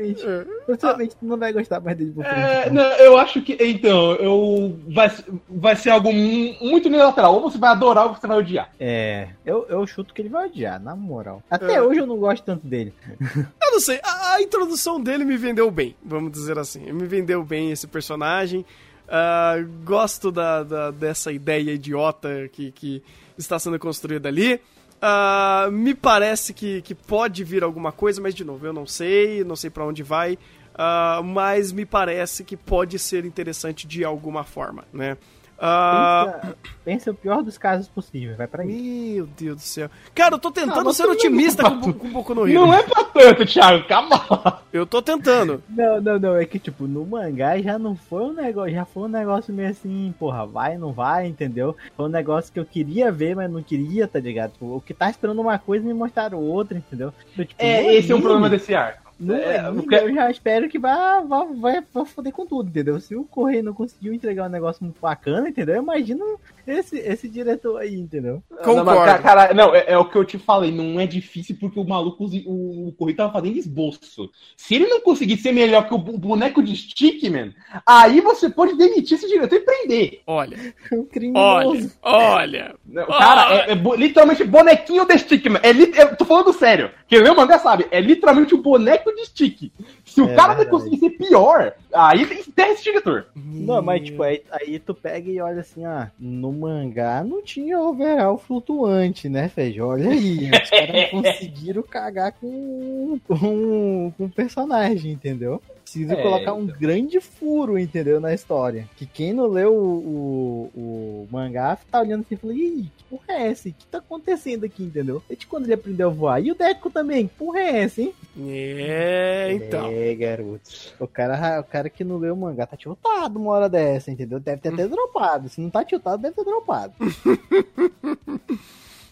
Possivelmente, 0.66 1.14
é. 1.14 1.20
tu 1.20 1.26
não 1.26 1.38
vai 1.38 1.52
gostar 1.52 1.80
mais 1.80 1.98
dele. 1.98 2.14
É, 2.24 2.70
não, 2.70 2.84
eu 2.84 3.18
acho 3.18 3.42
que. 3.42 3.58
Então, 3.60 4.16
eu. 4.16 4.80
Vai, 4.88 5.12
vai 5.50 5.76
ser 5.76 5.90
algo 5.90 6.12
muito 6.12 6.88
unilateral. 6.88 7.36
Ou 7.36 7.42
você 7.42 7.58
vai 7.58 7.72
adorar 7.72 8.08
ou 8.08 8.16
você 8.16 8.26
vai 8.26 8.38
odiar. 8.38 8.72
É. 8.80 9.30
Eu, 9.46 9.66
eu 9.70 9.86
chuto 9.86 10.14
que 10.14 10.22
ele 10.22 10.30
vai 10.30 10.48
odiar, 10.48 10.82
na 10.82 10.96
moral. 10.96 11.44
Até 11.50 11.76
é. 11.76 11.82
hoje 11.82 12.00
eu 12.00 12.08
não 12.08 12.18
gosto 12.18 12.44
tanto 12.44 12.66
dele. 12.66 12.94
Eu 13.68 13.74
não 13.74 13.80
sei. 13.82 14.00
A, 14.02 14.36
a, 14.36 14.42
introdução 14.42 15.00
dele 15.00 15.26
me 15.26 15.36
vendeu 15.36 15.70
bem, 15.70 15.94
vamos 16.04 16.32
dizer 16.32 16.58
assim. 16.58 16.92
Me 16.92 17.06
vendeu 17.06 17.44
bem 17.44 17.72
esse 17.72 17.86
personagem. 17.86 18.66
Uh, 19.08 19.66
gosto 19.86 20.32
da, 20.32 20.64
da, 20.64 20.92
dessa 20.92 21.32
ideia 21.32 21.72
idiota 21.72 22.50
que, 22.52 22.72
que 22.72 23.02
está 23.38 23.58
sendo 23.58 23.80
construída 23.80 24.28
ali. 24.28 24.60
Uh, 24.98 25.72
me 25.72 25.94
parece 25.94 26.54
que, 26.54 26.82
que 26.82 26.94
pode 26.94 27.44
vir 27.44 27.64
alguma 27.64 27.92
coisa, 27.92 28.20
mas 28.20 28.34
de 28.36 28.44
novo, 28.44 28.66
eu 28.66 28.74
não 28.74 28.86
sei, 28.86 29.44
não 29.44 29.56
sei 29.56 29.70
para 29.70 29.86
onde 29.86 30.02
vai, 30.04 30.34
uh, 30.34 31.24
mas 31.24 31.72
me 31.72 31.86
parece 31.86 32.44
que 32.44 32.58
pode 32.58 32.98
ser 32.98 33.24
interessante 33.24 33.88
de 33.88 34.04
alguma 34.04 34.44
forma, 34.44 34.86
né? 34.92 35.16
Uh... 35.58 36.56
Pensa, 36.86 37.12
o 37.12 37.14
pior 37.14 37.44
dos 37.44 37.58
casos 37.58 37.90
possível, 37.90 38.38
vai 38.38 38.48
pra 38.48 38.64
aí. 38.64 39.16
Meu 39.16 39.28
Deus 39.28 39.56
do 39.58 39.62
céu. 39.62 39.90
Cara, 40.16 40.36
eu 40.36 40.40
tô 40.40 40.52
tentando 40.52 40.90
ah, 40.90 40.94
ser 40.94 41.06
otimista 41.06 41.64
com, 41.70 41.92
com 41.92 42.08
um 42.08 42.14
pouco 42.14 42.34
no 42.34 42.44
Rio. 42.44 42.62
Não 42.62 42.74
é 42.74 42.82
pra 42.82 43.04
tanto, 43.04 43.46
Thiago, 43.46 43.86
calma. 43.88 44.62
Eu 44.72 44.86
tô 44.86 45.02
tentando. 45.02 45.62
Não, 45.68 46.00
não, 46.00 46.20
não, 46.20 46.36
é 46.38 46.46
que 46.46 46.60
tipo, 46.60 46.88
no 46.88 47.06
mangá 47.06 47.60
já 47.60 47.78
não 47.78 47.96
foi 47.96 48.22
um 48.24 48.34
negócio, 48.34 48.74
já 48.74 48.86
foi 48.86 49.04
um 49.04 49.10
negócio 49.10 49.54
meio 49.54 49.70
assim, 49.70 50.14
porra, 50.18 50.46
vai, 50.46 50.78
não 50.78 50.94
vai, 50.94 51.28
entendeu? 51.28 51.76
Foi 51.96 52.06
um 52.06 52.10
negócio 52.10 52.54
que 52.54 52.60
eu 52.60 52.66
queria 52.66 53.12
ver, 53.12 53.36
mas 53.36 53.52
não 53.52 53.62
queria, 53.62 54.08
tá 54.08 54.20
ligado? 54.20 54.54
Tipo, 54.54 54.78
o 54.78 54.82
que 54.82 54.94
tá 54.94 55.10
esperando 55.10 55.42
uma 55.42 55.60
coisa 55.60 55.86
me 55.86 55.94
mostraram 55.94 56.40
outra, 56.40 56.78
entendeu? 56.78 57.14
Então, 57.34 57.44
tipo, 57.44 57.62
é, 57.62 57.96
esse 57.96 58.12
é 58.12 58.16
um 58.16 58.22
problema 58.22 58.50
desse 58.50 58.74
arco. 58.74 59.07
No 59.20 59.34
é, 59.34 59.58
anime, 59.60 59.96
eu 59.96 60.14
já 60.14 60.30
espero 60.30 60.70
que 60.70 60.78
vá, 60.78 61.22
vá, 61.22 61.44
vai, 61.44 61.82
vai 61.82 62.06
foder 62.06 62.32
com 62.32 62.46
tudo, 62.46 62.70
entendeu? 62.70 63.00
Se 63.00 63.16
o 63.16 63.24
Correio 63.24 63.64
não 63.64 63.74
conseguiu 63.74 64.14
entregar 64.14 64.46
um 64.46 64.52
negócio 64.52 64.84
muito 64.84 65.02
bacana, 65.02 65.50
entendeu? 65.50 65.76
Eu 65.76 65.84
imagino 65.84 66.40
esse, 66.68 66.98
esse 66.98 67.30
diretor 67.30 67.78
aí, 67.78 67.96
entendeu? 67.96 68.44
Concordo. 68.64 68.84
Não, 68.84 69.22
cara, 69.22 69.54
não 69.54 69.76
é, 69.76 69.86
é, 69.88 69.98
o 69.98 70.06
que 70.06 70.18
eu 70.18 70.26
te 70.26 70.38
falei, 70.38 70.72
não 70.72 71.00
é 71.00 71.06
difícil 71.06 71.58
porque 71.60 71.80
o 71.80 71.88
maluco, 71.88 72.26
o, 72.26 72.88
o 72.88 72.92
Correio 72.94 73.18
tava 73.18 73.34
fazendo 73.34 73.58
esboço. 73.58 74.30
Se 74.56 74.76
ele 74.76 74.88
não 74.88 75.02
conseguir 75.02 75.38
ser 75.38 75.52
melhor 75.52 75.88
que 75.88 75.94
o 75.94 75.98
boneco 75.98 76.62
de 76.62 76.76
Stickman, 76.76 77.54
aí 77.86 78.22
você 78.22 78.50
pode 78.50 78.76
demitir 78.76 79.18
esse 79.18 79.28
diretor 79.28 79.56
e 79.56 79.62
prender. 79.62 80.22
Olha. 80.28 80.58
um 80.92 81.08
olha, 81.36 81.92
olha. 82.02 82.76
Não, 82.86 83.06
cara, 83.06 83.68
é, 83.68 83.72
é, 83.72 83.76
literalmente 83.76 84.44
bonequinho 84.44 85.06
de 85.06 85.18
Stickman. 85.18 85.62
É, 85.64 85.70
é, 86.02 86.06
tô 86.16 86.26
falando 86.26 86.54
sério. 86.54 86.92
Quem 87.08 87.22
lê 87.22 87.30
o 87.30 87.36
mangá 87.36 87.58
sabe, 87.60 87.88
é 87.90 88.02
literalmente 88.02 88.54
o 88.54 88.62
boneco 88.62 89.14
de 89.16 89.26
stick. 89.26 89.72
Se 90.06 90.22
o 90.22 90.30
é 90.30 90.36
cara 90.36 90.56
não 90.56 90.66
conseguir 90.66 90.98
ser 90.98 91.12
pior, 91.12 91.74
aí 91.94 92.26
tem 92.26 92.40
enterra 92.40 92.72
esse 92.72 92.84
diretor. 92.84 93.28
Não, 93.36 93.82
mas 93.82 94.04
tipo, 94.04 94.24
aí, 94.24 94.44
aí, 94.52 94.80
tu 94.80 94.94
pega 94.94 95.30
e 95.30 95.40
olha 95.40 95.62
assim, 95.62 95.86
ah, 95.86 96.12
no 96.20 96.52
mangá 96.58 97.24
não 97.24 97.42
tinha 97.44 97.80
overall 97.80 98.38
flutuante, 98.38 99.30
né, 99.30 99.48
Feijão? 99.50 99.88
Olha 99.90 100.10
aí, 100.10 100.50
os 100.52 100.70
caras 100.70 101.10
conseguiram 101.12 101.84
cagar 101.84 102.34
com, 102.34 103.20
com, 103.28 104.12
com 104.18 104.26
o 104.26 104.30
personagem, 104.30 105.12
entendeu? 105.12 105.62
Precisa 105.88 106.16
é, 106.16 106.22
colocar 106.22 106.54
um 106.54 106.64
então. 106.64 106.78
grande 106.78 107.22
furo, 107.22 107.80
entendeu, 107.80 108.20
na 108.20 108.34
história. 108.34 108.90
Que 108.98 109.06
quem 109.06 109.32
não 109.32 109.48
leu 109.48 109.74
o, 109.74 110.70
o, 110.76 110.76
o 110.76 111.28
mangá 111.32 111.78
tá 111.90 112.02
olhando 112.02 112.26
assim 112.26 112.36
e 112.36 112.38
falando, 112.38 112.58
ih, 112.58 112.92
que 112.98 113.04
porra 113.06 113.24
é 113.30 113.48
essa? 113.48 113.70
O 113.70 113.74
que 113.74 113.88
tá 113.88 114.00
acontecendo 114.00 114.66
aqui, 114.66 114.84
entendeu? 114.84 115.24
Desde 115.30 115.48
quando 115.48 115.64
ele 115.64 115.74
aprendeu 115.74 116.10
a 116.10 116.14
voar. 116.14 116.44
E 116.44 116.52
o 116.52 116.56
Deco 116.56 116.90
também, 116.90 117.28
que 117.28 117.36
porra 117.36 117.60
é 117.60 117.84
essa, 117.84 118.02
hein? 118.02 118.14
É, 118.38 119.54
então. 119.54 119.90
É, 119.90 120.14
garoto. 120.14 120.70
O 121.00 121.08
cara, 121.08 121.62
o 121.62 121.64
cara 121.64 121.90
que 121.90 122.04
não 122.04 122.18
leu 122.18 122.34
o 122.34 122.38
mangá 122.38 122.68
tá 122.68 122.76
tiltado 122.76 123.40
uma 123.40 123.52
hora 123.52 123.70
dessa, 123.70 124.12
entendeu? 124.12 124.42
Deve 124.42 124.62
ter 124.62 124.74
até 124.74 124.86
dropado. 124.88 125.48
Se 125.48 125.62
não 125.62 125.70
tá 125.70 125.86
tiltado, 125.86 126.22
deve 126.22 126.36
ter 126.36 126.44
dropado. 126.44 126.94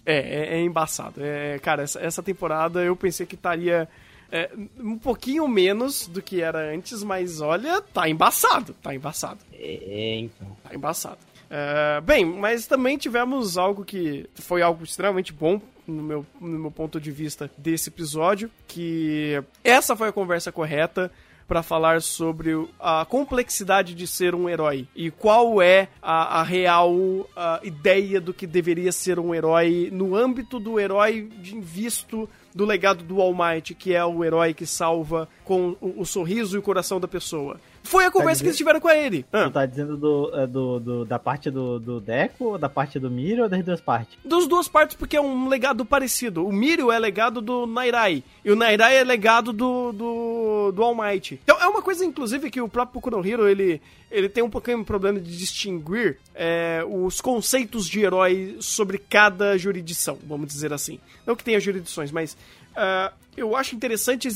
é, 0.05 0.17
é, 0.17 0.55
é, 0.55 0.61
embaçado. 0.61 1.23
É, 1.23 1.57
cara, 1.59 1.83
essa, 1.83 2.01
essa 2.01 2.21
temporada 2.21 2.83
eu 2.83 2.97
pensei 2.97 3.25
que 3.25 3.35
estaria 3.35 3.87
é, 4.35 4.51
um 4.77 4.97
pouquinho 4.97 5.47
menos 5.47 6.07
do 6.07 6.21
que 6.21 6.41
era 6.41 6.73
antes, 6.73 7.01
mas 7.03 7.39
olha, 7.39 7.81
tá 7.81 8.09
embaçado, 8.09 8.75
tá 8.83 8.93
embaçado. 8.93 9.39
É, 9.53 10.17
então. 10.19 10.57
Tá 10.61 10.75
embaçado. 10.75 11.19
É, 11.49 12.01
bem, 12.01 12.25
mas 12.25 12.67
também 12.67 12.97
tivemos 12.97 13.57
algo 13.57 13.85
que 13.85 14.29
foi 14.35 14.61
algo 14.61 14.83
extremamente 14.83 15.31
bom 15.31 15.61
no 15.87 16.03
meu, 16.03 16.25
no 16.41 16.59
meu 16.59 16.71
ponto 16.71 16.99
de 16.99 17.11
vista 17.11 17.49
desse 17.57 17.87
episódio, 17.87 18.51
que 18.67 19.41
essa 19.63 19.95
foi 19.95 20.09
a 20.09 20.11
conversa 20.11 20.51
correta 20.51 21.09
para 21.47 21.63
falar 21.63 22.01
sobre 22.01 22.67
a 22.77 23.05
complexidade 23.05 23.93
de 23.93 24.05
ser 24.05 24.35
um 24.35 24.49
herói 24.49 24.85
e 24.95 25.11
qual 25.11 25.61
é 25.61 25.87
a, 26.01 26.41
a 26.41 26.43
real 26.43 26.93
a 27.35 27.61
ideia 27.63 28.19
do 28.19 28.33
que 28.33 28.47
deveria 28.47 28.91
ser 28.91 29.19
um 29.19 29.33
herói 29.33 29.89
no 29.93 30.15
âmbito 30.15 30.59
do 30.59 30.79
herói 30.79 31.29
visto 31.61 32.27
do 32.55 32.65
legado 32.65 33.03
do 33.03 33.19
All 33.21 33.35
Might, 33.35 33.75
que 33.75 33.93
é 33.93 34.03
o 34.05 34.23
herói 34.23 34.53
que 34.53 34.65
salva 34.65 35.27
com 35.43 35.75
o, 35.81 36.01
o 36.01 36.05
sorriso 36.05 36.55
e 36.55 36.59
o 36.59 36.61
coração 36.61 37.01
da 37.01 37.07
pessoa. 37.07 37.59
Foi 37.85 38.05
a 38.05 38.11
conversa 38.11 38.39
tá 38.39 38.43
que 38.43 38.47
eles 38.49 38.57
tiveram 38.57 38.79
com 38.79 38.89
ele. 38.89 39.25
Ah. 39.31 39.45
Tu 39.45 39.51
tá 39.51 39.65
dizendo 39.65 39.95
do, 39.95 40.31
é, 40.33 40.47
do, 40.47 40.79
do, 40.79 41.05
da 41.05 41.19
parte 41.19 41.49
do, 41.49 41.79
do 41.79 41.99
Deco, 41.99 42.45
ou 42.45 42.57
da 42.57 42.67
parte 42.67 42.99
do 42.99 43.09
Mirio, 43.09 43.43
ou 43.43 43.49
das 43.49 43.63
duas 43.63 43.81
partes? 43.81 44.17
Das 44.25 44.47
duas 44.47 44.67
partes, 44.67 44.95
porque 44.95 45.15
é 45.15 45.21
um 45.21 45.47
legado 45.47 45.85
parecido. 45.85 46.45
O 46.45 46.51
Mirio 46.51 46.91
é 46.91 46.99
legado 46.99 47.41
do 47.41 47.65
Nairai, 47.65 48.23
e 48.43 48.51
o 48.51 48.55
Nairai 48.55 48.97
é 48.97 49.03
legado 49.03 49.53
do, 49.53 49.91
do, 49.91 50.71
do 50.71 50.83
All 50.83 50.95
Might. 50.95 51.39
Então, 51.43 51.61
é 51.61 51.67
uma 51.67 51.81
coisa, 51.81 52.03
inclusive, 52.03 52.49
que 52.49 52.59
o 52.59 52.67
próprio 52.67 53.01
Kunohiro, 53.01 53.47
ele, 53.47 53.81
ele 54.11 54.27
tem 54.27 54.43
um 54.43 54.49
pouquinho 54.49 54.79
de 54.79 54.85
problema 54.85 55.19
de 55.19 55.37
distinguir 55.37 56.17
é, 56.33 56.83
os 56.87 57.21
conceitos 57.21 57.87
de 57.87 58.01
herói 58.01 58.57
sobre 58.59 58.97
cada 58.97 59.57
jurisdição, 59.57 60.17
vamos 60.27 60.47
dizer 60.47 60.73
assim. 60.73 60.99
Não 61.25 61.35
que 61.35 61.43
tenha 61.43 61.59
jurisdições, 61.59 62.11
mas 62.11 62.35
Uh, 62.75 63.25
eu 63.37 63.55
acho 63.55 63.75
interessante 63.75 64.29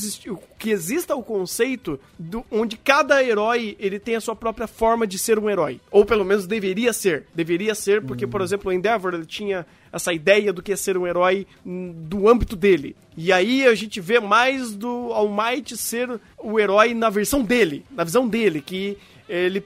que 0.58 0.70
exista 0.70 1.16
o 1.16 1.22
conceito 1.22 1.98
do, 2.18 2.44
onde 2.50 2.76
cada 2.76 3.24
herói 3.24 3.74
ele 3.78 3.98
tem 3.98 4.16
a 4.16 4.20
sua 4.20 4.36
própria 4.36 4.66
forma 4.66 5.06
de 5.06 5.18
ser 5.18 5.38
um 5.38 5.48
herói. 5.48 5.80
Ou 5.90 6.04
pelo 6.04 6.24
menos 6.24 6.46
deveria 6.46 6.92
ser. 6.92 7.24
Deveria 7.34 7.74
ser, 7.74 8.02
porque, 8.02 8.26
uhum. 8.26 8.30
por 8.30 8.42
exemplo, 8.42 8.70
o 8.70 8.72
Endeavor 8.72 9.14
ele 9.14 9.24
tinha 9.24 9.66
essa 9.90 10.12
ideia 10.12 10.52
do 10.52 10.62
que 10.62 10.72
é 10.72 10.76
ser 10.76 10.98
um 10.98 11.06
herói 11.06 11.46
hum, 11.64 11.94
do 11.96 12.28
âmbito 12.28 12.54
dele. 12.54 12.94
E 13.16 13.32
aí 13.32 13.66
a 13.66 13.74
gente 13.74 14.00
vê 14.00 14.20
mais 14.20 14.74
do 14.74 15.12
All 15.12 15.30
Might 15.30 15.76
ser 15.76 16.20
o 16.38 16.60
herói 16.60 16.92
na 16.92 17.08
versão 17.08 17.42
dele, 17.42 17.84
na 17.90 18.04
visão 18.04 18.28
dele, 18.28 18.60
que 18.60 18.98
ele 19.26 19.64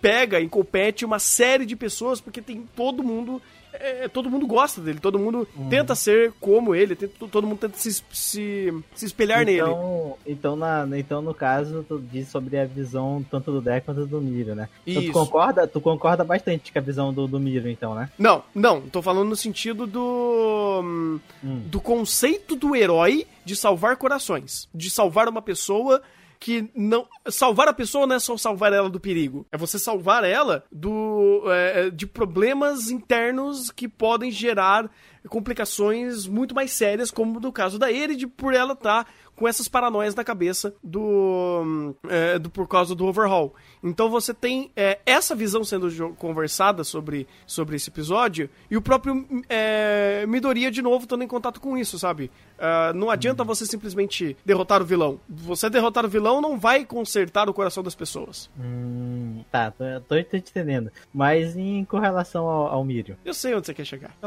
pega 0.00 0.40
e 0.40 0.48
compete 0.48 1.04
uma 1.04 1.18
série 1.18 1.66
de 1.66 1.76
pessoas, 1.76 2.20
porque 2.20 2.40
tem 2.40 2.66
todo 2.74 3.02
mundo 3.02 3.42
é, 3.72 4.08
todo 4.08 4.30
mundo 4.30 4.46
gosta 4.46 4.80
dele, 4.80 4.98
todo 4.98 5.18
mundo 5.18 5.46
uhum. 5.56 5.68
tenta 5.68 5.94
ser 5.94 6.32
como 6.40 6.74
ele, 6.74 6.94
tenta, 6.94 7.14
todo 7.30 7.46
mundo 7.46 7.58
tenta 7.58 7.76
se, 7.76 7.92
se, 8.12 8.74
se 8.94 9.06
espelhar 9.06 9.48
então, 9.48 9.68
nele. 9.68 10.14
Então, 10.26 10.56
na, 10.56 10.86
então, 10.98 11.22
no 11.22 11.34
caso, 11.34 11.84
tu 11.88 11.98
diz 11.98 12.28
sobre 12.28 12.58
a 12.58 12.64
visão 12.64 13.24
tanto 13.30 13.52
do 13.52 13.60
Deck 13.60 13.84
quanto 13.84 14.06
do 14.06 14.20
Miro, 14.20 14.54
né? 14.54 14.68
Então, 14.86 15.02
tu 15.04 15.12
concorda, 15.12 15.66
tu 15.66 15.80
concorda 15.80 16.24
bastante 16.24 16.72
com 16.72 16.78
a 16.78 16.82
visão 16.82 17.12
do, 17.12 17.26
do 17.26 17.40
Miro, 17.40 17.68
então, 17.68 17.94
né? 17.94 18.10
Não, 18.18 18.42
não, 18.54 18.80
tô 18.82 19.00
falando 19.02 19.28
no 19.28 19.36
sentido 19.36 19.86
do. 19.86 20.80
Hum. 20.82 21.20
do 21.66 21.80
conceito 21.80 22.56
do 22.56 22.74
herói 22.74 23.26
de 23.44 23.56
salvar 23.56 23.96
corações. 23.96 24.68
De 24.74 24.90
salvar 24.90 25.28
uma 25.28 25.42
pessoa 25.42 26.02
que 26.40 26.70
não. 26.74 27.06
Salvar 27.28 27.68
a 27.68 27.72
pessoa 27.72 28.06
não 28.06 28.16
é 28.16 28.18
só 28.18 28.34
salvar 28.36 28.72
ela 28.72 28.88
do 28.88 28.98
perigo. 28.98 29.46
É 29.52 29.58
você 29.58 29.78
salvar 29.78 30.24
ela 30.24 30.64
do 30.72 31.42
é, 31.48 31.86
é 31.86 31.90
de 31.90 32.06
problemas 32.06 32.90
internos 32.90 33.70
que 33.70 33.86
podem 33.86 34.30
gerar 34.30 34.90
complicações 35.28 36.26
muito 36.26 36.54
mais 36.54 36.72
sérias, 36.72 37.10
como 37.10 37.38
no 37.38 37.52
caso 37.52 37.78
da 37.78 37.92
Erid, 37.92 38.26
por 38.26 38.54
ela 38.54 38.72
estar 38.72 39.04
tá 39.04 39.10
com 39.40 39.48
essas 39.48 39.68
paranoias 39.68 40.14
na 40.14 40.22
cabeça 40.22 40.74
do, 40.84 41.94
é, 42.10 42.38
do 42.38 42.50
por 42.50 42.68
causa 42.68 42.94
do 42.94 43.06
overhaul. 43.06 43.54
Então 43.82 44.10
você 44.10 44.34
tem 44.34 44.70
é, 44.76 44.98
essa 45.06 45.34
visão 45.34 45.64
sendo 45.64 45.88
conversada 46.16 46.84
sobre, 46.84 47.26
sobre 47.46 47.76
esse 47.76 47.88
episódio 47.88 48.50
e 48.70 48.76
o 48.76 48.82
próprio 48.82 49.26
é, 49.48 50.26
Midoriya 50.28 50.70
de 50.70 50.82
novo 50.82 51.04
estando 51.04 51.24
em 51.24 51.26
contato 51.26 51.58
com 51.58 51.78
isso, 51.78 51.98
sabe? 51.98 52.30
Uh, 52.60 52.92
não 52.94 53.08
adianta 53.08 53.42
você 53.42 53.64
simplesmente 53.64 54.36
derrotar 54.44 54.82
o 54.82 54.84
vilão. 54.84 55.18
Você 55.26 55.70
derrotar 55.70 56.04
o 56.04 56.08
vilão 56.08 56.42
não 56.42 56.58
vai 56.58 56.84
consertar 56.84 57.48
o 57.48 57.54
coração 57.54 57.82
das 57.82 57.94
pessoas. 57.94 58.50
Hum, 58.60 59.42
tá, 59.50 59.70
tô, 59.70 59.84
tô, 60.06 60.22
te 60.22 60.36
entendendo. 60.36 60.90
Mas 61.10 61.56
em 61.56 61.82
correlação 61.86 62.46
ao, 62.46 62.66
ao 62.66 62.84
Mírio. 62.84 63.16
Eu 63.24 63.32
sei 63.32 63.54
onde 63.54 63.64
você 63.64 63.72
quer 63.72 63.86
chegar. 63.86 64.10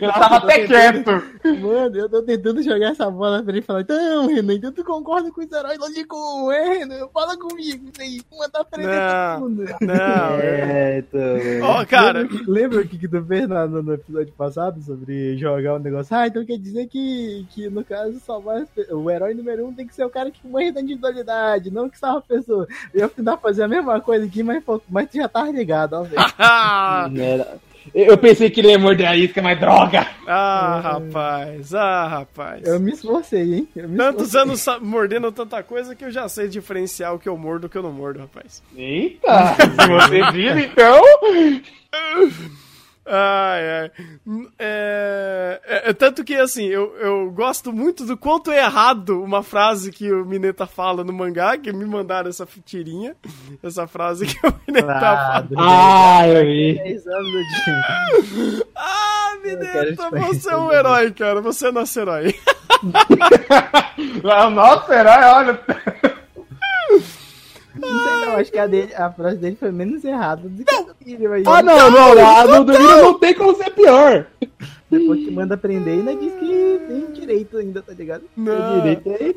eu 0.00 0.12
tava 0.12 0.38
até 0.38 0.66
quieto. 0.66 1.10
Mano, 1.60 1.96
eu 1.96 2.08
tô 2.08 2.20
tentando 2.22 2.60
jogar 2.60 2.90
essa 2.90 3.08
bola 3.12 3.42
pra 3.42 3.52
ele 3.52 3.62
falar, 3.62 3.82
então, 3.82 4.26
Renan, 4.26 4.54
então 4.54 4.72
tu 4.72 4.84
concorda 4.84 5.30
com 5.30 5.40
os 5.40 5.52
heróis 5.52 5.78
lógico, 5.78 6.50
é, 6.50 6.78
Renan? 6.78 7.08
Fala 7.12 7.36
comigo, 7.36 7.90
isso 7.92 8.02
aí, 8.02 8.20
mandar 8.36 8.64
pra 8.64 8.82
ele 8.82 8.92
todo 8.92 9.48
mundo. 9.48 9.64
Não, 9.80 10.38
é, 10.40 10.98
então... 10.98 11.68
Ó, 11.68 11.82
oh, 11.82 11.86
cara... 11.86 12.22
Lembra, 12.22 12.72
lembra 12.72 12.80
o 12.80 12.88
que, 12.88 12.98
que 12.98 13.08
tu 13.08 13.24
fez 13.24 13.48
no, 13.48 13.82
no, 13.82 13.94
episódio 13.94 14.32
passado 14.32 14.80
sobre 14.82 15.36
jogar 15.36 15.74
um 15.74 15.78
negócio? 15.78 16.16
Ah, 16.16 16.26
então 16.26 16.44
quer 16.44 16.58
dizer 16.58 16.86
que, 16.88 17.46
que 17.50 17.68
no 17.68 17.84
caso, 17.84 18.18
salvar 18.20 18.64
o 18.90 19.10
herói 19.10 19.34
número 19.34 19.66
um 19.66 19.74
tem 19.74 19.86
que 19.86 19.94
ser 19.94 20.04
o 20.04 20.10
cara 20.10 20.30
que 20.30 20.46
morre 20.46 20.72
da 20.72 20.80
individualidade, 20.80 21.70
não 21.70 21.88
que 21.88 21.98
salva 21.98 22.18
a 22.18 22.22
pessoa. 22.22 22.66
Eu 22.94 23.00
ia 23.00 23.08
tentar 23.08 23.36
fazer 23.36 23.64
a 23.64 23.68
mesma 23.68 24.00
coisa 24.00 24.24
aqui, 24.26 24.42
mas, 24.42 24.62
mas 24.88 25.10
tu 25.10 25.16
já 25.16 25.28
tá 25.28 25.44
ligado, 25.44 25.94
ó, 25.94 26.02
velho. 26.02 26.22
Eu 27.94 28.16
pensei 28.18 28.48
que 28.50 28.60
ele 28.60 28.68
ia 28.70 28.78
morder 28.78 29.06
a 29.08 29.16
isca, 29.16 29.42
mas 29.42 29.58
droga! 29.58 30.06
Ah, 30.26 30.80
rapaz, 30.82 31.74
ah, 31.74 32.06
rapaz. 32.08 32.66
Eu 32.66 32.78
me 32.80 32.92
esforcei, 32.92 33.54
hein? 33.54 33.68
Eu 33.74 33.88
me 33.88 33.96
Tantos 33.96 34.34
esforcei. 34.34 34.72
anos 34.74 34.82
mordendo 34.82 35.32
tanta 35.32 35.62
coisa 35.62 35.94
que 35.94 36.04
eu 36.04 36.10
já 36.10 36.28
sei 36.28 36.48
diferenciar 36.48 37.14
o 37.14 37.18
que 37.18 37.28
eu 37.28 37.36
mordo 37.36 37.64
e 37.64 37.68
o 37.68 37.70
que 37.70 37.76
eu 37.78 37.82
não 37.82 37.92
mordo, 37.92 38.20
rapaz. 38.20 38.62
Eita! 38.76 39.54
Se 39.56 39.88
você 39.88 40.32
viu, 40.32 40.58
então. 40.58 41.02
Ai, 43.04 43.62
ai. 43.80 43.90
É, 44.58 45.60
é- 45.64 45.90
é 45.90 45.92
tanto 45.92 46.22
que, 46.22 46.34
assim, 46.36 46.66
eu, 46.66 46.94
eu 46.98 47.30
gosto 47.32 47.72
muito 47.72 48.04
do 48.06 48.16
quanto 48.16 48.52
é 48.52 48.58
errado 48.64 49.22
uma 49.22 49.42
frase 49.42 49.90
que 49.90 50.12
o 50.12 50.24
Mineta 50.24 50.66
fala 50.66 51.02
no 51.02 51.12
mangá, 51.12 51.58
que 51.58 51.72
me 51.72 51.84
mandaram 51.84 52.28
essa 52.30 52.46
tirinha, 52.64 53.16
essa 53.62 53.86
frase 53.88 54.26
que 54.26 54.46
o 54.46 54.54
Mineta 54.68 54.92
Ah, 54.92 55.00
fala. 55.00 55.40
do 55.42 55.54
Ah, 55.58 56.28
eu 56.28 56.44
vi. 56.46 56.74
10 56.74 57.06
anos 57.08 57.32
do 57.32 57.38
dia. 57.38 58.62
Ah, 58.76 59.36
Mineta, 59.42 60.10
você 60.10 60.50
é 60.52 60.56
um 60.56 60.70
herói, 60.72 61.10
cara, 61.12 61.40
você 61.40 61.68
é 61.68 61.72
nosso 61.72 61.98
herói. 61.98 62.34
Nossa, 64.52 64.94
herói, 64.94 65.24
olha. 65.24 65.60
Não 67.92 68.02
sei 68.02 68.26
não, 68.26 68.36
acho 68.36 68.52
que 68.52 68.58
a, 68.58 68.66
dele, 68.66 68.94
a 68.94 69.10
frase 69.12 69.36
dele 69.38 69.56
foi 69.56 69.70
menos 69.70 70.04
errada 70.04 70.48
do 70.48 70.64
que 70.64 70.74
a 70.74 70.80
do 70.82 70.94
Miriam 71.04 71.32
aí. 71.32 71.42
Ah, 71.46 71.62
não, 71.62 71.90
não, 71.90 72.26
a 72.26 72.46
do 72.46 72.64
do 72.64 72.72
Miriam 72.72 73.02
não 73.02 73.18
tem 73.18 73.34
como 73.34 73.54
ser 73.54 73.70
pior. 73.70 74.26
Depois 74.90 75.24
que 75.24 75.30
manda 75.30 75.54
aprender, 75.54 75.92
ainda 75.92 76.14
diz 76.14 76.32
que 76.34 76.80
tem 76.86 77.12
direito 77.12 77.56
ainda, 77.56 77.82
tá 77.82 77.92
ligado? 77.92 78.24
Não. 78.36 78.82
Tem 78.82 78.96
direito 78.96 79.10
aí. 79.10 79.36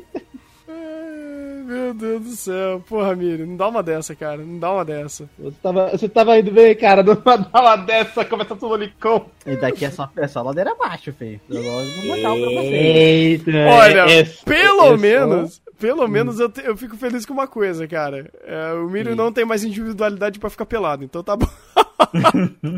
Meu 1.66 1.92
Deus 1.94 2.22
do 2.22 2.30
céu. 2.30 2.82
Porra, 2.88 3.16
Miriam, 3.16 3.46
não 3.46 3.56
dá 3.56 3.68
uma 3.68 3.82
dessa, 3.82 4.14
cara, 4.14 4.36
não 4.36 4.58
dá 4.58 4.72
uma 4.72 4.84
dessa. 4.84 5.28
Você 5.38 5.56
tava, 5.60 5.90
você 5.90 6.08
tava 6.08 6.38
indo 6.38 6.52
bem, 6.52 6.74
cara, 6.76 7.02
numa 7.02 7.36
dala 7.36 7.76
dessa, 7.76 8.24
começa 8.24 8.54
a 8.54 8.66
lolicão. 8.66 9.26
E 9.44 9.56
daqui 9.56 9.84
é 9.84 9.90
só, 9.90 10.08
é 10.16 10.28
só 10.28 10.42
ladeira 10.42 10.72
abaixo, 10.72 11.12
feio. 11.12 11.40
Eu 11.50 11.62
vou 11.62 11.82
botar 12.16 12.32
um 12.32 12.40
pra 12.40 12.50
você. 12.50 12.74
Eita, 12.74 13.50
Olha, 13.50 14.00
é- 14.08 14.24
pelo 14.44 14.94
é 14.94 14.96
menos, 14.96 15.60
pelo 15.78 16.06
menos 16.08 16.40
eu, 16.40 16.48
te- 16.48 16.64
eu 16.64 16.76
fico 16.76 16.96
feliz 16.96 17.24
com 17.26 17.32
uma 17.32 17.46
coisa, 17.46 17.86
cara. 17.86 18.30
É, 18.44 18.72
o 18.74 18.88
Miriam 18.88 19.14
não 19.14 19.32
tem 19.32 19.44
mais 19.44 19.64
individualidade 19.64 20.38
pra 20.38 20.50
ficar 20.50 20.66
pelado, 20.66 21.04
então 21.04 21.22
tá 21.22 21.36
bom. 21.36 21.46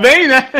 Bem, 0.00 0.28
né? 0.28 0.50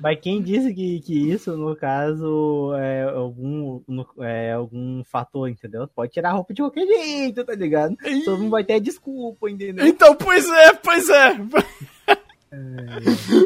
Mas 0.00 0.18
quem 0.20 0.42
disse 0.42 0.72
que, 0.74 1.00
que 1.00 1.30
isso, 1.32 1.56
no 1.56 1.74
caso, 1.76 2.72
é 2.76 3.02
algum, 3.04 3.80
no- 3.86 4.06
é 4.20 4.52
algum 4.52 5.02
fator, 5.04 5.48
entendeu? 5.48 5.86
Pode 5.88 6.12
tirar 6.12 6.30
a 6.30 6.32
roupa 6.32 6.54
de 6.54 6.62
qualquer 6.62 6.86
jeito, 6.86 7.44
tá 7.44 7.54
ligado? 7.54 7.96
Ih. 8.04 8.24
Todo 8.24 8.38
mundo 8.38 8.50
vai 8.50 8.64
ter 8.64 8.80
desculpa, 8.80 9.50
entendeu? 9.50 9.86
Então, 9.86 10.14
pois 10.14 10.48
é, 10.48 10.72
pois 10.74 11.08
é. 11.08 11.36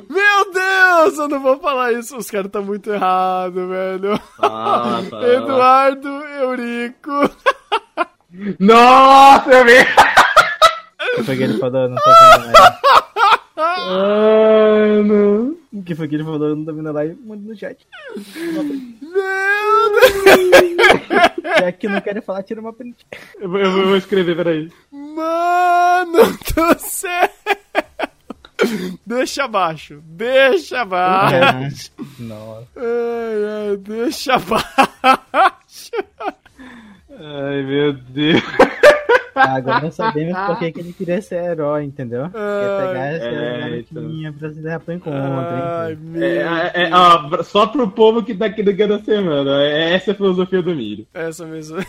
Meu 0.08 0.52
Deus, 0.52 1.18
eu 1.18 1.28
não 1.28 1.40
vou 1.40 1.58
falar 1.58 1.92
isso. 1.92 2.16
Os 2.16 2.30
caras 2.30 2.46
estão 2.46 2.62
muito 2.62 2.90
errados, 2.92 3.68
velho. 3.68 4.20
Eduardo 5.36 6.08
Eurico. 6.08 7.10
Nossa, 8.58 9.50
eu 9.50 9.64
vi. 9.64 9.80
O 11.12 11.16
que 11.16 11.22
foi 11.24 11.36
que 11.36 11.42
ele 11.44 11.58
falou? 11.58 11.88
Não 11.88 11.96
tô 11.96 12.10
vendo 12.12 12.38
a 12.38 12.52
live. 12.52 12.78
Mano. 13.88 15.56
O 15.72 15.82
que 15.82 15.94
foi 15.94 16.08
que 16.08 16.14
ele 16.14 16.24
falou? 16.24 16.48
Eu 16.48 16.56
não 16.56 16.64
tô 16.64 16.72
vendo 16.74 16.88
a 16.88 16.92
live. 16.92 17.18
Manda 17.24 17.42
no 17.48 17.56
chat. 17.58 17.86
Meu 18.32 18.64
Deus. 19.92 21.60
Já 21.60 21.72
que 21.72 21.88
não 21.88 22.00
querem 22.00 22.22
falar, 22.22 22.42
tira 22.42 22.60
uma 22.60 22.72
print. 22.72 23.06
Eu, 23.40 23.48
vou- 23.48 23.58
eu 23.60 23.70
vou 23.88 23.96
escrever, 23.96 24.36
peraí. 24.36 24.70
Mano 24.90 26.18
do 26.54 26.78
céu. 26.78 27.28
Deixa 29.06 29.44
abaixo. 29.44 30.02
Deixa 30.04 30.82
abaixo. 30.82 31.90
Nossa. 32.18 32.68
Ai, 32.76 33.70
ai, 33.70 33.76
deixa 33.76 34.34
abaixo. 34.34 35.90
Ai, 37.18 37.62
meu 37.62 37.92
Deus. 37.92 38.42
Agora 39.34 39.90
sabemos 39.90 40.38
por 40.46 40.58
que 40.58 40.72
que 40.72 40.80
ele 40.80 40.92
queria 40.92 41.22
ser 41.22 41.42
herói, 41.42 41.84
entendeu? 41.84 42.24
Quer 42.30 42.86
pegar 42.86 43.06
essa 43.06 43.24
é, 43.24 43.58
garotinha 43.60 44.32
pra 44.32 44.50
se 44.50 44.60
levar 44.60 44.80
pro 44.80 44.94
encontro, 44.94 45.20
Ai, 45.20 45.92
hein? 45.92 45.98
meu 46.00 46.22
É, 46.22 46.72
é, 46.74 46.88
é, 46.88 46.90
ó, 46.92 47.42
só 47.42 47.66
pro 47.66 47.90
povo 47.90 48.22
que 48.22 48.34
tá 48.34 48.46
aqui 48.46 48.62
no 48.62 48.88
da 48.88 48.98
semana. 49.02 49.62
É 49.62 49.94
essa 49.94 50.12
a 50.12 50.14
filosofia 50.14 50.62
do 50.62 50.74
milho. 50.74 51.06
Essa 51.14 51.46
mesmo. 51.46 51.78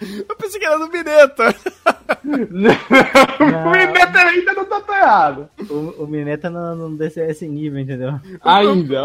Eu 0.00 0.36
pensei 0.36 0.60
que 0.60 0.66
era 0.66 0.78
do 0.78 0.90
Mineta. 0.90 1.54
o 2.30 3.70
Mineta 3.70 4.18
ainda 4.20 4.52
não 4.54 4.64
tá 4.64 4.80
tão 4.80 4.94
errado. 4.94 5.48
O, 5.68 6.04
o 6.04 6.06
Mineta 6.06 6.48
não, 6.50 6.74
não 6.76 6.96
desceu 6.96 7.24
esse 7.28 7.46
nível, 7.48 7.80
entendeu? 7.80 8.14
Ainda. 8.42 9.02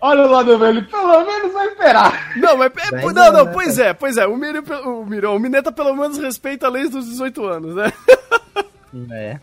Olha- 0.00 0.26
o 0.26 0.30
lado 0.30 0.58
velho, 0.58 0.84
pelo 0.88 1.24
menos 1.24 1.52
vai 1.52 1.66
esperar. 1.68 2.36
Não, 2.36 2.56
mas. 2.56 2.72
É, 2.76 2.90
não, 3.02 3.12
não, 3.12 3.32
não, 3.32 3.44
né, 3.44 3.50
pois 3.52 3.78
é, 3.78 3.92
pois 3.92 4.16
é. 4.16 4.26
O, 4.26 4.36
Miro, 4.36 4.62
o, 4.84 5.04
Miro, 5.06 5.34
o 5.34 5.38
Mineta 5.38 5.70
pelo 5.72 5.94
menos 5.94 6.18
respeita 6.18 6.66
a 6.66 6.70
lei 6.70 6.88
dos 6.88 7.06
18 7.06 7.44
anos, 7.44 7.74
né? 7.74 7.92
É. 9.10 9.38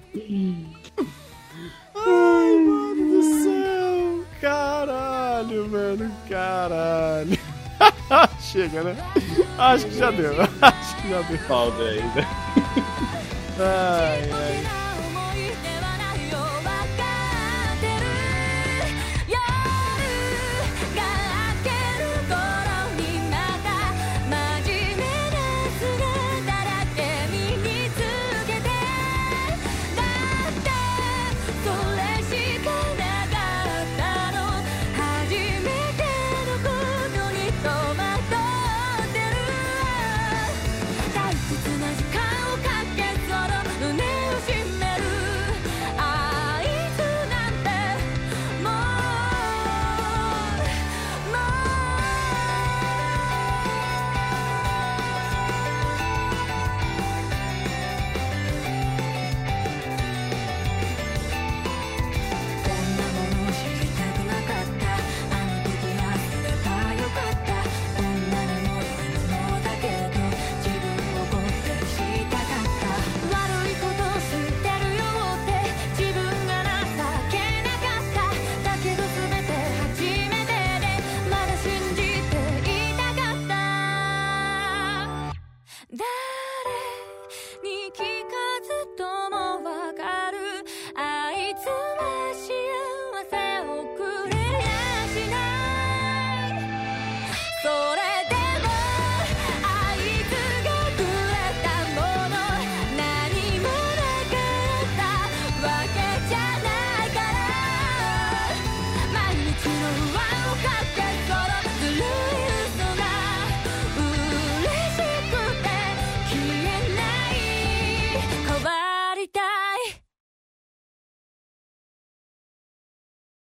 Ai, 1.95 2.55
mano 2.65 2.95
do 2.95 3.23
céu. 3.43 4.23
Caralho, 4.41 5.69
mano. 5.69 6.11
Caralho. 6.29 7.37
Chega, 8.39 8.83
né? 8.83 8.95
Acho 9.57 9.85
que 9.85 9.97
já 9.97 10.11
deu. 10.11 10.33
Acho 10.61 10.95
que 10.97 11.09
já 11.09 11.21
deu. 11.21 11.37
Falta 11.39 11.83
ainda. 11.83 12.27
Ai, 13.59 14.29
ai. 14.31 14.82